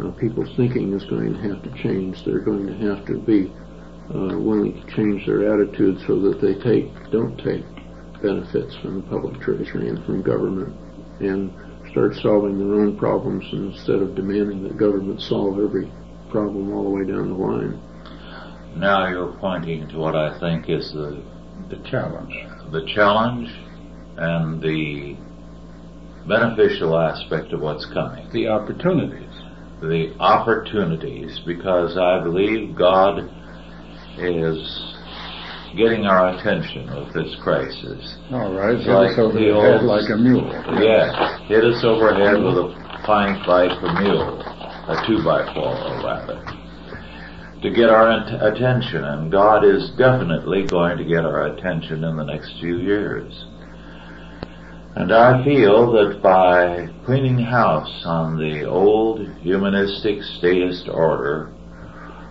uh, 0.00 0.10
people's 0.18 0.54
thinking 0.56 0.92
is 0.92 1.04
going 1.04 1.34
to 1.34 1.40
have 1.48 1.62
to 1.62 1.70
change. 1.80 2.24
They're 2.24 2.40
going 2.40 2.66
to 2.66 2.76
have 2.88 3.06
to 3.06 3.20
be 3.20 3.52
uh, 4.12 4.36
willing 4.36 4.74
to 4.74 4.96
change 4.96 5.24
their 5.24 5.54
attitude 5.54 6.02
so 6.04 6.18
that 6.18 6.40
they 6.40 6.54
take 6.54 6.90
don't 7.12 7.38
take 7.38 7.64
benefits 8.20 8.74
from 8.82 8.96
the 8.96 9.06
public 9.08 9.40
treasury 9.40 9.88
and 9.88 10.04
from 10.04 10.20
government 10.20 10.76
and 11.20 11.52
start 11.90 12.14
solving 12.16 12.58
their 12.58 12.80
own 12.80 12.96
problems 12.98 13.44
instead 13.52 14.00
of 14.00 14.14
demanding 14.14 14.62
that 14.64 14.76
government 14.76 15.20
solve 15.20 15.58
every 15.58 15.90
problem 16.30 16.72
all 16.72 16.84
the 16.84 16.90
way 16.90 17.04
down 17.04 17.28
the 17.28 17.34
line. 17.34 17.80
Now 18.76 19.08
you're 19.08 19.36
pointing 19.38 19.88
to 19.88 19.98
what 19.98 20.16
I 20.16 20.38
think 20.40 20.68
is 20.68 20.92
the 20.92 21.22
the 21.70 21.76
challenge. 21.88 22.34
The 22.72 22.84
challenge 22.94 23.48
and 24.16 24.60
the 24.60 25.16
beneficial 26.26 26.98
aspect 26.98 27.52
of 27.52 27.60
what's 27.60 27.86
coming. 27.86 28.28
The 28.32 28.48
opportunities. 28.48 29.30
The 29.80 30.14
opportunities, 30.18 31.40
because 31.46 31.96
I 31.96 32.22
believe 32.22 32.76
God 32.76 33.30
is 34.18 34.93
getting 35.76 36.06
our 36.06 36.34
attention 36.34 36.86
with 36.94 37.14
this 37.14 37.34
crisis. 37.42 38.16
All 38.30 38.54
right, 38.54 38.78
hit 38.78 38.88
like 38.88 39.12
us 39.12 39.18
over 39.18 39.38
the, 39.38 39.52
the 39.52 39.60
head 39.60 39.82
like 39.82 40.08
a 40.10 40.16
mule. 40.16 40.46
Yes, 40.78 41.10
hit 41.48 41.64
us 41.64 41.82
over 41.84 42.14
head 42.14 42.38
with 42.38 42.56
a 42.58 42.68
plank 43.04 43.46
like 43.46 43.70
a 43.70 43.90
mule, 44.02 44.40
a 44.40 45.02
two 45.06 45.22
by 45.22 45.42
four 45.54 45.74
rather, 46.02 46.42
to 47.62 47.68
get 47.70 47.90
our 47.90 48.10
attention. 48.48 49.04
And 49.04 49.30
God 49.30 49.64
is 49.64 49.90
definitely 49.98 50.66
going 50.66 50.98
to 50.98 51.04
get 51.04 51.24
our 51.24 51.46
attention 51.54 52.04
in 52.04 52.16
the 52.16 52.24
next 52.24 52.54
few 52.60 52.78
years. 52.78 53.32
And 54.96 55.12
I 55.12 55.42
feel 55.44 55.90
that 55.92 56.22
by 56.22 56.86
cleaning 57.04 57.44
house 57.44 58.04
on 58.06 58.36
the 58.38 58.64
old 58.64 59.26
humanistic 59.38 60.22
statist 60.38 60.88
order, 60.88 61.52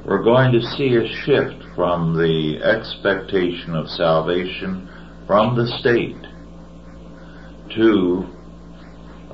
we're 0.05 0.23
going 0.23 0.53
to 0.53 0.61
see 0.61 0.95
a 0.95 1.07
shift 1.25 1.62
from 1.75 2.15
the 2.15 2.59
expectation 2.63 3.75
of 3.75 3.87
salvation 3.89 4.89
from 5.27 5.55
the 5.55 5.67
state 5.79 6.21
to 7.75 8.25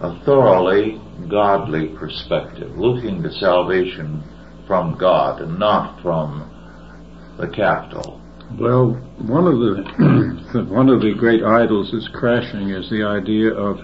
a 0.02 0.24
thoroughly 0.24 1.02
godly 1.30 1.90
perspective, 1.98 2.72
looking 2.78 3.22
to 3.24 3.32
salvation 3.34 4.24
from 4.68 4.98
God 4.98 5.42
and 5.42 5.60
not 5.60 6.02
from 6.02 7.36
the 7.38 7.48
capital. 7.48 8.22
Well, 8.60 8.94
one 9.28 9.46
of 9.46 9.60
the 9.60 10.64
one 10.70 10.90
of 10.90 11.02
the 11.02 11.14
great 11.18 11.44
idols 11.44 11.92
that's 11.92 12.10
crashing 12.14 12.70
is 12.70 12.90
the 12.90 13.04
idea 13.04 13.54
of 13.54 13.78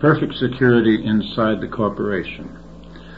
perfect 0.00 0.34
security 0.34 1.04
inside 1.04 1.60
the 1.60 1.68
corporation. 1.68 2.58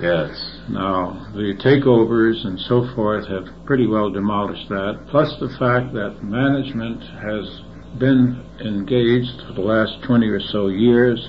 Yes. 0.00 0.45
Now, 0.68 1.30
the 1.32 1.54
takeovers 1.62 2.44
and 2.44 2.58
so 2.60 2.92
forth 2.94 3.28
have 3.28 3.46
pretty 3.66 3.86
well 3.86 4.10
demolished 4.10 4.68
that, 4.68 5.06
plus 5.10 5.32
the 5.38 5.54
fact 5.58 5.94
that 5.94 6.24
management 6.24 7.02
has 7.22 7.62
been 7.98 8.44
engaged 8.60 9.46
for 9.46 9.52
the 9.54 9.60
last 9.60 10.02
20 10.06 10.26
or 10.26 10.40
so 10.40 10.66
years 10.68 11.28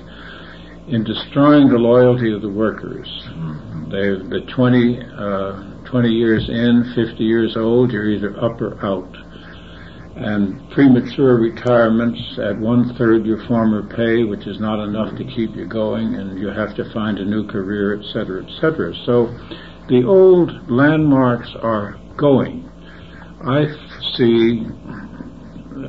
in 0.88 1.04
destroying 1.04 1.68
the 1.68 1.78
loyalty 1.78 2.32
of 2.32 2.42
the 2.42 2.48
workers. 2.48 3.06
They've 3.90 4.28
been 4.28 4.46
20, 4.54 5.00
uh, 5.16 5.84
20 5.84 6.08
years 6.08 6.48
in, 6.48 6.92
50 6.96 7.22
years 7.22 7.56
old, 7.56 7.92
you're 7.92 8.10
either 8.10 8.36
up 8.42 8.60
or 8.60 8.74
out 8.84 9.14
and 10.18 10.70
premature 10.70 11.38
retirements 11.38 12.38
at 12.42 12.58
one 12.58 12.94
third 12.96 13.24
your 13.24 13.46
former 13.46 13.88
pay, 13.94 14.24
which 14.24 14.46
is 14.46 14.58
not 14.58 14.82
enough 14.82 15.16
to 15.16 15.24
keep 15.24 15.54
you 15.54 15.66
going, 15.66 16.14
and 16.16 16.38
you 16.38 16.48
have 16.48 16.74
to 16.76 16.92
find 16.92 17.18
a 17.18 17.24
new 17.24 17.46
career, 17.46 18.00
etc., 18.00 18.44
etc. 18.44 18.92
So 19.06 19.26
the 19.88 20.04
old 20.04 20.70
landmarks 20.70 21.50
are 21.62 21.98
going. 22.16 22.68
I 23.46 23.66
see 24.16 24.66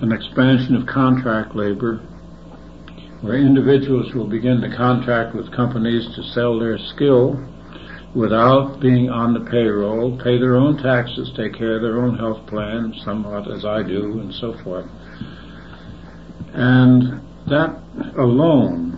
an 0.01 0.11
expansion 0.11 0.75
of 0.75 0.86
contract 0.86 1.55
labor 1.55 1.97
where 3.21 3.36
individuals 3.36 4.13
will 4.13 4.30
begin 4.30 4.61
to 4.61 4.75
contract 4.77 5.36
with 5.36 5.51
companies 5.55 6.05
to 6.15 6.23
sell 6.23 6.59
their 6.59 6.77
skill 6.77 7.36
without 8.16 8.80
being 8.80 9.10
on 9.10 9.34
the 9.34 9.49
payroll, 9.51 10.18
pay 10.18 10.39
their 10.39 10.55
own 10.55 10.78
taxes, 10.78 11.32
take 11.36 11.53
care 11.53 11.76
of 11.76 11.82
their 11.82 12.01
own 12.01 12.18
health 12.18 12.45
plan, 12.47 12.93
somewhat 13.05 13.49
as 13.51 13.66
I 13.66 13.84
do, 13.84 14.20
and 14.20 14.34
so 14.34 14.55
forth. 14.64 14.89
And 16.53 17.22
that 17.47 17.82
alone 18.18 18.97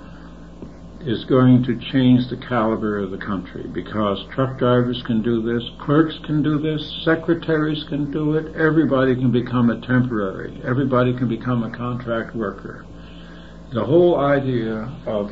is 1.05 1.25
going 1.25 1.63
to 1.63 1.79
change 1.91 2.29
the 2.29 2.37
caliber 2.47 2.99
of 2.99 3.11
the 3.11 3.17
country 3.17 3.67
because 3.73 4.23
truck 4.33 4.57
drivers 4.59 5.01
can 5.07 5.21
do 5.21 5.41
this, 5.41 5.67
clerks 5.81 6.17
can 6.25 6.43
do 6.43 6.59
this, 6.59 7.01
secretaries 7.03 7.83
can 7.89 8.11
do 8.11 8.35
it, 8.35 8.55
everybody 8.55 9.15
can 9.15 9.31
become 9.31 9.71
a 9.71 9.81
temporary, 9.81 10.61
everybody 10.63 11.17
can 11.17 11.27
become 11.27 11.63
a 11.63 11.75
contract 11.75 12.35
worker. 12.35 12.85
The 13.73 13.83
whole 13.83 14.19
idea 14.19 14.93
of 15.07 15.31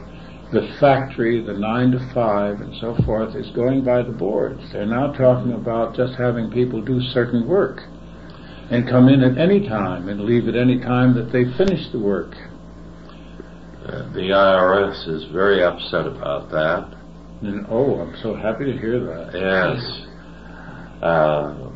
the 0.52 0.76
factory, 0.80 1.42
the 1.44 1.54
nine 1.54 1.92
to 1.92 2.00
five, 2.14 2.62
and 2.62 2.76
so 2.82 2.96
forth 3.06 3.36
is 3.36 3.50
going 3.52 3.84
by 3.84 4.02
the 4.02 4.12
boards. 4.12 4.62
They're 4.72 4.86
now 4.86 5.12
talking 5.14 5.54
about 5.54 5.96
just 5.96 6.16
having 6.16 6.50
people 6.52 6.82
do 6.82 7.00
certain 7.02 7.48
work 7.48 7.82
and 8.72 8.88
come 8.88 9.10
in 9.10 9.22
at 9.24 9.38
any 9.38 9.68
time 9.68 10.10
and 10.10 10.22
leave 10.22 10.48
at 10.48 10.56
any 10.56 10.80
time 10.80 11.14
that 11.16 11.32
they 11.32 11.46
finish 11.58 11.92
the 11.92 12.00
work. 12.00 12.34
Uh, 13.86 14.12
the 14.14 14.30
IRS 14.30 15.08
is 15.08 15.32
very 15.32 15.64
upset 15.64 16.06
about 16.06 16.50
that. 16.52 16.96
And 17.42 17.66
oh, 17.70 18.00
I'm 18.00 18.16
so 18.22 18.36
happy 18.36 18.66
to 18.66 18.78
hear 18.78 19.00
that. 19.06 19.32
Yes. 19.34 20.06
Uh, 21.02 21.70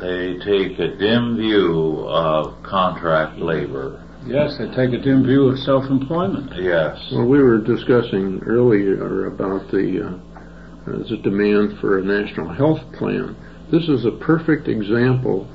they 0.00 0.34
take 0.44 0.78
a 0.78 0.96
dim 0.96 1.36
view 1.36 2.04
of 2.06 2.62
contract 2.62 3.38
labor. 3.38 4.06
Yes, 4.26 4.58
they 4.58 4.66
take 4.68 4.92
a 4.92 5.02
dim 5.02 5.24
view 5.24 5.48
of 5.48 5.58
self-employment. 5.58 6.52
Yes. 6.56 6.98
Well, 7.12 7.26
we 7.26 7.42
were 7.42 7.58
discussing 7.58 8.40
earlier 8.46 9.26
about 9.26 9.70
the, 9.70 10.18
uh, 10.86 11.08
the 11.08 11.16
demand 11.22 11.78
for 11.80 11.98
a 11.98 12.04
national 12.04 12.52
health 12.52 12.80
plan. 12.98 13.36
This 13.72 13.88
is 13.88 14.04
a 14.04 14.12
perfect 14.12 14.68
example 14.68 15.48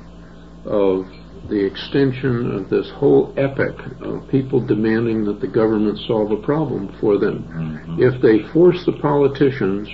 of 0.64 1.06
the 1.48 1.64
extension 1.64 2.52
of 2.56 2.68
this 2.68 2.90
whole 2.96 3.32
epic 3.36 3.76
of 4.02 4.28
people 4.28 4.60
demanding 4.60 5.24
that 5.24 5.40
the 5.40 5.46
government 5.46 5.98
solve 6.06 6.32
a 6.32 6.42
problem 6.42 6.94
for 7.00 7.18
them. 7.18 7.44
Mm-hmm. 7.44 8.02
If 8.02 8.20
they 8.20 8.52
force 8.52 8.82
the 8.84 8.98
politicians 9.00 9.88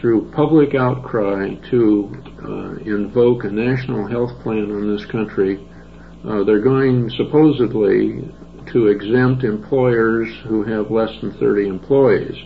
through 0.00 0.32
public 0.32 0.74
outcry 0.74 1.54
to 1.70 2.10
uh, 2.42 2.74
invoke 2.84 3.44
a 3.44 3.50
national 3.50 4.08
health 4.08 4.30
plan 4.42 4.70
on 4.72 4.96
this 4.96 5.04
country, 5.06 5.64
uh, 6.28 6.44
they're 6.44 6.60
going 6.60 7.10
supposedly 7.10 8.24
to 8.72 8.88
exempt 8.88 9.44
employers 9.44 10.28
who 10.46 10.62
have 10.62 10.90
less 10.90 11.10
than 11.20 11.32
30 11.38 11.68
employees. 11.68 12.36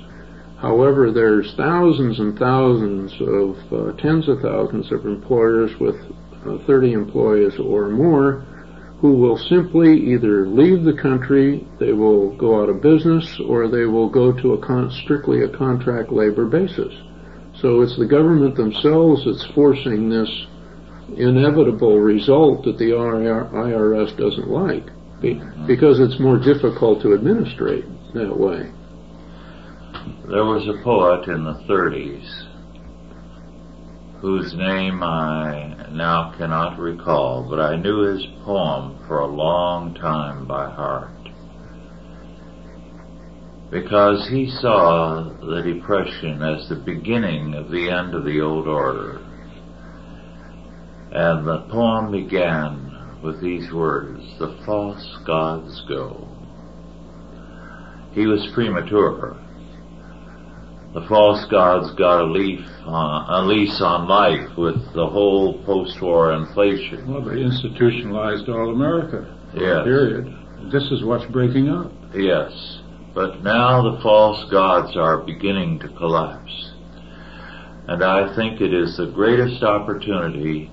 However, 0.59 1.11
there's 1.13 1.53
thousands 1.57 2.21
and 2.21 2.39
thousands 2.39 3.13
of, 3.21 3.57
uh, 3.73 3.93
tens 4.01 4.29
of 4.29 4.41
thousands 4.41 4.91
of 4.93 5.05
employers 5.05 5.71
with 5.81 5.97
uh, 6.47 6.59
30 6.67 6.93
employees 6.93 7.53
or 7.59 7.89
more 7.89 8.47
who 9.05 9.13
will 9.13 9.37
simply 9.37 9.99
either 10.15 10.47
leave 10.47 10.83
the 10.85 10.97
country, 11.03 11.67
they 11.79 11.93
will 11.93 12.35
go 12.39 12.63
out 12.63 12.71
of 12.71 12.81
business, 12.81 13.39
or 13.47 13.69
they 13.69 13.85
will 13.85 14.09
go 14.09 14.33
to 14.33 14.55
a 14.55 14.67
con- 14.67 14.91
strictly 15.05 15.43
a 15.43 15.49
contract 15.49 16.11
labor 16.11 16.47
basis. 16.47 16.95
So 17.61 17.83
it's 17.83 17.99
the 17.99 18.07
government 18.07 18.57
themselves 18.57 19.27
that's 19.27 19.47
forcing 19.55 20.09
this 20.09 20.31
inevitable 21.17 21.99
result 22.01 22.65
that 22.65 22.79
the 22.79 22.91
IRS 22.91 24.17
doesn't 24.17 24.49
like 24.49 24.87
because 25.67 26.01
it's 26.01 26.21
more 26.21 26.39
difficult 26.39 27.01
to 27.03 27.15
administrate 27.15 27.85
that 28.15 28.39
way. 28.39 28.71
There 30.29 30.45
was 30.45 30.67
a 30.69 30.83
poet 30.83 31.29
in 31.29 31.45
the 31.45 31.55
30s 31.69 32.51
whose 34.21 34.55
name 34.55 35.03
I 35.03 35.89
now 35.93 36.33
cannot 36.39 36.79
recall, 36.79 37.47
but 37.49 37.61
I 37.61 37.77
knew 37.77 38.01
his 38.01 38.27
poem 38.45 38.99
for 39.07 39.21
a 39.21 39.27
long 39.27 39.95
time 39.95 40.47
by 40.47 40.71
heart. 40.71 41.11
Because 43.71 44.29
he 44.31 44.51
saw 44.61 45.25
the 45.41 45.63
Depression 45.63 46.43
as 46.43 46.69
the 46.69 46.77
beginning 46.77 47.55
of 47.55 47.71
the 47.71 47.91
end 47.91 48.15
of 48.15 48.25
the 48.25 48.41
old 48.41 48.67
order. 48.67 49.24
And 51.15 51.47
the 51.47 51.61
poem 51.71 52.11
began 52.11 53.21
with 53.23 53.41
these 53.41 53.73
words, 53.73 54.23
the 54.39 54.61
false 54.67 55.19
gods 55.25 55.83
go. 55.89 56.29
He 58.13 58.27
was 58.27 58.47
premature 58.55 59.37
the 60.95 61.05
false 61.09 61.45
gods 61.51 61.91
got 61.99 62.21
a 62.21 62.25
leaf, 62.25 62.65
uh, 62.87 63.27
a 63.29 63.43
lease 63.45 63.81
on 63.81 64.07
life 64.07 64.57
with 64.57 64.77
the 64.95 65.05
whole 65.05 65.61
post-war 65.65 66.33
inflation. 66.35 67.13
Well, 67.13 67.21
they 67.21 67.43
institutionalized 67.43 68.49
all 68.49 68.71
America. 68.71 69.27
Yes. 69.55 69.83
Period. 69.83 70.33
This 70.71 70.85
is 70.93 71.03
what's 71.03 71.27
breaking 71.27 71.69
up. 71.69 71.91
Yes, 72.15 72.79
but 73.13 73.43
now 73.43 73.83
the 73.83 74.01
false 74.03 74.49
gods 74.53 74.97
are 74.97 75.19
beginning 75.19 75.81
to 75.81 75.89
collapse, 75.89 76.73
and 77.89 78.05
I 78.05 78.33
think 78.37 78.61
it 78.61 78.73
is 78.73 78.97
the 78.97 79.07
greatest 79.07 79.65
opportunity 79.65 80.71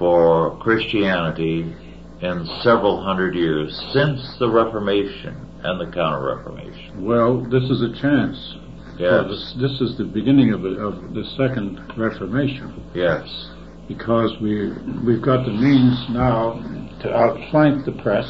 for 0.00 0.56
Christianity 0.60 1.76
in 2.22 2.46
several 2.62 3.04
hundred 3.04 3.34
years 3.34 3.70
since 3.92 4.36
the 4.38 4.48
Reformation 4.48 5.36
and 5.62 5.78
the 5.78 5.92
Counter-Reformation. 5.94 7.04
Well, 7.04 7.42
this 7.44 7.64
is 7.64 7.82
a 7.82 7.92
chance. 8.00 8.56
Yes. 8.98 9.24
This, 9.28 9.54
this 9.60 9.80
is 9.82 9.98
the 9.98 10.04
beginning 10.04 10.52
of 10.54 10.62
the, 10.62 10.70
of 10.80 11.12
the 11.14 11.24
second 11.36 11.80
Reformation 11.98 12.82
Yes. 12.94 13.28
because 13.88 14.32
we 14.40 14.72
we've 15.06 15.22
got 15.22 15.44
the 15.44 15.52
means 15.52 16.06
now 16.10 16.54
to 17.02 17.14
outflank 17.14 17.84
the 17.84 17.92
press, 18.02 18.26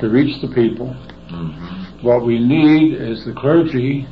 to 0.00 0.08
reach 0.10 0.40
the 0.42 0.48
people. 0.54 0.92
hmm 1.28 2.06
What 2.06 2.24
we 2.26 2.38
need 2.38 3.00
is 3.00 3.24
the 3.24 3.32
clergy 3.32 4.06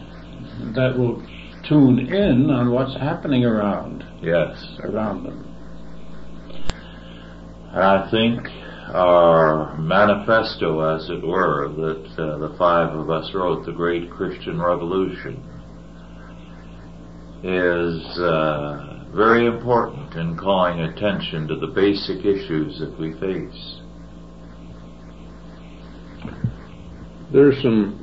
that 0.75 0.97
will 0.99 1.23
tune 1.69 1.99
in 1.99 2.51
on 2.51 2.71
what's 2.71 2.95
happening 2.95 3.45
around 3.45 4.03
Yes. 4.23 4.57
around 4.83 5.25
them. 5.25 5.56
I 7.77 8.09
think 8.11 8.41
our 8.95 9.77
manifesto, 9.77 10.81
as 10.97 11.11
it 11.11 11.23
were, 11.23 11.69
that 11.69 12.23
uh, 12.23 12.39
the 12.39 12.55
five 12.57 12.95
of 12.95 13.11
us 13.11 13.31
wrote, 13.35 13.67
the 13.67 13.73
Great 13.73 14.11
Christian 14.11 14.59
Revolution, 14.59 15.45
is 17.45 18.19
uh, 18.19 19.05
very 19.15 19.47
important 19.47 20.15
in 20.15 20.39
calling 20.39 20.81
attention 20.81 21.47
to 21.49 21.57
the 21.57 21.67
basic 21.67 22.25
issues 22.25 22.79
that 22.81 22.99
we 22.99 23.13
face. 23.21 23.81
There 27.31 27.49
are 27.49 27.61
some 27.61 28.03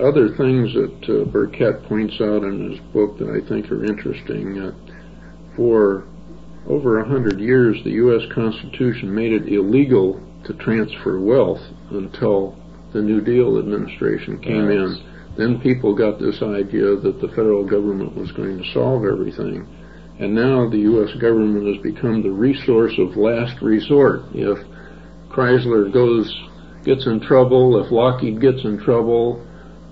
other 0.00 0.36
things 0.36 0.74
that 0.74 1.22
uh, 1.22 1.24
Burkett 1.30 1.84
points 1.84 2.20
out 2.20 2.44
in 2.44 2.72
his 2.72 2.80
book 2.92 3.16
that 3.18 3.30
I 3.30 3.48
think 3.48 3.72
are 3.72 3.86
interesting. 3.86 4.58
Uh, 4.58 4.72
for 5.56 6.11
over 6.66 7.00
a 7.00 7.08
hundred 7.08 7.40
years, 7.40 7.76
the 7.84 7.90
U.S. 7.90 8.22
Constitution 8.34 9.14
made 9.14 9.32
it 9.32 9.52
illegal 9.52 10.20
to 10.44 10.54
transfer 10.54 11.20
wealth 11.20 11.60
until 11.90 12.56
the 12.92 13.00
New 13.00 13.20
Deal 13.20 13.58
administration 13.58 14.38
came 14.40 14.70
in. 14.70 14.96
Then 15.36 15.60
people 15.60 15.94
got 15.94 16.18
this 16.18 16.42
idea 16.42 16.96
that 16.96 17.18
the 17.20 17.28
federal 17.28 17.64
government 17.64 18.14
was 18.14 18.30
going 18.32 18.58
to 18.58 18.72
solve 18.72 19.04
everything. 19.04 19.66
And 20.18 20.34
now 20.34 20.68
the 20.68 20.78
U.S. 20.78 21.14
government 21.20 21.66
has 21.66 21.82
become 21.82 22.22
the 22.22 22.30
resource 22.30 22.92
of 22.98 23.16
last 23.16 23.60
resort. 23.62 24.22
If 24.34 24.58
Chrysler 25.30 25.92
goes, 25.92 26.30
gets 26.84 27.06
in 27.06 27.20
trouble, 27.20 27.82
if 27.82 27.90
Lockheed 27.90 28.40
gets 28.40 28.62
in 28.64 28.78
trouble, 28.78 29.44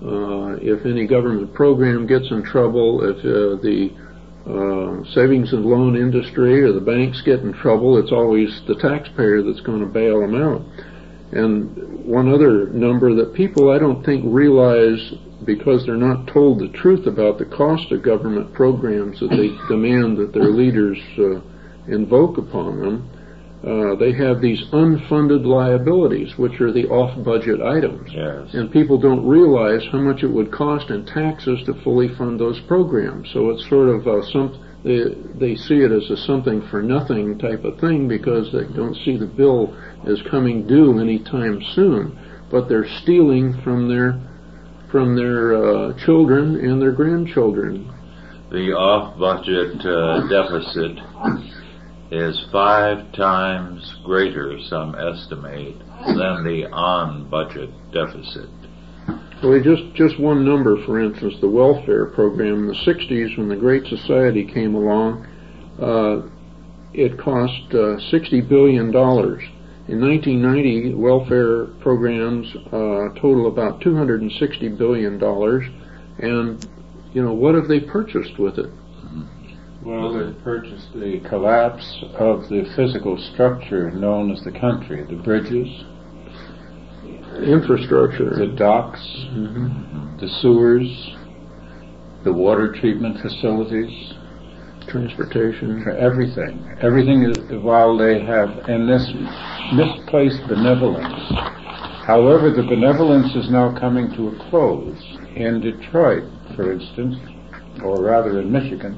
uh, 0.03 0.57
if 0.61 0.85
any 0.85 1.07
government 1.07 1.53
program 1.53 2.05
gets 2.07 2.29
in 2.29 2.43
trouble, 2.43 3.03
if 3.03 3.17
uh, 3.17 3.61
the 3.61 3.89
uh, 4.45 5.03
savings 5.13 5.53
and 5.53 5.65
loan 5.65 5.95
industry 5.95 6.63
or 6.63 6.71
the 6.73 6.81
banks 6.81 7.21
get 7.21 7.39
in 7.39 7.53
trouble, 7.53 7.97
it's 7.97 8.11
always 8.11 8.61
the 8.67 8.75
taxpayer 8.75 9.41
that's 9.43 9.61
going 9.61 9.79
to 9.79 9.85
bail 9.85 10.19
them 10.21 10.35
out. 10.35 10.61
And 11.31 12.05
one 12.05 12.27
other 12.27 12.67
number 12.69 13.15
that 13.15 13.33
people 13.33 13.71
I 13.71 13.79
don't 13.79 14.03
think 14.03 14.23
realize 14.27 15.13
because 15.45 15.85
they're 15.85 15.95
not 15.95 16.27
told 16.27 16.59
the 16.59 16.69
truth 16.77 17.07
about 17.07 17.37
the 17.37 17.45
cost 17.45 17.91
of 17.91 18.03
government 18.03 18.53
programs 18.53 19.19
that 19.19 19.29
they 19.29 19.49
demand 19.67 20.17
that 20.17 20.33
their 20.33 20.51
leaders 20.51 20.97
uh, 21.17 21.41
invoke 21.87 22.37
upon 22.37 22.79
them, 22.79 23.09
uh, 23.63 23.95
they 23.95 24.11
have 24.11 24.41
these 24.41 24.63
unfunded 24.73 25.45
liabilities, 25.45 26.33
which 26.37 26.59
are 26.59 26.71
the 26.71 26.87
off-budget 26.87 27.61
items. 27.61 28.09
Yes. 28.11 28.53
And 28.53 28.71
people 28.71 28.97
don't 28.97 29.27
realize 29.27 29.85
how 29.91 29.99
much 29.99 30.23
it 30.23 30.31
would 30.33 30.51
cost 30.51 30.89
in 30.89 31.05
taxes 31.05 31.61
to 31.67 31.75
fully 31.83 32.09
fund 32.17 32.39
those 32.39 32.59
programs. 32.67 33.29
So 33.33 33.51
it's 33.51 33.67
sort 33.69 33.89
of 33.89 34.07
uh, 34.07 34.25
some 34.31 34.57
they 34.83 35.13
they 35.37 35.55
see 35.55 35.75
it 35.75 35.91
as 35.91 36.09
a 36.09 36.17
something 36.25 36.67
for 36.71 36.81
nothing 36.81 37.37
type 37.37 37.63
of 37.63 37.79
thing 37.79 38.07
because 38.07 38.51
they 38.51 38.65
don't 38.73 38.95
see 39.05 39.15
the 39.15 39.27
bill 39.27 39.77
as 40.07 40.19
coming 40.31 40.65
due 40.65 40.97
anytime 40.99 41.61
soon. 41.75 42.17
But 42.49 42.67
they're 42.67 42.89
stealing 43.03 43.61
from 43.63 43.87
their 43.87 44.19
from 44.91 45.15
their 45.15 45.53
uh, 45.53 45.93
children 46.03 46.55
and 46.55 46.81
their 46.81 46.93
grandchildren. 46.93 47.93
The 48.49 48.73
off-budget 48.73 49.85
uh, 49.85 50.27
deficit 50.27 50.97
is 52.11 52.45
five 52.51 53.11
times 53.13 53.95
greater, 54.03 54.59
some 54.67 54.95
estimate, 54.95 55.77
than 56.05 56.43
the 56.43 56.67
on-budget 56.71 57.69
deficit. 57.93 58.49
Well, 59.41 59.59
just 59.61 59.95
just 59.95 60.19
one 60.19 60.45
number, 60.45 60.85
for 60.85 60.99
instance, 60.99 61.35
the 61.41 61.49
welfare 61.49 62.05
program 62.07 62.59
in 62.59 62.67
the 62.67 62.73
'60s, 62.73 63.37
when 63.37 63.47
the 63.47 63.55
Great 63.55 63.87
Society 63.87 64.45
came 64.45 64.75
along, 64.75 65.25
uh, 65.81 66.27
it 66.93 67.17
cost 67.17 67.73
uh, 67.73 67.99
60 68.11 68.41
billion 68.41 68.91
dollars. 68.91 69.41
In 69.87 69.99
1990, 69.99 70.93
welfare 70.93 71.65
programs 71.81 72.47
uh, 72.67 73.09
total 73.19 73.47
about 73.47 73.81
260 73.81 74.69
billion 74.69 75.17
dollars, 75.17 75.65
and 76.19 76.63
you 77.13 77.23
know 77.23 77.33
what 77.33 77.55
have 77.55 77.67
they 77.67 77.79
purchased 77.79 78.37
with 78.37 78.59
it? 78.59 78.69
Well, 79.83 80.13
they 80.13 80.31
purchased 80.43 80.93
the 80.93 81.19
collapse 81.27 82.03
of 82.19 82.49
the 82.49 82.65
physical 82.75 83.17
structure 83.17 83.89
known 83.89 84.31
as 84.31 84.43
the 84.43 84.51
country, 84.51 85.03
the 85.09 85.15
bridges, 85.15 85.67
Infrastructure. 87.43 88.35
the 88.35 88.47
docks, 88.47 89.25
Mhm. 89.33 90.19
the 90.19 90.27
sewers, 90.27 91.15
the 92.23 92.31
water 92.31 92.71
treatment 92.71 93.19
facilities, 93.19 94.13
transportation, 94.85 95.83
everything. 95.97 96.59
Everything 96.81 97.23
is, 97.23 97.37
while 97.63 97.97
they 97.97 98.19
have, 98.19 98.69
in 98.69 98.85
this 98.85 99.11
misplaced 99.73 100.47
benevolence. 100.47 101.31
However, 102.05 102.51
the 102.51 102.63
benevolence 102.63 103.35
is 103.35 103.49
now 103.49 103.71
coming 103.71 104.11
to 104.11 104.27
a 104.27 104.31
close. 104.49 105.17
In 105.35 105.59
Detroit, 105.61 106.23
for 106.55 106.71
instance, 106.71 107.15
or 107.83 108.03
rather 108.03 108.39
in 108.39 108.51
Michigan, 108.51 108.97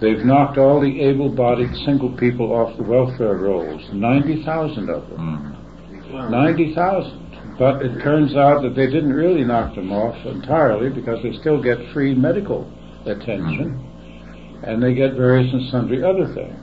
they've 0.00 0.24
knocked 0.24 0.58
all 0.58 0.80
the 0.80 1.00
able-bodied 1.00 1.74
single 1.84 2.10
people 2.16 2.52
off 2.52 2.76
the 2.76 2.82
welfare 2.82 3.36
rolls. 3.36 3.82
90,000 3.92 4.90
of 4.90 5.08
them. 5.08 5.56
Mm. 6.10 6.30
90,000. 6.30 7.56
But 7.58 7.82
it 7.82 8.00
turns 8.02 8.34
out 8.34 8.62
that 8.62 8.74
they 8.74 8.86
didn't 8.86 9.12
really 9.12 9.44
knock 9.44 9.74
them 9.74 9.92
off 9.92 10.16
entirely 10.24 10.88
because 10.88 11.22
they 11.22 11.36
still 11.38 11.62
get 11.62 11.92
free 11.92 12.14
medical 12.14 12.70
attention 13.04 13.86
and 14.62 14.82
they 14.82 14.94
get 14.94 15.14
various 15.14 15.52
and 15.52 15.70
sundry 15.70 16.02
other 16.02 16.26
things. 16.26 16.56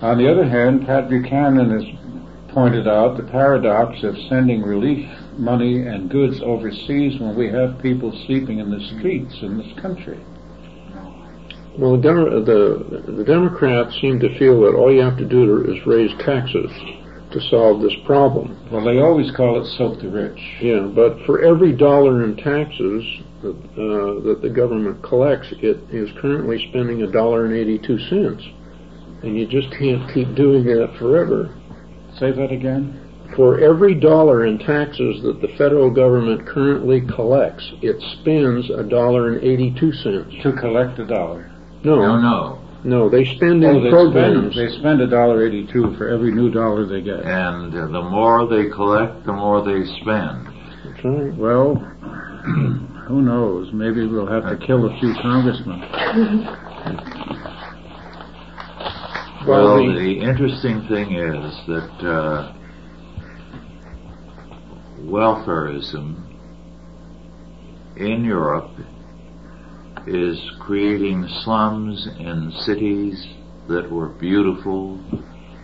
On 0.00 0.18
the 0.18 0.30
other 0.30 0.48
hand, 0.48 0.86
Pat 0.86 1.08
Buchanan 1.08 1.70
has 1.70 1.84
pointed 2.52 2.88
out 2.88 3.16
the 3.16 3.22
paradox 3.22 4.02
of 4.02 4.16
sending 4.28 4.62
relief 4.62 5.08
money 5.38 5.86
and 5.86 6.10
goods 6.10 6.40
overseas 6.42 7.18
when 7.20 7.34
we 7.34 7.48
have 7.48 7.80
people 7.80 8.12
sleeping 8.26 8.58
in 8.58 8.70
the 8.70 8.80
streets 8.96 9.34
in 9.42 9.58
this 9.58 9.72
country. 9.80 10.20
Well, 11.78 11.96
the, 11.96 12.42
the 12.44 13.12
the 13.12 13.24
Democrats 13.24 13.98
seem 14.00 14.20
to 14.20 14.38
feel 14.38 14.60
that 14.60 14.74
all 14.76 14.92
you 14.92 15.00
have 15.00 15.16
to 15.16 15.24
do 15.24 15.64
to, 15.64 15.72
is 15.72 15.86
raise 15.86 16.12
taxes 16.18 16.70
to 17.32 17.40
solve 17.48 17.80
this 17.80 17.94
problem. 18.04 18.68
Well, 18.70 18.84
they 18.84 18.98
always 19.00 19.30
call 19.34 19.58
it 19.58 19.66
soak 19.78 20.00
the 20.02 20.10
rich. 20.10 20.38
Yeah, 20.60 20.90
but 20.94 21.16
for 21.24 21.42
every 21.42 21.72
dollar 21.72 22.24
in 22.24 22.36
taxes 22.36 23.02
that, 23.40 23.56
uh, 23.56 24.20
that 24.28 24.40
the 24.42 24.50
government 24.50 25.02
collects, 25.02 25.48
it 25.62 25.78
is 25.90 26.10
currently 26.20 26.62
spending 26.68 27.02
a 27.02 27.10
dollar 27.10 27.46
and 27.46 27.54
eighty-two 27.54 27.98
cents, 28.00 28.44
and 29.22 29.34
you 29.34 29.46
just 29.46 29.70
can't 29.78 30.12
keep 30.12 30.34
doing 30.34 30.64
that 30.64 30.94
forever. 30.98 31.54
Say 32.18 32.32
that 32.32 32.52
again? 32.52 32.98
For 33.34 33.60
every 33.60 33.94
dollar 33.94 34.44
in 34.44 34.58
taxes 34.58 35.22
that 35.22 35.40
the 35.40 35.56
federal 35.56 35.88
government 35.88 36.46
currently 36.46 37.00
collects, 37.00 37.72
it 37.80 37.96
spends 38.20 38.68
a 38.68 38.82
dollar 38.82 39.32
and 39.32 39.42
eighty-two 39.42 39.92
cents. 39.92 40.34
To 40.42 40.52
collect 40.52 40.98
a 40.98 41.06
dollar. 41.06 41.48
No, 41.84 41.96
No, 41.96 42.16
no. 42.20 42.58
no, 42.84 43.08
they 43.08 43.24
spend 43.24 43.64
Oh, 43.64 43.70
in 43.76 43.84
they 43.84 43.90
programs. 43.90 44.54
spend, 44.54 44.68
they 44.68 44.78
spend 44.78 45.00
a 45.00 45.06
dollar 45.08 45.44
eighty-two 45.46 45.96
for 45.96 46.08
every 46.08 46.30
new 46.32 46.50
dollar 46.50 46.86
they 46.86 47.00
get. 47.02 47.20
And 47.24 47.74
uh, 47.74 47.86
the 47.88 48.02
more 48.02 48.46
they 48.46 48.68
collect, 48.70 49.24
the 49.26 49.32
more 49.32 49.62
they 49.64 49.84
spend. 50.00 50.46
That's 50.84 51.04
right. 51.04 51.34
Well, 51.36 51.74
who 53.08 53.22
knows? 53.22 53.72
Maybe 53.72 54.06
we'll 54.06 54.26
have 54.26 54.44
to 54.48 54.56
kill 54.66 54.86
a 54.86 54.98
few 55.00 55.12
congressmen. 55.20 55.82
Well, 59.44 59.78
the- 59.78 59.94
the 59.98 60.20
interesting 60.20 60.86
thing 60.86 61.14
is 61.14 61.60
that 61.66 62.08
uh, 62.08 62.52
welfarism 65.00 66.22
in 67.96 68.24
Europe 68.24 68.70
is 70.06 70.38
creating 70.60 71.26
slums 71.44 72.06
in 72.18 72.52
cities 72.60 73.26
that 73.68 73.90
were 73.90 74.08
beautiful 74.08 74.98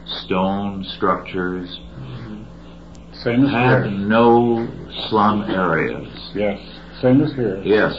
stone 0.07 0.85
structures, 0.97 1.81
Same 3.13 3.45
as 3.47 3.51
had 3.51 3.83
here. 3.87 3.91
no 3.91 4.69
slum 5.09 5.43
areas. 5.51 6.09
Yes, 6.35 6.61
same 7.03 7.21
as 7.23 7.33
here. 7.35 7.61
Yes, 7.65 7.93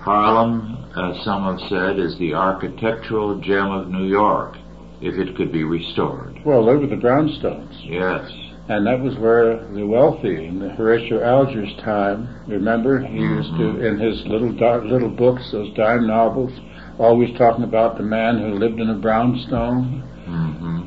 Harlem, 0.00 0.76
as 0.96 1.24
some 1.24 1.44
have 1.44 1.60
said, 1.68 1.98
is 1.98 2.16
the 2.18 2.34
architectural 2.34 3.40
gem 3.40 3.70
of 3.70 3.88
New 3.88 4.04
York, 4.04 4.56
if 5.00 5.14
it 5.14 5.34
could 5.36 5.50
be 5.52 5.64
restored. 5.64 6.38
Well, 6.44 6.64
they 6.66 6.74
were 6.76 6.86
the 6.86 6.96
brownstones. 6.96 7.74
Yes. 7.82 8.30
And 8.68 8.84
that 8.86 8.98
was 9.00 9.16
where 9.18 9.64
the 9.72 9.86
wealthy, 9.86 10.46
in 10.46 10.58
the 10.58 10.70
Horatio 10.70 11.22
Alger's 11.22 11.72
time, 11.84 12.42
remember, 12.48 12.98
he 12.98 13.18
used 13.18 13.50
to, 13.58 13.86
in 13.86 13.98
his 14.00 14.26
little 14.26 14.52
dark, 14.52 14.82
little 14.84 15.08
books, 15.08 15.52
those 15.52 15.72
dime 15.74 16.06
novels, 16.08 16.50
always 16.98 17.36
talking 17.38 17.62
about 17.62 17.96
the 17.96 18.02
man 18.02 18.38
who 18.38 18.58
lived 18.58 18.80
in 18.80 18.90
a 18.90 18.94
brownstone. 18.98 20.02
hmm 20.26 20.82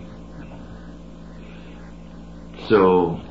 So, 2.68 3.22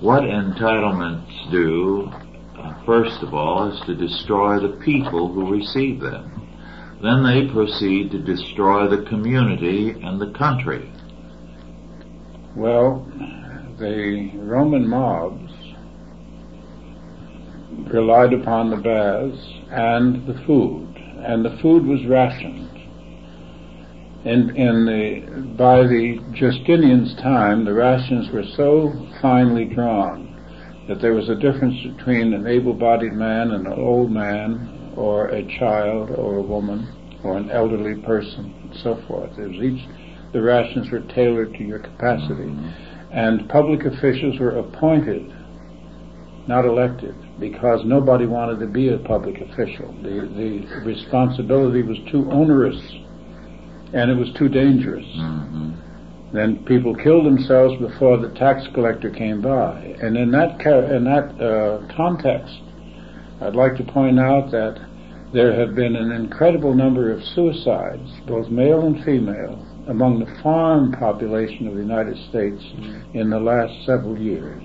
what 0.00 0.24
entitlements 0.24 1.50
do, 1.50 2.10
uh, 2.58 2.84
first 2.84 3.22
of 3.22 3.32
all, 3.32 3.72
is 3.72 3.80
to 3.86 3.94
destroy 3.94 4.60
the 4.60 4.76
people 4.84 5.32
who 5.32 5.50
receive 5.50 6.00
them. 6.00 6.42
Then 7.02 7.24
they 7.24 7.50
proceed 7.50 8.10
to 8.10 8.18
destroy 8.18 8.88
the 8.88 9.08
community 9.08 9.90
and 10.02 10.20
the 10.20 10.32
country. 10.36 10.92
Well, 12.54 13.06
the 13.78 14.30
Roman 14.36 14.88
mobs 14.88 15.52
relied 17.92 18.32
upon 18.32 18.70
the 18.70 18.76
baths 18.76 19.38
and 19.70 20.26
the 20.26 20.40
food, 20.46 20.88
and 21.26 21.44
the 21.44 21.58
food 21.60 21.84
was 21.84 22.04
rationed. 22.06 22.70
In, 24.24 24.56
in 24.56 24.86
the, 24.86 25.54
by 25.56 25.82
the 25.82 26.18
Justinian's 26.34 27.14
time, 27.22 27.64
the 27.64 27.74
rations 27.74 28.30
were 28.32 28.44
so 28.56 28.92
finely 29.22 29.66
drawn 29.66 30.32
that 30.88 31.00
there 31.00 31.14
was 31.14 31.28
a 31.28 31.34
difference 31.34 31.76
between 31.96 32.32
an 32.32 32.46
able-bodied 32.46 33.12
man 33.12 33.50
and 33.50 33.66
an 33.66 33.72
old 33.74 34.10
man, 34.10 34.94
or 34.96 35.28
a 35.28 35.44
child, 35.58 36.10
or 36.10 36.36
a 36.36 36.42
woman, 36.42 37.20
or 37.22 37.36
an 37.36 37.50
elderly 37.50 38.00
person, 38.02 38.54
and 38.62 38.80
so 38.82 39.00
forth. 39.06 39.30
There 39.36 39.48
was 39.48 39.58
each, 39.58 39.86
the 40.32 40.40
rations 40.40 40.90
were 40.90 41.00
tailored 41.14 41.52
to 41.54 41.62
your 41.62 41.80
capacity 41.80 42.50
mm-hmm. 42.50 42.95
And 43.16 43.48
public 43.48 43.86
officials 43.86 44.38
were 44.38 44.58
appointed, 44.58 45.32
not 46.46 46.66
elected, 46.66 47.14
because 47.40 47.80
nobody 47.84 48.26
wanted 48.26 48.60
to 48.60 48.66
be 48.66 48.90
a 48.90 48.98
public 48.98 49.40
official. 49.40 49.90
The, 50.02 50.28
the 50.36 50.84
responsibility 50.84 51.82
was 51.82 51.96
too 52.12 52.30
onerous, 52.30 52.78
and 53.94 54.10
it 54.10 54.16
was 54.16 54.28
too 54.38 54.48
dangerous. 54.48 55.06
hmm 55.14 55.72
Then 56.32 56.64
people 56.66 56.94
killed 56.94 57.24
themselves 57.24 57.80
before 57.80 58.18
the 58.18 58.28
tax 58.34 58.66
collector 58.74 59.10
came 59.10 59.40
by. 59.40 59.96
And 60.02 60.16
in 60.16 60.30
that 60.32 60.60
ca- 60.62 60.94
in 60.94 61.04
that 61.04 61.40
uh, 61.40 61.96
context, 61.96 62.60
I'd 63.40 63.56
like 63.56 63.76
to 63.76 63.84
point 63.84 64.18
out 64.20 64.50
that 64.50 64.76
there 65.32 65.54
have 65.58 65.74
been 65.74 65.96
an 65.96 66.12
incredible 66.12 66.74
number 66.74 67.12
of 67.12 67.22
suicides, 67.34 68.10
both 68.26 68.48
male 68.50 68.86
and 68.86 69.02
female, 69.04 69.56
among 69.88 70.18
the 70.18 70.42
farm 70.42 70.92
population 70.92 71.68
of 71.68 71.74
the 71.74 71.80
United 71.80 72.16
States 72.28 72.62
in 73.14 73.30
the 73.30 73.38
last 73.38 73.72
several 73.86 74.18
years. 74.18 74.62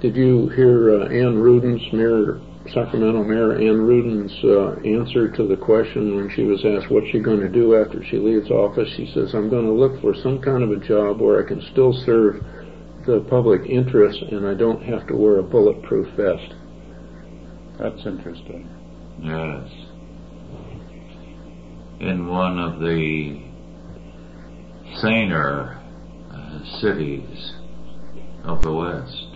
Did 0.00 0.14
you 0.14 0.48
hear 0.50 1.00
uh, 1.00 1.08
Anne 1.08 1.36
Rudin's 1.38 1.80
mayor, 1.92 2.40
Sacramento 2.74 3.24
Mayor 3.24 3.56
Anne 3.56 3.80
Rudin's 3.80 4.32
uh, 4.44 4.76
answer 4.84 5.30
to 5.30 5.48
the 5.48 5.56
question 5.56 6.16
when 6.16 6.30
she 6.36 6.42
was 6.42 6.62
asked 6.66 6.92
what's 6.92 7.08
she 7.12 7.18
going 7.18 7.40
to 7.40 7.48
do 7.48 7.76
after 7.76 8.04
she 8.04 8.18
leaves 8.18 8.50
office? 8.50 8.88
She 8.96 9.10
says, 9.14 9.32
"I'm 9.32 9.48
going 9.48 9.64
to 9.64 9.72
look 9.72 10.00
for 10.02 10.14
some 10.22 10.42
kind 10.42 10.62
of 10.62 10.70
a 10.70 10.84
job 10.86 11.20
where 11.20 11.42
I 11.42 11.48
can 11.48 11.62
still 11.72 11.94
serve 12.04 12.44
the 13.06 13.24
public 13.30 13.62
interest 13.64 14.20
and 14.30 14.46
I 14.46 14.52
don't 14.52 14.82
have 14.82 15.06
to 15.08 15.16
wear 15.16 15.38
a 15.38 15.42
bulletproof 15.42 16.08
vest." 16.14 16.54
That's 17.78 18.04
interesting. 18.04 18.68
Yes. 19.22 19.70
In 22.00 22.28
one 22.28 22.58
of 22.58 22.80
the 22.80 23.45
saner 25.00 25.80
uh, 26.32 26.80
cities 26.80 27.54
of 28.44 28.62
the 28.62 28.72
West. 28.72 29.26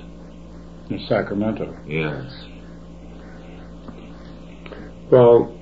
In 0.90 1.04
Sacramento. 1.08 1.76
Yes. 1.86 2.44
Well, 5.10 5.56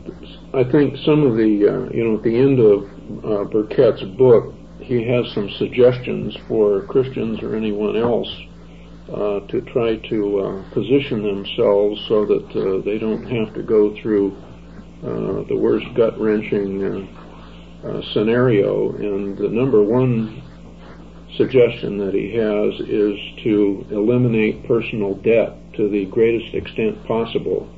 I 0.55 0.65
think 0.71 0.97
some 1.05 1.27
of 1.27 1.37
the, 1.37 1.69
uh, 1.69 1.95
you 1.95 2.05
know, 2.05 2.17
at 2.17 2.23
the 2.23 2.37
end 2.37 2.61
of 2.61 2.85
uh, 3.25 3.45
Burkett's 3.51 4.03
book, 4.17 4.55
he 4.81 5.07
has 5.09 5.33
some 5.35 5.51
suggestions 5.59 6.37
for 6.47 6.83
Christians 6.87 7.43
or 7.43 7.57
anyone 7.57 7.97
else 7.97 8.29
uh, 9.13 9.41
to 9.49 9.61
try 9.73 9.97
to 9.97 10.41
uh, 10.41 10.75
position 10.75 11.23
themselves 11.23 12.01
so 12.09 12.27
that 12.27 12.47
uh, 12.53 12.85
they 12.85 12.99
don't 12.99 13.25
have 13.25 13.55
to 13.55 13.63
go 13.63 13.95
through 14.01 14.37
uh, 15.03 15.47
the 15.49 15.57
worst 15.57 15.87
gut 15.97 16.19
wrenching 16.21 17.09
scenario. 18.13 18.93
And 18.97 19.37
the 19.37 19.49
number 19.49 19.83
one 19.83 20.43
suggestion 21.37 21.99
that 21.99 22.15
he 22.15 22.35
has 22.35 22.89
is 22.89 23.45
to 23.45 23.87
eliminate 23.91 24.67
personal 24.67 25.15
debt 25.17 25.55
to 25.75 25.89
the 25.89 26.07
greatest 26.07 26.55
extent 26.55 27.05
possible, 27.07 27.69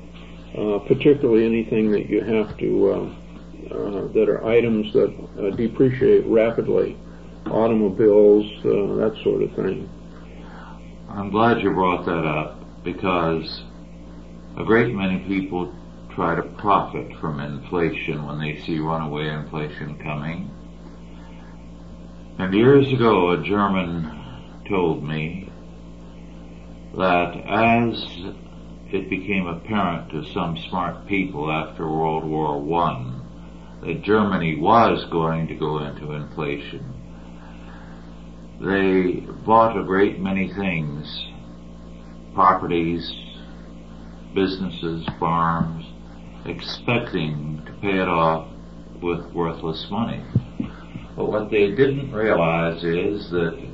uh, 0.56 0.78
particularly 0.88 1.44
anything 1.44 1.90
that 1.92 2.08
you 2.08 2.22
have 2.22 2.56
to, 2.58 2.90
uh, 2.90 3.74
uh, 3.74 4.12
that 4.12 4.28
are 4.28 4.44
items 4.46 4.92
that 4.92 5.14
uh, 5.38 5.54
depreciate 5.56 6.26
rapidly, 6.26 6.96
automobiles, 7.46 8.46
uh, 8.60 8.96
that 8.96 9.14
sort 9.22 9.42
of 9.42 9.54
thing. 9.54 9.88
I'm 11.08 11.30
glad 11.30 11.60
you 11.60 11.70
brought 11.72 12.06
that 12.06 12.24
up 12.24 12.84
because 12.84 13.62
a 14.56 14.64
great 14.64 14.94
many 14.94 15.18
people 15.28 15.74
try 16.20 16.34
to 16.34 16.42
profit 16.58 17.10
from 17.18 17.40
inflation 17.40 18.26
when 18.26 18.38
they 18.38 18.54
see 18.60 18.78
runaway 18.78 19.26
inflation 19.26 19.98
coming. 20.00 20.50
And 22.38 22.52
years 22.52 22.92
ago, 22.92 23.30
a 23.30 23.42
German 23.42 24.62
told 24.68 25.02
me 25.02 25.50
that 26.94 27.36
as 27.48 28.04
it 28.92 29.08
became 29.08 29.46
apparent 29.46 30.10
to 30.10 30.30
some 30.34 30.58
smart 30.68 31.06
people 31.06 31.50
after 31.50 31.88
World 31.88 32.24
War 32.24 32.58
I 32.84 33.86
that 33.86 34.02
Germany 34.02 34.56
was 34.56 35.06
going 35.06 35.48
to 35.48 35.54
go 35.54 35.78
into 35.78 36.12
inflation, 36.12 36.84
they 38.60 39.20
bought 39.46 39.80
a 39.80 39.84
great 39.84 40.20
many 40.20 40.52
things, 40.52 41.24
properties, 42.34 43.10
businesses, 44.34 45.08
farms, 45.18 45.86
expecting 46.46 47.62
to 47.66 47.72
pay 47.80 47.98
it 47.98 48.08
off 48.08 48.48
with 49.02 49.24
worthless 49.32 49.86
money. 49.90 50.22
But 51.16 51.26
what 51.26 51.50
they 51.50 51.70
didn't 51.70 52.12
realize 52.12 52.82
is 52.84 53.30
that 53.30 53.70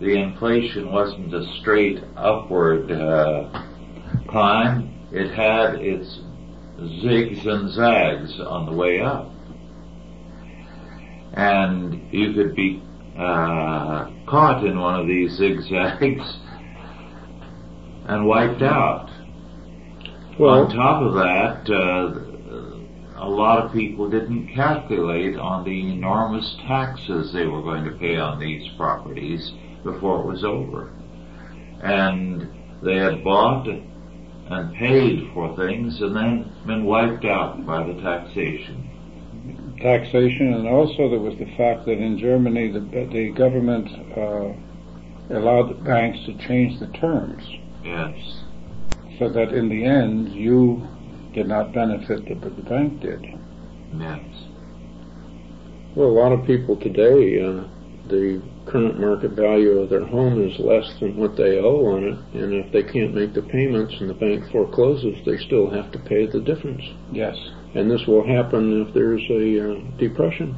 the 0.00 0.20
inflation 0.20 0.90
wasn't 0.92 1.32
a 1.32 1.44
straight 1.60 2.02
upward 2.16 2.90
uh, 2.90 3.48
climb. 4.28 5.08
It 5.12 5.32
had 5.32 5.76
its 5.76 6.18
zigs 6.78 7.46
and 7.46 7.70
zags 7.72 8.40
on 8.40 8.66
the 8.66 8.72
way 8.72 9.00
up. 9.00 9.30
And 11.34 12.12
you 12.12 12.32
could 12.32 12.54
be 12.54 12.82
uh, 13.16 14.10
caught 14.26 14.64
in 14.64 14.78
one 14.78 14.98
of 15.00 15.06
these 15.06 15.32
zigzags 15.36 16.00
and 18.08 18.26
wiped 18.26 18.62
out. 18.62 19.08
Well, 20.38 20.64
on 20.64 20.74
top 20.74 21.02
of 21.02 21.14
that, 21.14 21.70
uh, 21.72 23.24
a 23.24 23.28
lot 23.28 23.64
of 23.64 23.72
people 23.72 24.10
didn't 24.10 24.52
calculate 24.54 25.36
on 25.36 25.64
the 25.64 25.92
enormous 25.92 26.56
taxes 26.66 27.32
they 27.32 27.46
were 27.46 27.62
going 27.62 27.84
to 27.84 27.92
pay 27.92 28.16
on 28.16 28.40
these 28.40 28.68
properties 28.76 29.52
before 29.84 30.20
it 30.20 30.26
was 30.26 30.42
over. 30.42 30.92
And 31.82 32.50
they 32.82 32.96
had 32.96 33.22
bought 33.22 33.68
and 33.68 34.74
paid 34.74 35.30
for 35.32 35.56
things 35.56 36.00
and 36.00 36.16
then 36.16 36.52
been 36.66 36.84
wiped 36.84 37.24
out 37.24 37.64
by 37.64 37.86
the 37.86 37.94
taxation. 38.02 39.76
Taxation, 39.80 40.54
and 40.54 40.66
also 40.68 41.08
there 41.10 41.20
was 41.20 41.38
the 41.38 41.56
fact 41.56 41.86
that 41.86 41.98
in 41.98 42.18
Germany 42.18 42.72
the, 42.72 42.80
the 42.80 43.32
government 43.36 43.88
uh, 44.16 45.36
allowed 45.36 45.70
the 45.70 45.80
banks 45.84 46.18
to 46.26 46.36
change 46.48 46.80
the 46.80 46.88
terms. 46.98 47.42
Yes. 47.84 48.43
So 49.18 49.28
that 49.28 49.54
in 49.54 49.68
the 49.68 49.84
end 49.84 50.34
you 50.34 50.86
did 51.34 51.48
not 51.48 51.72
benefit, 51.72 52.24
but 52.40 52.56
the 52.56 52.62
bank 52.62 53.00
did. 53.00 53.24
Yes. 53.98 54.20
Well, 55.94 56.08
a 56.08 56.18
lot 56.18 56.32
of 56.32 56.46
people 56.46 56.76
today, 56.76 57.38
uh, 57.38 57.68
the 58.08 58.42
current 58.66 58.98
market 58.98 59.32
value 59.32 59.78
of 59.78 59.90
their 59.90 60.06
home 60.06 60.42
is 60.42 60.58
less 60.58 60.88
than 61.00 61.16
what 61.16 61.36
they 61.36 61.58
owe 61.58 61.86
on 61.94 62.04
it, 62.04 62.42
and 62.42 62.52
if 62.52 62.72
they 62.72 62.82
can't 62.82 63.14
make 63.14 63.34
the 63.34 63.42
payments 63.42 63.94
and 64.00 64.10
the 64.10 64.14
bank 64.14 64.50
forecloses, 64.50 65.16
they 65.24 65.38
still 65.46 65.70
have 65.70 65.92
to 65.92 65.98
pay 66.00 66.26
the 66.26 66.40
difference. 66.40 66.82
Yes. 67.12 67.36
And 67.74 67.90
this 67.90 68.02
will 68.06 68.26
happen 68.26 68.86
if 68.86 68.94
there's 68.94 69.22
a 69.30 69.70
uh, 69.70 69.98
depression. 69.98 70.56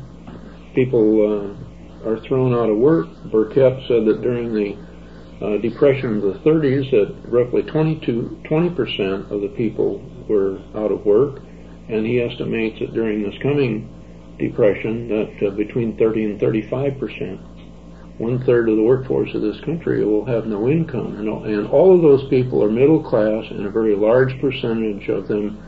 People 0.75 1.05
uh, 1.25 2.09
are 2.09 2.21
thrown 2.27 2.55
out 2.55 2.71
of 2.71 2.77
work. 2.79 3.07
Burkett 3.31 3.81
said 3.89 4.05
that 4.07 4.21
during 4.23 4.53
the 4.53 4.77
uh, 5.41 5.59
depression 5.59 6.17
of 6.17 6.23
the 6.23 6.51
30s, 6.51 6.91
that 6.91 7.31
roughly 7.31 7.63
22, 7.63 8.43
20% 8.45 9.31
of 9.31 9.41
the 9.41 9.53
people 9.57 10.03
were 10.29 10.59
out 10.75 10.91
of 10.91 11.05
work, 11.05 11.41
and 11.89 12.07
he 12.07 12.21
estimates 12.21 12.79
that 12.81 12.95
during 12.95 13.23
this 13.23 13.41
coming 13.43 13.93
depression 14.39 15.09
that 15.09 15.47
uh, 15.47 15.51
between 15.51 15.97
30 15.97 16.25
and 16.25 16.41
35 16.41 16.99
percent, 16.99 17.41
one 18.19 18.43
third 18.45 18.69
of 18.69 18.77
the 18.77 18.83
workforce 18.83 19.35
of 19.35 19.43
this 19.43 19.61
country 19.61 20.05
will 20.05 20.25
have 20.25 20.47
no 20.47 20.69
income, 20.69 21.17
and 21.19 21.29
all, 21.29 21.45
and 21.45 21.67
all 21.69 21.95
of 21.95 22.03
those 22.03 22.29
people 22.31 22.63
are 22.65 22.71
middle 22.71 23.03
class, 23.03 23.45
and 23.51 23.67
a 23.67 23.71
very 23.71 23.95
large 23.95 24.41
percentage 24.41 25.09
of 25.09 25.29
them 25.29 25.63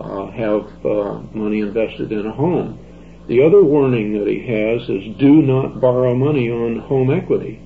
uh, 0.00 0.30
have 0.30 0.66
uh, 0.84 1.20
money 1.32 1.60
invested 1.60 2.12
in 2.12 2.26
a 2.26 2.32
home. 2.32 2.78
The 3.26 3.42
other 3.42 3.64
warning 3.64 4.18
that 4.18 4.28
he 4.28 4.40
has 4.46 4.82
is 4.88 5.16
do 5.16 5.40
not 5.40 5.80
borrow 5.80 6.14
money 6.14 6.50
on 6.50 6.80
home 6.80 7.10
equity. 7.10 7.63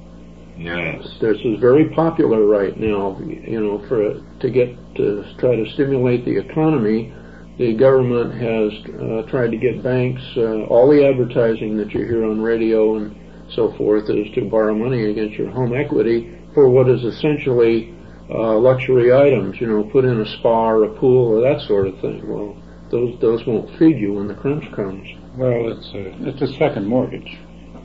Yes. 0.58 1.06
This 1.20 1.38
is 1.44 1.60
very 1.60 1.88
popular 1.90 2.44
right 2.44 2.76
now, 2.78 3.18
you 3.20 3.60
know, 3.60 3.86
for 3.88 4.20
to 4.40 4.50
get 4.50 4.74
to 4.96 5.24
try 5.38 5.54
to 5.54 5.70
stimulate 5.74 6.24
the 6.24 6.36
economy. 6.36 7.14
The 7.58 7.74
government 7.74 8.34
has 8.34 8.72
uh, 9.00 9.30
tried 9.30 9.50
to 9.50 9.56
get 9.56 9.82
banks, 9.82 10.22
uh, 10.36 10.66
all 10.66 10.90
the 10.90 11.06
advertising 11.06 11.76
that 11.78 11.92
you 11.92 12.04
hear 12.04 12.24
on 12.24 12.40
radio 12.40 12.96
and 12.96 13.16
so 13.50 13.72
forth 13.76 14.10
is 14.10 14.32
to 14.34 14.48
borrow 14.48 14.74
money 14.74 15.10
against 15.10 15.38
your 15.38 15.50
home 15.50 15.74
equity 15.74 16.38
for 16.54 16.68
what 16.68 16.88
is 16.88 17.02
essentially 17.02 17.94
uh, 18.30 18.56
luxury 18.58 19.12
items, 19.12 19.60
you 19.60 19.66
know, 19.66 19.84
put 19.84 20.04
in 20.04 20.20
a 20.20 20.38
spa 20.38 20.70
or 20.70 20.84
a 20.84 20.98
pool 20.98 21.28
or 21.28 21.40
that 21.40 21.66
sort 21.66 21.86
of 21.86 21.98
thing. 22.00 22.28
Well, 22.28 22.56
those 22.90 23.18
those 23.20 23.46
won't 23.46 23.76
feed 23.78 23.98
you 23.98 24.14
when 24.14 24.28
the 24.28 24.34
crunch 24.34 24.64
comes. 24.74 25.06
Well, 25.36 25.72
it's 25.72 25.88
a, 25.94 26.28
it's 26.28 26.42
a 26.42 26.58
second 26.58 26.86
mortgage. 26.86 27.38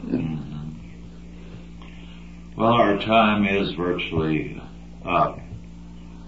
Mm-hmm. 0.05 0.52
Well, 2.55 2.73
our 2.73 2.99
time 2.99 3.47
is 3.47 3.73
virtually 3.73 4.61
up. 5.03 5.39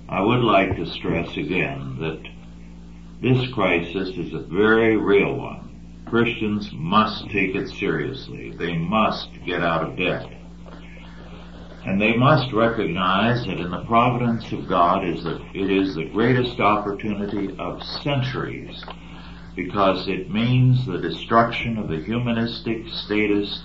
I 0.10 0.22
would 0.22 0.44
like 0.44 0.76
to 0.76 0.88
stress 0.88 1.38
again 1.38 1.98
that 2.00 2.24
this 3.22 3.54
crisis 3.54 4.10
is 4.10 4.34
a 4.34 4.40
very 4.40 4.98
real 4.98 5.36
one. 5.36 6.04
Christians 6.10 6.72
must 6.74 7.30
take 7.30 7.54
it 7.54 7.70
seriously. 7.70 8.56
They 8.58 8.76
must 8.76 9.30
get 9.46 9.62
out 9.62 9.88
of 9.88 9.98
debt. 9.98 10.26
And 11.86 12.02
they 12.02 12.18
must 12.18 12.52
recognize 12.54 13.46
that 13.46 13.60
in 13.60 13.70
the 13.70 13.86
providence 13.86 14.52
of 14.52 14.68
God 14.68 15.08
is 15.08 15.24
that 15.26 15.40
it 15.54 15.70
is 15.70 15.94
the 15.94 16.10
greatest 16.10 16.60
opportunity 16.60 17.56
of 17.60 17.84
centuries 18.02 18.84
because 19.56 20.08
it 20.08 20.32
means 20.32 20.88
the 20.88 20.98
destruction 20.98 21.78
of 21.78 21.88
the 21.88 22.02
humanistic 22.02 22.88
statist 22.88 23.62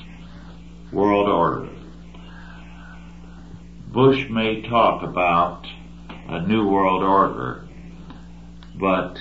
world 0.92 1.26
order. 1.26 1.79
Bush 3.92 4.28
may 4.30 4.62
talk 4.62 5.02
about 5.02 5.66
a 6.28 6.46
new 6.46 6.68
world 6.68 7.02
order, 7.02 7.66
but 8.78 9.18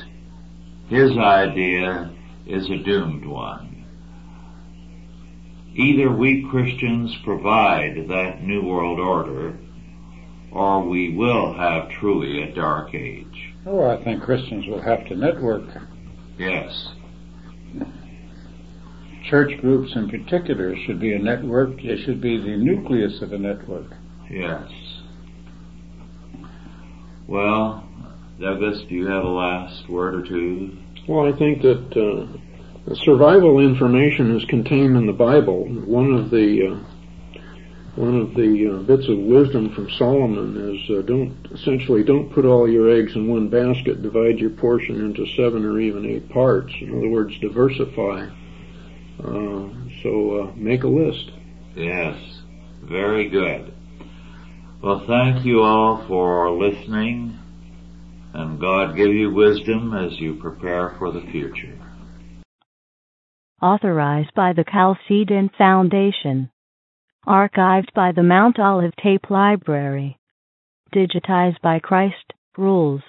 his 0.89 1.17
idea 1.17 2.11
is 2.45 2.69
a 2.69 2.77
doomed 2.77 3.25
one. 3.25 3.83
Either 5.73 6.11
we 6.11 6.47
Christians 6.51 7.17
provide 7.23 8.09
that 8.09 8.43
new 8.43 8.61
world 8.61 8.99
order, 8.99 9.57
or 10.51 10.87
we 10.87 11.15
will 11.15 11.53
have 11.53 11.89
truly 11.89 12.43
a 12.43 12.53
dark 12.53 12.93
age. 12.93 13.55
Oh, 13.65 13.89
I 13.89 14.03
think 14.03 14.21
Christians 14.21 14.67
will 14.67 14.83
have 14.83 15.03
to 15.07 15.15
network. 15.15 15.63
Yes. 16.37 16.89
Church 19.29 19.59
groups 19.61 19.95
in 19.95 20.09
particular 20.09 20.75
should 20.85 20.99
be 20.99 21.13
a 21.13 21.19
network. 21.19 21.77
They 21.77 21.97
should 21.97 22.21
be 22.21 22.37
the 22.37 22.55
nucleus 22.55 23.21
of 23.23 23.33
a 23.33 23.37
network. 23.39 23.93
Yes. 24.29 24.69
Well, 27.27 27.83
Douglas, 28.39 28.81
do 28.87 28.95
you 28.95 29.07
have 29.07 29.23
a 29.23 29.29
last 29.29 29.89
word 29.89 30.15
or 30.15 30.23
two? 30.27 30.77
Well, 31.07 31.31
I 31.31 31.37
think 31.37 31.61
that 31.61 31.91
uh, 32.87 32.95
survival 33.03 33.59
information 33.59 34.35
is 34.35 34.45
contained 34.45 34.95
in 34.95 35.05
the 35.05 35.13
Bible. 35.13 35.65
One 35.85 36.13
of 36.13 36.29
the 36.29 36.71
uh, 36.71 36.89
one 37.95 38.21
of 38.21 38.33
the 38.33 38.77
uh, 38.77 38.83
bits 38.83 39.09
of 39.09 39.17
wisdom 39.17 39.73
from 39.73 39.89
Solomon 39.97 40.55
is 40.73 40.97
uh, 40.97 41.01
don't 41.01 41.35
essentially 41.51 42.03
don't 42.03 42.31
put 42.31 42.45
all 42.45 42.69
your 42.69 42.89
eggs 42.89 43.15
in 43.15 43.27
one 43.27 43.49
basket. 43.49 44.01
Divide 44.01 44.39
your 44.39 44.51
portion 44.51 45.01
into 45.01 45.25
seven 45.35 45.65
or 45.65 45.79
even 45.79 46.05
eight 46.05 46.29
parts. 46.29 46.71
In 46.79 46.97
other 46.97 47.09
words, 47.09 47.37
diversify. 47.39 48.29
Uh, 49.19 49.69
so 50.01 50.39
uh, 50.39 50.51
make 50.55 50.83
a 50.83 50.87
list. 50.87 51.31
Yes, 51.75 52.17
very 52.83 53.27
good. 53.27 53.73
Well, 54.81 55.03
thank 55.05 55.45
you 55.45 55.61
all 55.61 56.05
for 56.07 56.49
listening, 56.51 57.37
and 58.33 58.61
God 58.61 58.95
give 58.95 59.13
you 59.13 59.29
wisdom 59.29 59.93
as 59.93 60.17
you 60.19 60.35
prepare 60.35 60.95
for 60.97 61.11
the 61.11 61.29
future. 61.31 61.77
Authorized 63.61 64.33
by 64.33 64.53
the 64.53 64.63
Chalcedon 64.63 65.49
Foundation. 65.57 66.49
Archived 67.27 67.93
by 67.93 68.13
the 68.13 68.23
Mount 68.23 68.57
Olive 68.57 68.95
Tape 69.03 69.29
Library. 69.29 70.17
Digitized 70.95 71.59
by 71.61 71.81
Christrules.com. 71.81 73.03